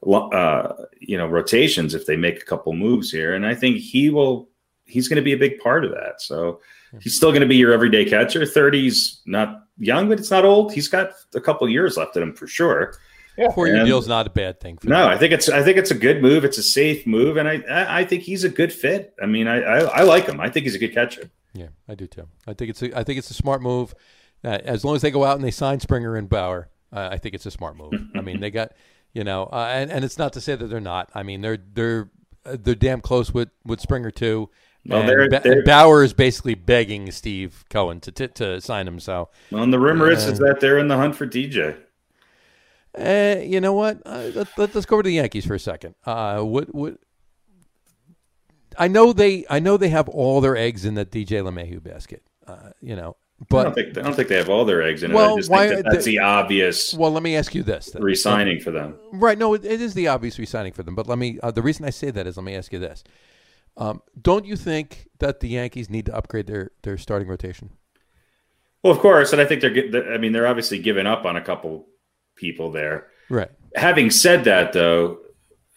[0.06, 4.10] uh, you know, rotations if they make a couple moves here, and I think he
[4.10, 4.48] will.
[4.86, 6.20] He's going to be a big part of that.
[6.20, 6.60] So
[7.00, 8.40] he's still going to be your everyday catcher.
[8.42, 10.72] 30's not young, but it's not old.
[10.74, 12.94] He's got a couple years left in him for sure.
[13.54, 14.76] Four year deal is not a bad thing.
[14.78, 15.08] For No, them.
[15.08, 16.44] I think it's I think it's a good move.
[16.44, 19.14] It's a safe move, and I I, I think he's a good fit.
[19.22, 20.40] I mean, I, I I like him.
[20.40, 21.30] I think he's a good catcher.
[21.52, 22.28] Yeah, I do too.
[22.46, 23.94] I think it's a, I think it's a smart move.
[24.44, 27.16] Uh, as long as they go out and they sign Springer and Bauer, uh, I
[27.18, 27.94] think it's a smart move.
[28.14, 28.72] I mean, they got
[29.12, 31.10] you know, uh, and and it's not to say that they're not.
[31.14, 32.10] I mean, they're they're
[32.44, 34.50] uh, they're damn close with with Springer too.
[34.86, 38.60] Well, and, they're- Ba- they're- and Bauer is basically begging Steve Cohen to to, to
[38.60, 39.00] sign him.
[39.00, 41.76] So, Well, and the rumor is, is that they're in the hunt for DJ.
[42.98, 44.00] Uh, you know what?
[44.06, 45.94] Uh, let, us go over to the Yankees for a second.
[46.04, 46.98] Uh, what what?
[48.78, 52.22] I know they I know they have all their eggs in that DJ LeMahieu basket.
[52.46, 55.02] Uh, you know, I but don't think I don't think they have all their eggs
[55.02, 55.14] in it.
[55.14, 57.62] Well, I just why- think that that's the- the obvious well, let me ask you
[57.62, 58.02] this: then.
[58.02, 58.96] re-signing for them.
[59.12, 59.38] Right.
[59.38, 60.94] No, it, it is the obvious resigning for them.
[60.94, 61.38] But let me.
[61.42, 63.02] Uh, the reason I say that is let me ask you this:
[63.76, 67.70] um, Don't you think that the Yankees need to upgrade their their starting rotation?
[68.82, 70.12] Well, of course, and I think they're.
[70.12, 71.86] I mean, they're obviously giving up on a couple
[72.36, 73.08] people there.
[73.28, 73.50] Right.
[73.74, 75.18] Having said that, though,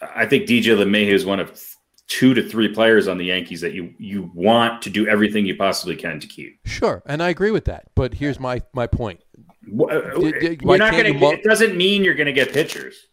[0.01, 1.59] I think DJ LeMahieu is one of
[2.07, 5.55] two to three players on the Yankees that you you want to do everything you
[5.55, 6.59] possibly can to keep.
[6.65, 7.85] Sure, and I agree with that.
[7.95, 9.21] But here's my my point.
[9.65, 11.25] Did- did- You're not going to.
[11.31, 13.07] It doesn't mean you're going to get pitchers.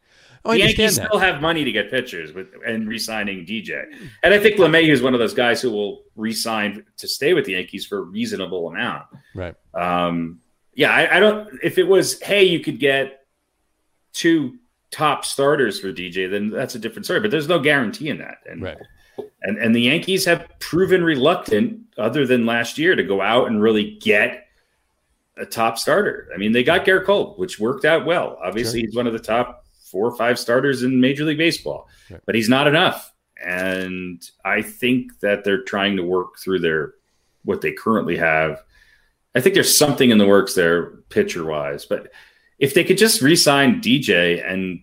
[0.46, 1.06] Oh, the Yankees that.
[1.06, 3.82] still have money to get pitchers with and re-signing DJ.
[4.22, 7.46] And I think LeMahieu is one of those guys who will re-sign to stay with
[7.46, 9.04] the Yankees for a reasonable amount.
[9.34, 9.54] Right.
[9.72, 10.40] Um,
[10.74, 11.48] yeah, I, I don't.
[11.62, 13.23] If it was, hey, you could get
[14.14, 14.56] two
[14.90, 17.20] top starters for DJ, then that's a different story.
[17.20, 18.38] But there's no guarantee in that.
[18.46, 18.78] And Right.
[19.42, 23.60] and and the Yankees have proven reluctant, other than last year, to go out and
[23.60, 24.46] really get
[25.36, 26.28] a top starter.
[26.34, 28.38] I mean, they got Gerrit Cole, which worked out well.
[28.42, 32.20] Obviously, he's one of the top four or five starters in Major League Baseball, Right.
[32.24, 33.12] but he's not enough.
[33.44, 36.94] And I think that they're trying to work through their
[37.44, 38.62] what they currently have.
[39.34, 41.84] I think there's something in the works there, pitcher wise.
[41.84, 42.10] But
[42.64, 44.80] if they could just re-sign DJ and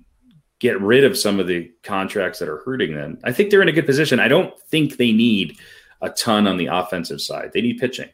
[0.59, 3.69] get rid of some of the contracts that are hurting them, I think they're in
[3.69, 4.19] a good position.
[4.19, 5.57] I don't think they need
[6.01, 7.51] a ton on the offensive side.
[7.53, 8.09] They need pitching.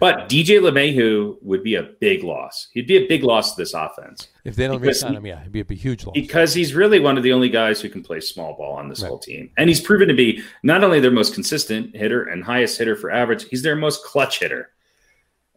[0.00, 2.68] But DJ LeMahieu would be a big loss.
[2.72, 5.52] He'd be a big loss to this offense If they don't resign him, yeah, it'd
[5.52, 6.14] be a huge loss.
[6.14, 9.02] because he's really one of the only guys who can play small ball on this
[9.02, 9.08] Right.
[9.08, 9.50] whole team.
[9.58, 13.10] And he's proven to be not only their most consistent hitter and highest hitter for
[13.10, 14.70] average, he's their most clutch hitter.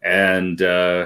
[0.04, 1.06] And, uh,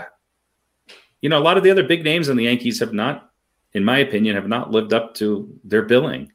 [1.21, 3.31] you know, a lot of the other big names on the Yankees have not,
[3.73, 6.31] in my opinion, have not lived up to their billing.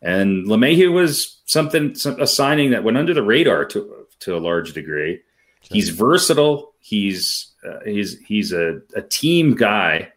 [0.00, 4.38] And LeMahieu was something, some, a signing that went under the radar to, to a
[4.38, 5.22] large degree.
[5.60, 6.72] He's versatile.
[6.78, 10.12] He's uh, he's he's a, a team guy,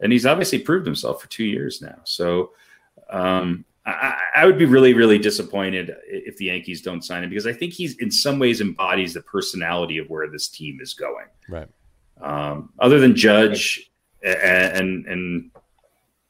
[0.00, 1.98] and he's obviously proved himself for two years now.
[2.04, 2.52] So
[3.10, 7.46] um, I, I would be really really disappointed if the Yankees don't sign him because
[7.46, 11.26] I think he's in some ways embodies the personality of where this team is going.
[11.48, 11.68] right.
[12.20, 13.90] Um, other than Judge
[14.22, 14.36] and,
[14.78, 15.50] and and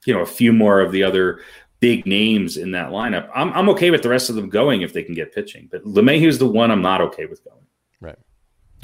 [0.05, 1.41] you know a few more of the other
[1.81, 4.93] big names in that lineup, I'm I'm okay with the rest of them going if
[4.93, 5.69] they can get pitching.
[5.71, 7.65] But LeMahieu's the one I'm not okay with going.
[8.01, 8.19] Right.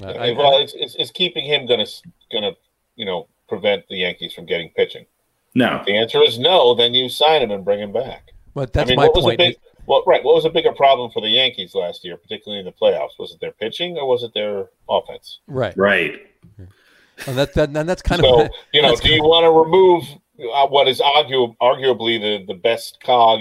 [0.03, 1.87] Uh, I- I- well, it's, it's, it's keeping him gonna
[2.33, 2.53] gonna
[2.97, 5.07] you know prevent the Yankees from getting pitching.
[5.55, 8.31] No, If the answer is no, then you sign him and bring him back.
[8.55, 9.39] but that's I mean, my what point.
[9.39, 9.57] big
[9.87, 10.23] well, right?
[10.25, 13.19] What was a bigger problem for the Yankees last year, particularly in the playoffs?
[13.19, 15.41] Was it their pitching or was it their offense?
[15.49, 15.77] right.
[15.77, 16.27] right.
[17.27, 20.05] And that, that and that's kind so of you know, do you want to remove
[20.53, 23.41] uh, what is argu- arguably the, the best cog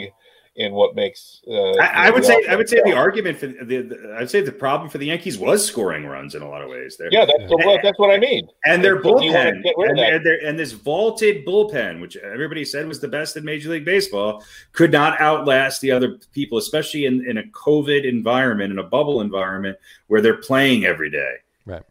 [0.55, 1.41] in what makes?
[1.47, 4.41] Uh, I, I would say I would say the argument for the, the I'd say
[4.41, 6.97] the problem for the Yankees was scoring runs in a lot of ways.
[6.97, 8.47] There, Yeah, that's the, well, that's what I mean.
[8.65, 12.17] and their Do bullpen get rid of and, and, their, and this vaulted bullpen, which
[12.17, 14.43] everybody said was the best in Major League Baseball,
[14.73, 19.21] could not outlast the other people, especially in, in a COVID environment, in a bubble
[19.21, 19.77] environment
[20.07, 21.35] where they're playing every day.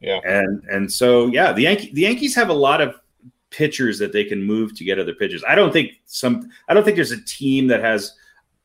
[0.01, 0.21] Yeah.
[0.25, 2.95] And and so yeah, the Yankee the Yankees have a lot of
[3.51, 5.43] pitchers that they can move to get other pitchers.
[5.47, 8.15] I don't think some I don't think there's a team that has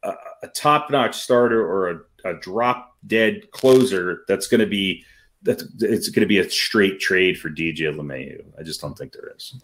[0.03, 0.13] a,
[0.43, 5.03] a top notch starter or a, a drop dead closer that's going to be
[5.43, 8.43] that it's going to be a straight trade for DJ LeMahieu.
[8.59, 9.55] I just don't think there is.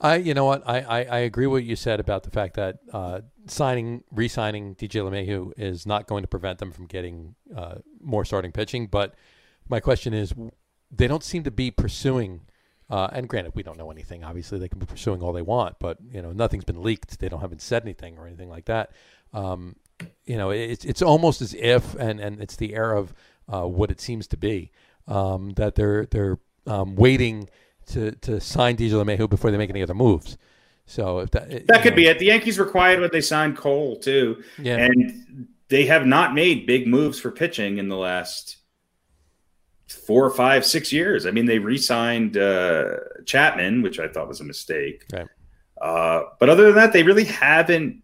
[0.00, 2.56] I, you know what, I, I, I agree with what you said about the fact
[2.56, 7.76] that uh, signing, re-signing DJ LeMahieu is not going to prevent them from getting uh,
[8.02, 8.86] more starting pitching.
[8.86, 9.14] But
[9.68, 10.50] my question is, w-
[10.96, 12.40] they don't seem to be pursuing.
[12.90, 14.22] Uh, and granted, we don't know anything.
[14.22, 17.18] Obviously, they can be pursuing all they want, but you know, nothing's been leaked.
[17.18, 18.92] They don't haven't said anything or anything like that.
[19.32, 19.76] Um,
[20.24, 23.14] you know, it's it's almost as if, and and it's the air of
[23.48, 24.70] uh, what it seems to be
[25.08, 27.48] um, that they're they're um, waiting
[27.86, 30.36] to to sign DJ LeMahieu before they make any other moves.
[30.86, 32.18] So if that That could be it.
[32.18, 34.76] The Yankees were quiet when they signed Cole too, Yeah.
[34.76, 38.58] and they have not made big moves for pitching in the last
[39.88, 41.26] four, five, six years.
[41.26, 42.96] I mean, they re-signed uh,
[43.26, 45.04] Chapman, which I thought was a mistake.
[45.12, 45.28] Right.
[45.80, 48.02] Uh, but other than that, they really haven't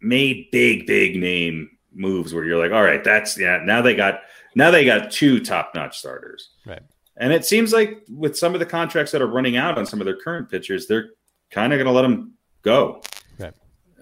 [0.00, 3.60] made big, big name moves where you're like, all right, that's yeah.
[3.64, 4.20] Now they got
[4.54, 6.50] now they got two top-notch starters.
[6.66, 6.82] Right.
[7.16, 10.00] And it seems like with some of the contracts that are running out on some
[10.00, 11.10] of their current pitchers, they're
[11.50, 13.02] kind of going to let them go.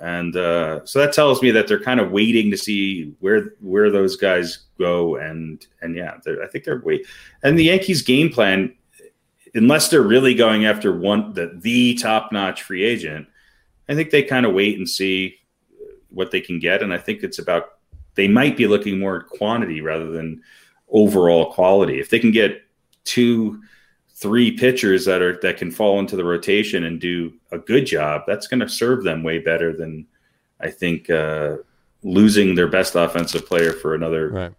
[0.01, 3.91] And uh, so that tells me that they're kind of waiting to see where where
[3.91, 5.17] those guys go.
[5.17, 7.07] And and yeah, I think they're wait.
[7.43, 8.75] And the Yankees' game plan,
[9.55, 13.29] unless they're really going after one the the top notch free agent,
[13.89, 15.37] I think they kind of wait and see
[16.09, 16.83] what they can get.
[16.83, 17.79] And I think it's about
[18.15, 20.43] they might be looking more at quantity rather than
[20.89, 22.01] overall quality.
[22.01, 22.63] If they can get
[23.05, 23.61] two,
[24.21, 28.23] three pitchers that are that can fall into the rotation and do a good job,
[28.27, 30.07] that's going to serve them way better than
[30.61, 31.57] I think uh,
[32.03, 34.53] losing their best offensive player for another right.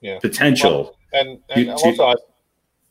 [0.00, 0.18] Yeah.
[0.18, 0.96] potential.
[1.12, 2.14] And and You- also, I-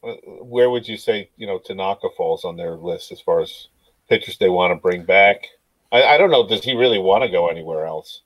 [0.04, 0.14] uh,
[0.44, 3.68] where would you say you know Tanaka falls on their list as far as
[4.08, 5.46] pitchers they want to bring back?
[5.92, 6.48] I, I don't know.
[6.48, 8.22] Does he really want to go anywhere else?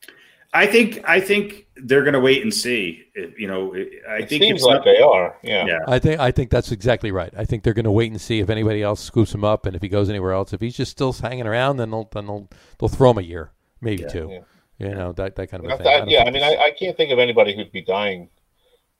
[0.53, 3.03] I think I think they're going to wait and see.
[3.37, 5.37] You know, I It think seems it's like not- they are.
[5.43, 5.65] Yeah.
[5.65, 5.79] Yeah.
[5.87, 7.33] I think I think that's exactly right.
[7.37, 9.75] I think they're going to wait and see if anybody else scoops him up, and
[9.75, 10.51] if he goes anywhere else.
[10.53, 12.49] If he's just still hanging around, then they'll then they'll
[12.79, 14.09] they'll throw him a year, maybe Yeah.
[14.09, 14.27] two.
[14.31, 14.87] Yeah.
[14.89, 15.87] You know that that kind of a I- thing.
[15.87, 18.29] I- don't yeah, I mean, I, I can't think of anybody who'd be dying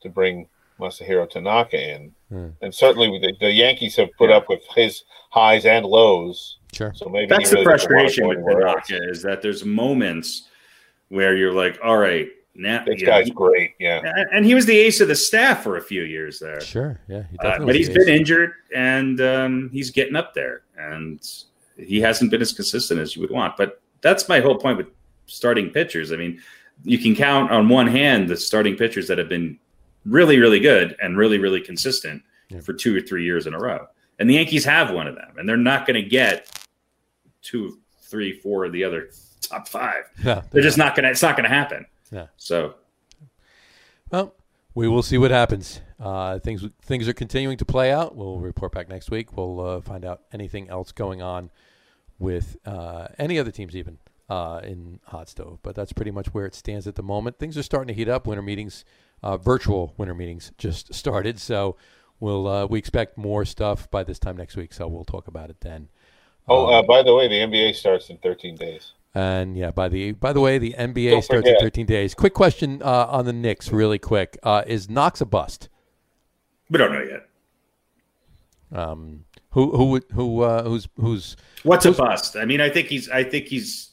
[0.03, 0.47] to bring
[0.79, 2.47] Masahiro Tanaka in, Hmm.
[2.61, 6.59] and certainly the, the Yankees have put up with his highs and lows.
[6.73, 6.93] sure.
[6.95, 8.37] So maybe That's he the really frustration with.
[8.37, 10.47] Tanaka is that there's moments
[11.11, 13.71] where you're like, all right, now, This you know, guy's great.
[13.79, 14.01] Yeah.
[14.03, 16.61] and- and he was the ace of the staff for a few years there.
[16.61, 16.99] Sure.
[17.09, 17.23] Yeah.
[17.29, 18.19] He Uh, but he's been ace.
[18.19, 21.19] injured and um, he's getting up there, and
[21.77, 23.57] he hasn't been as consistent as you would want.
[23.57, 24.87] But that's my whole point with
[25.25, 26.11] starting pitchers.
[26.13, 26.41] I mean,
[26.83, 29.59] you can count on one hand the starting pitchers that have been
[30.05, 32.61] really, really good and really, really consistent Yeah.
[32.61, 33.87] for two or three years in a row.
[34.17, 36.49] And the Yankees have one of them, and they're not going to get
[37.41, 39.09] two, three, four of the other
[39.41, 40.03] top five.
[40.23, 40.43] Yeah.
[40.51, 41.11] They're just not going to.
[41.11, 41.85] It's not going to happen.
[42.11, 42.27] Yeah.
[42.37, 42.75] So
[44.11, 44.33] Well,
[44.73, 45.81] we will see what happens.
[45.99, 48.15] Uh, things things are continuing to play out.
[48.15, 49.35] We'll report back next week.
[49.35, 51.51] We'll uh, find out anything else going on
[52.19, 53.97] with uh, any other teams, even
[54.29, 55.59] uh, in Hot Stove.
[55.61, 57.37] But that's pretty much where it stands at the moment.
[57.37, 58.27] Things are starting to heat up.
[58.27, 58.85] Winter meetings,
[59.21, 61.39] uh, virtual winter meetings, just started.
[61.39, 61.75] So
[62.19, 64.73] we'll uh, we expect more stuff by this time next week.
[64.73, 65.89] So we'll talk about it then.
[66.47, 68.93] Oh, uh, by the way, the NBA starts in 13 days.
[69.13, 72.13] And yeah, by the by the way, the NBA Don't starts in 13 days.
[72.13, 75.67] Quick question uh, on the Knicks, really quick: uh, Is Knox a bust?
[76.69, 77.27] We don't know yet.
[78.71, 82.37] Um, who who who uh, who's who's What's a bust?
[82.37, 83.09] I mean, I think he's.
[83.09, 83.89] I think he's.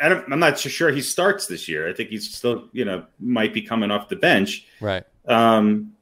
[0.00, 1.88] I don't, I'm not so sure he starts this year.
[1.88, 4.64] I think he's still, you know, might be coming off the bench.
[4.80, 5.04] right?
[5.26, 5.92] Um,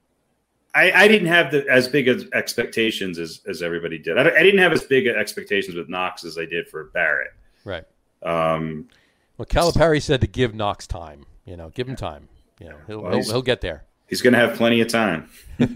[0.75, 4.19] I, I didn't have the, as big as expectations as, as everybody did.
[4.19, 7.33] I, I didn't have as big expectations with Knox as I did for Barrett.
[7.65, 7.85] Right.
[8.23, 8.89] Um,
[9.37, 11.27] Well, Calipari said to give Knox time.
[11.45, 12.29] You know, give him time.
[12.61, 13.85] You know, he'll Well, he'll, he'll get there.
[14.09, 15.29] he's going to have plenty of time.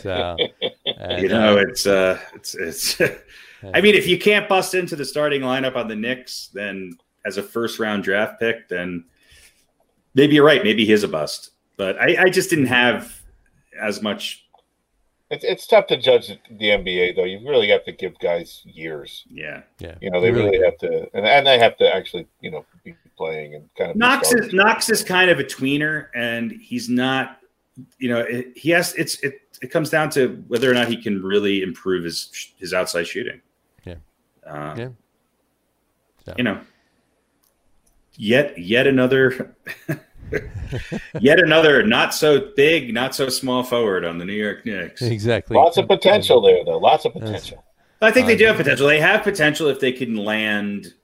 [0.00, 0.36] So,
[0.86, 3.00] and, you know, uh, it's uh, it's it's.
[3.74, 6.96] I mean, if you can't bust into the starting lineup on the Knicks, then
[7.26, 9.04] as a first round draft pick, then
[10.14, 10.62] maybe you're right.
[10.64, 11.50] Maybe he is a bust.
[11.76, 13.20] But I, I just didn't have
[13.78, 14.46] as much.
[15.30, 17.24] It's, it's tough to judge the NBA, though.
[17.24, 19.24] You really have to give guys years.
[19.30, 22.26] Yeah, yeah, You know, they you really, have to, and, and they have to actually,
[22.40, 23.94] you know, be playing and kind of.
[23.94, 27.38] be Knox is Knox is kind of a tweener, and he's not.
[27.98, 28.92] You know, it, he has.
[28.94, 29.40] It's it.
[29.62, 33.40] It comes down to whether or not he can really improve his his outside shooting.
[33.84, 33.96] Yeah.
[34.44, 34.88] Uh, Yeah.
[36.26, 36.34] So.
[36.36, 36.60] You know,
[38.16, 39.54] yet yet another.
[41.20, 45.02] Yet another not so big, not so small forward on the New York Knicks.
[45.02, 45.56] exactly.
[45.56, 46.78] Lots of potential there, though.
[46.78, 47.64] Lots of potential.
[48.02, 48.86] I think they do have potential.
[48.86, 50.94] They have potential if they can land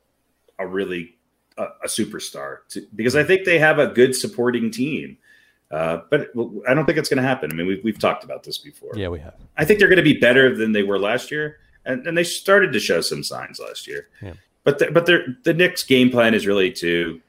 [0.58, 1.16] a really
[1.58, 5.18] a, a superstar, to, because I think they have a good supporting team.
[5.70, 6.30] Uh, but
[6.68, 7.50] I don't think it's going to happen.
[7.50, 8.92] I mean, we've we've talked about this before.
[8.94, 9.34] Yeah, we have.
[9.56, 12.24] I think they're going to be better than they were last year, and, and they
[12.24, 14.08] started to show some signs last year.
[14.22, 14.34] Yeah.
[14.62, 17.20] But the, but their the Knicks' game plan is really to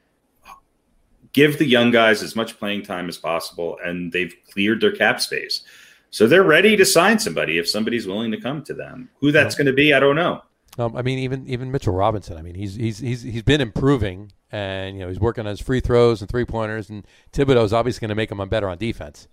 [1.32, 5.20] give the young guys as much playing time as possible, and they've cleared their cap
[5.20, 5.62] space,
[6.10, 9.10] so they're ready to sign somebody if somebody's willing to come to them.
[9.20, 10.42] Who that's going to be, I don't know.
[10.78, 12.36] Um, I mean, even even Mitchell Robinson.
[12.36, 15.60] I mean, he's he's he's he's been improving, and you know he's working on his
[15.60, 16.88] free throws and three pointers.
[16.88, 19.26] And Thibodeau's obviously going to make him better on defense.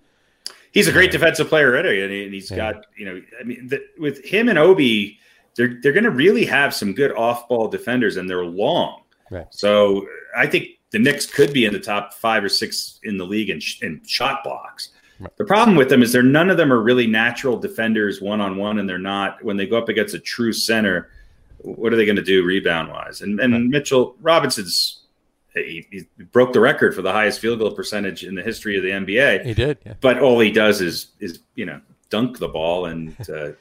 [0.72, 2.58] He's a great defensive player already, and he- and he's Yeah.
[2.74, 5.20] got you know, I mean, the, with him and Obi,
[5.56, 9.02] they're they're going to really have some good off-ball defenders, and they're long.
[9.32, 9.46] Right.
[9.52, 13.26] So I think the Knicks could be in the top five or six in the
[13.26, 14.92] league in, in shot blocks.
[15.36, 18.56] The problem with them is they're none of them are really natural defenders one on
[18.56, 21.10] one, and they're not when they go up against a true center.
[21.58, 23.20] What are they going to do rebound wise?
[23.20, 25.02] And and Mitchell Robinson's
[25.54, 28.84] he, he broke the record for the highest field goal percentage in the history of
[28.84, 29.78] the NBA He did.
[29.86, 29.96] Yeah.
[30.00, 33.52] but all he does is is you know dunk the ball and uh,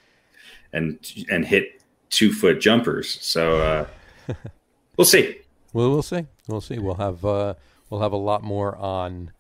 [0.73, 3.19] and and hit two foot jumpers.
[3.23, 3.89] So
[4.29, 4.35] uh,
[4.97, 5.41] we'll see.
[5.73, 6.27] Well, we'll see.
[6.49, 6.79] We'll see.
[6.79, 7.55] We'll have uh,
[7.91, 9.33] we'll have a lot more on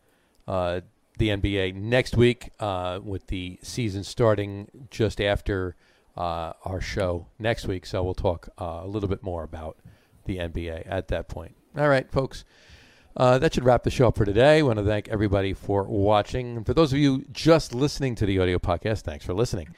[0.48, 0.81] uh,
[1.18, 5.76] the NBA next week uh, with the season starting just after
[6.16, 7.86] uh, our show next week.
[7.86, 9.78] So we'll talk uh, a little bit more about
[10.24, 11.55] the NBA at that point.
[11.76, 12.44] All right, folks.
[13.16, 14.59] Uh, that should wrap the show up for today.
[14.59, 16.64] I want to thank everybody for watching.
[16.64, 19.68] For those of you just listening to the audio podcast, thanks for listening.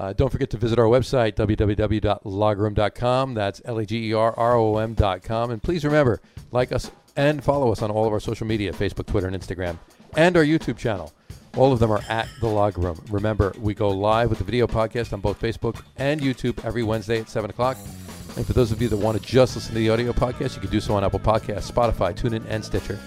[0.00, 3.34] Uh, don't forget to visit our website, www.logroom.com.
[3.34, 5.50] That's L E G E R R O M.com.
[5.50, 6.22] And please remember,
[6.52, 9.76] like us and follow us on all of our social media Facebook, Twitter, and Instagram,
[10.16, 11.12] and our YouTube channel.
[11.54, 12.98] All of them are at The Log Room.
[13.10, 17.20] Remember, we go live with the video podcast on both Facebook and YouTube every Wednesday
[17.20, 17.76] at 7 o'clock.
[18.38, 20.62] And for those of you that want to just listen to the audio podcast, you
[20.62, 22.98] can do so on Apple Podcasts, Spotify, TuneIn, and Stitcher.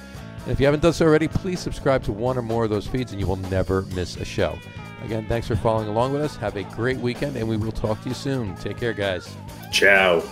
[0.44, 2.86] And if you haven't done so already, please subscribe to one or more of those
[2.86, 4.60] feeds and you will never miss a show.
[5.04, 6.36] Again, thanks for following along with us.
[6.38, 8.56] Have a great weekend, and we will talk to you soon.
[8.56, 9.36] Take care, guys.
[9.72, 10.24] Ciao.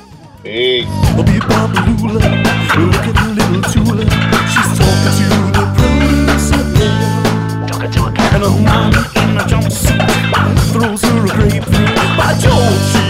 [0.43, 0.85] Peace.
[12.17, 13.00] By George.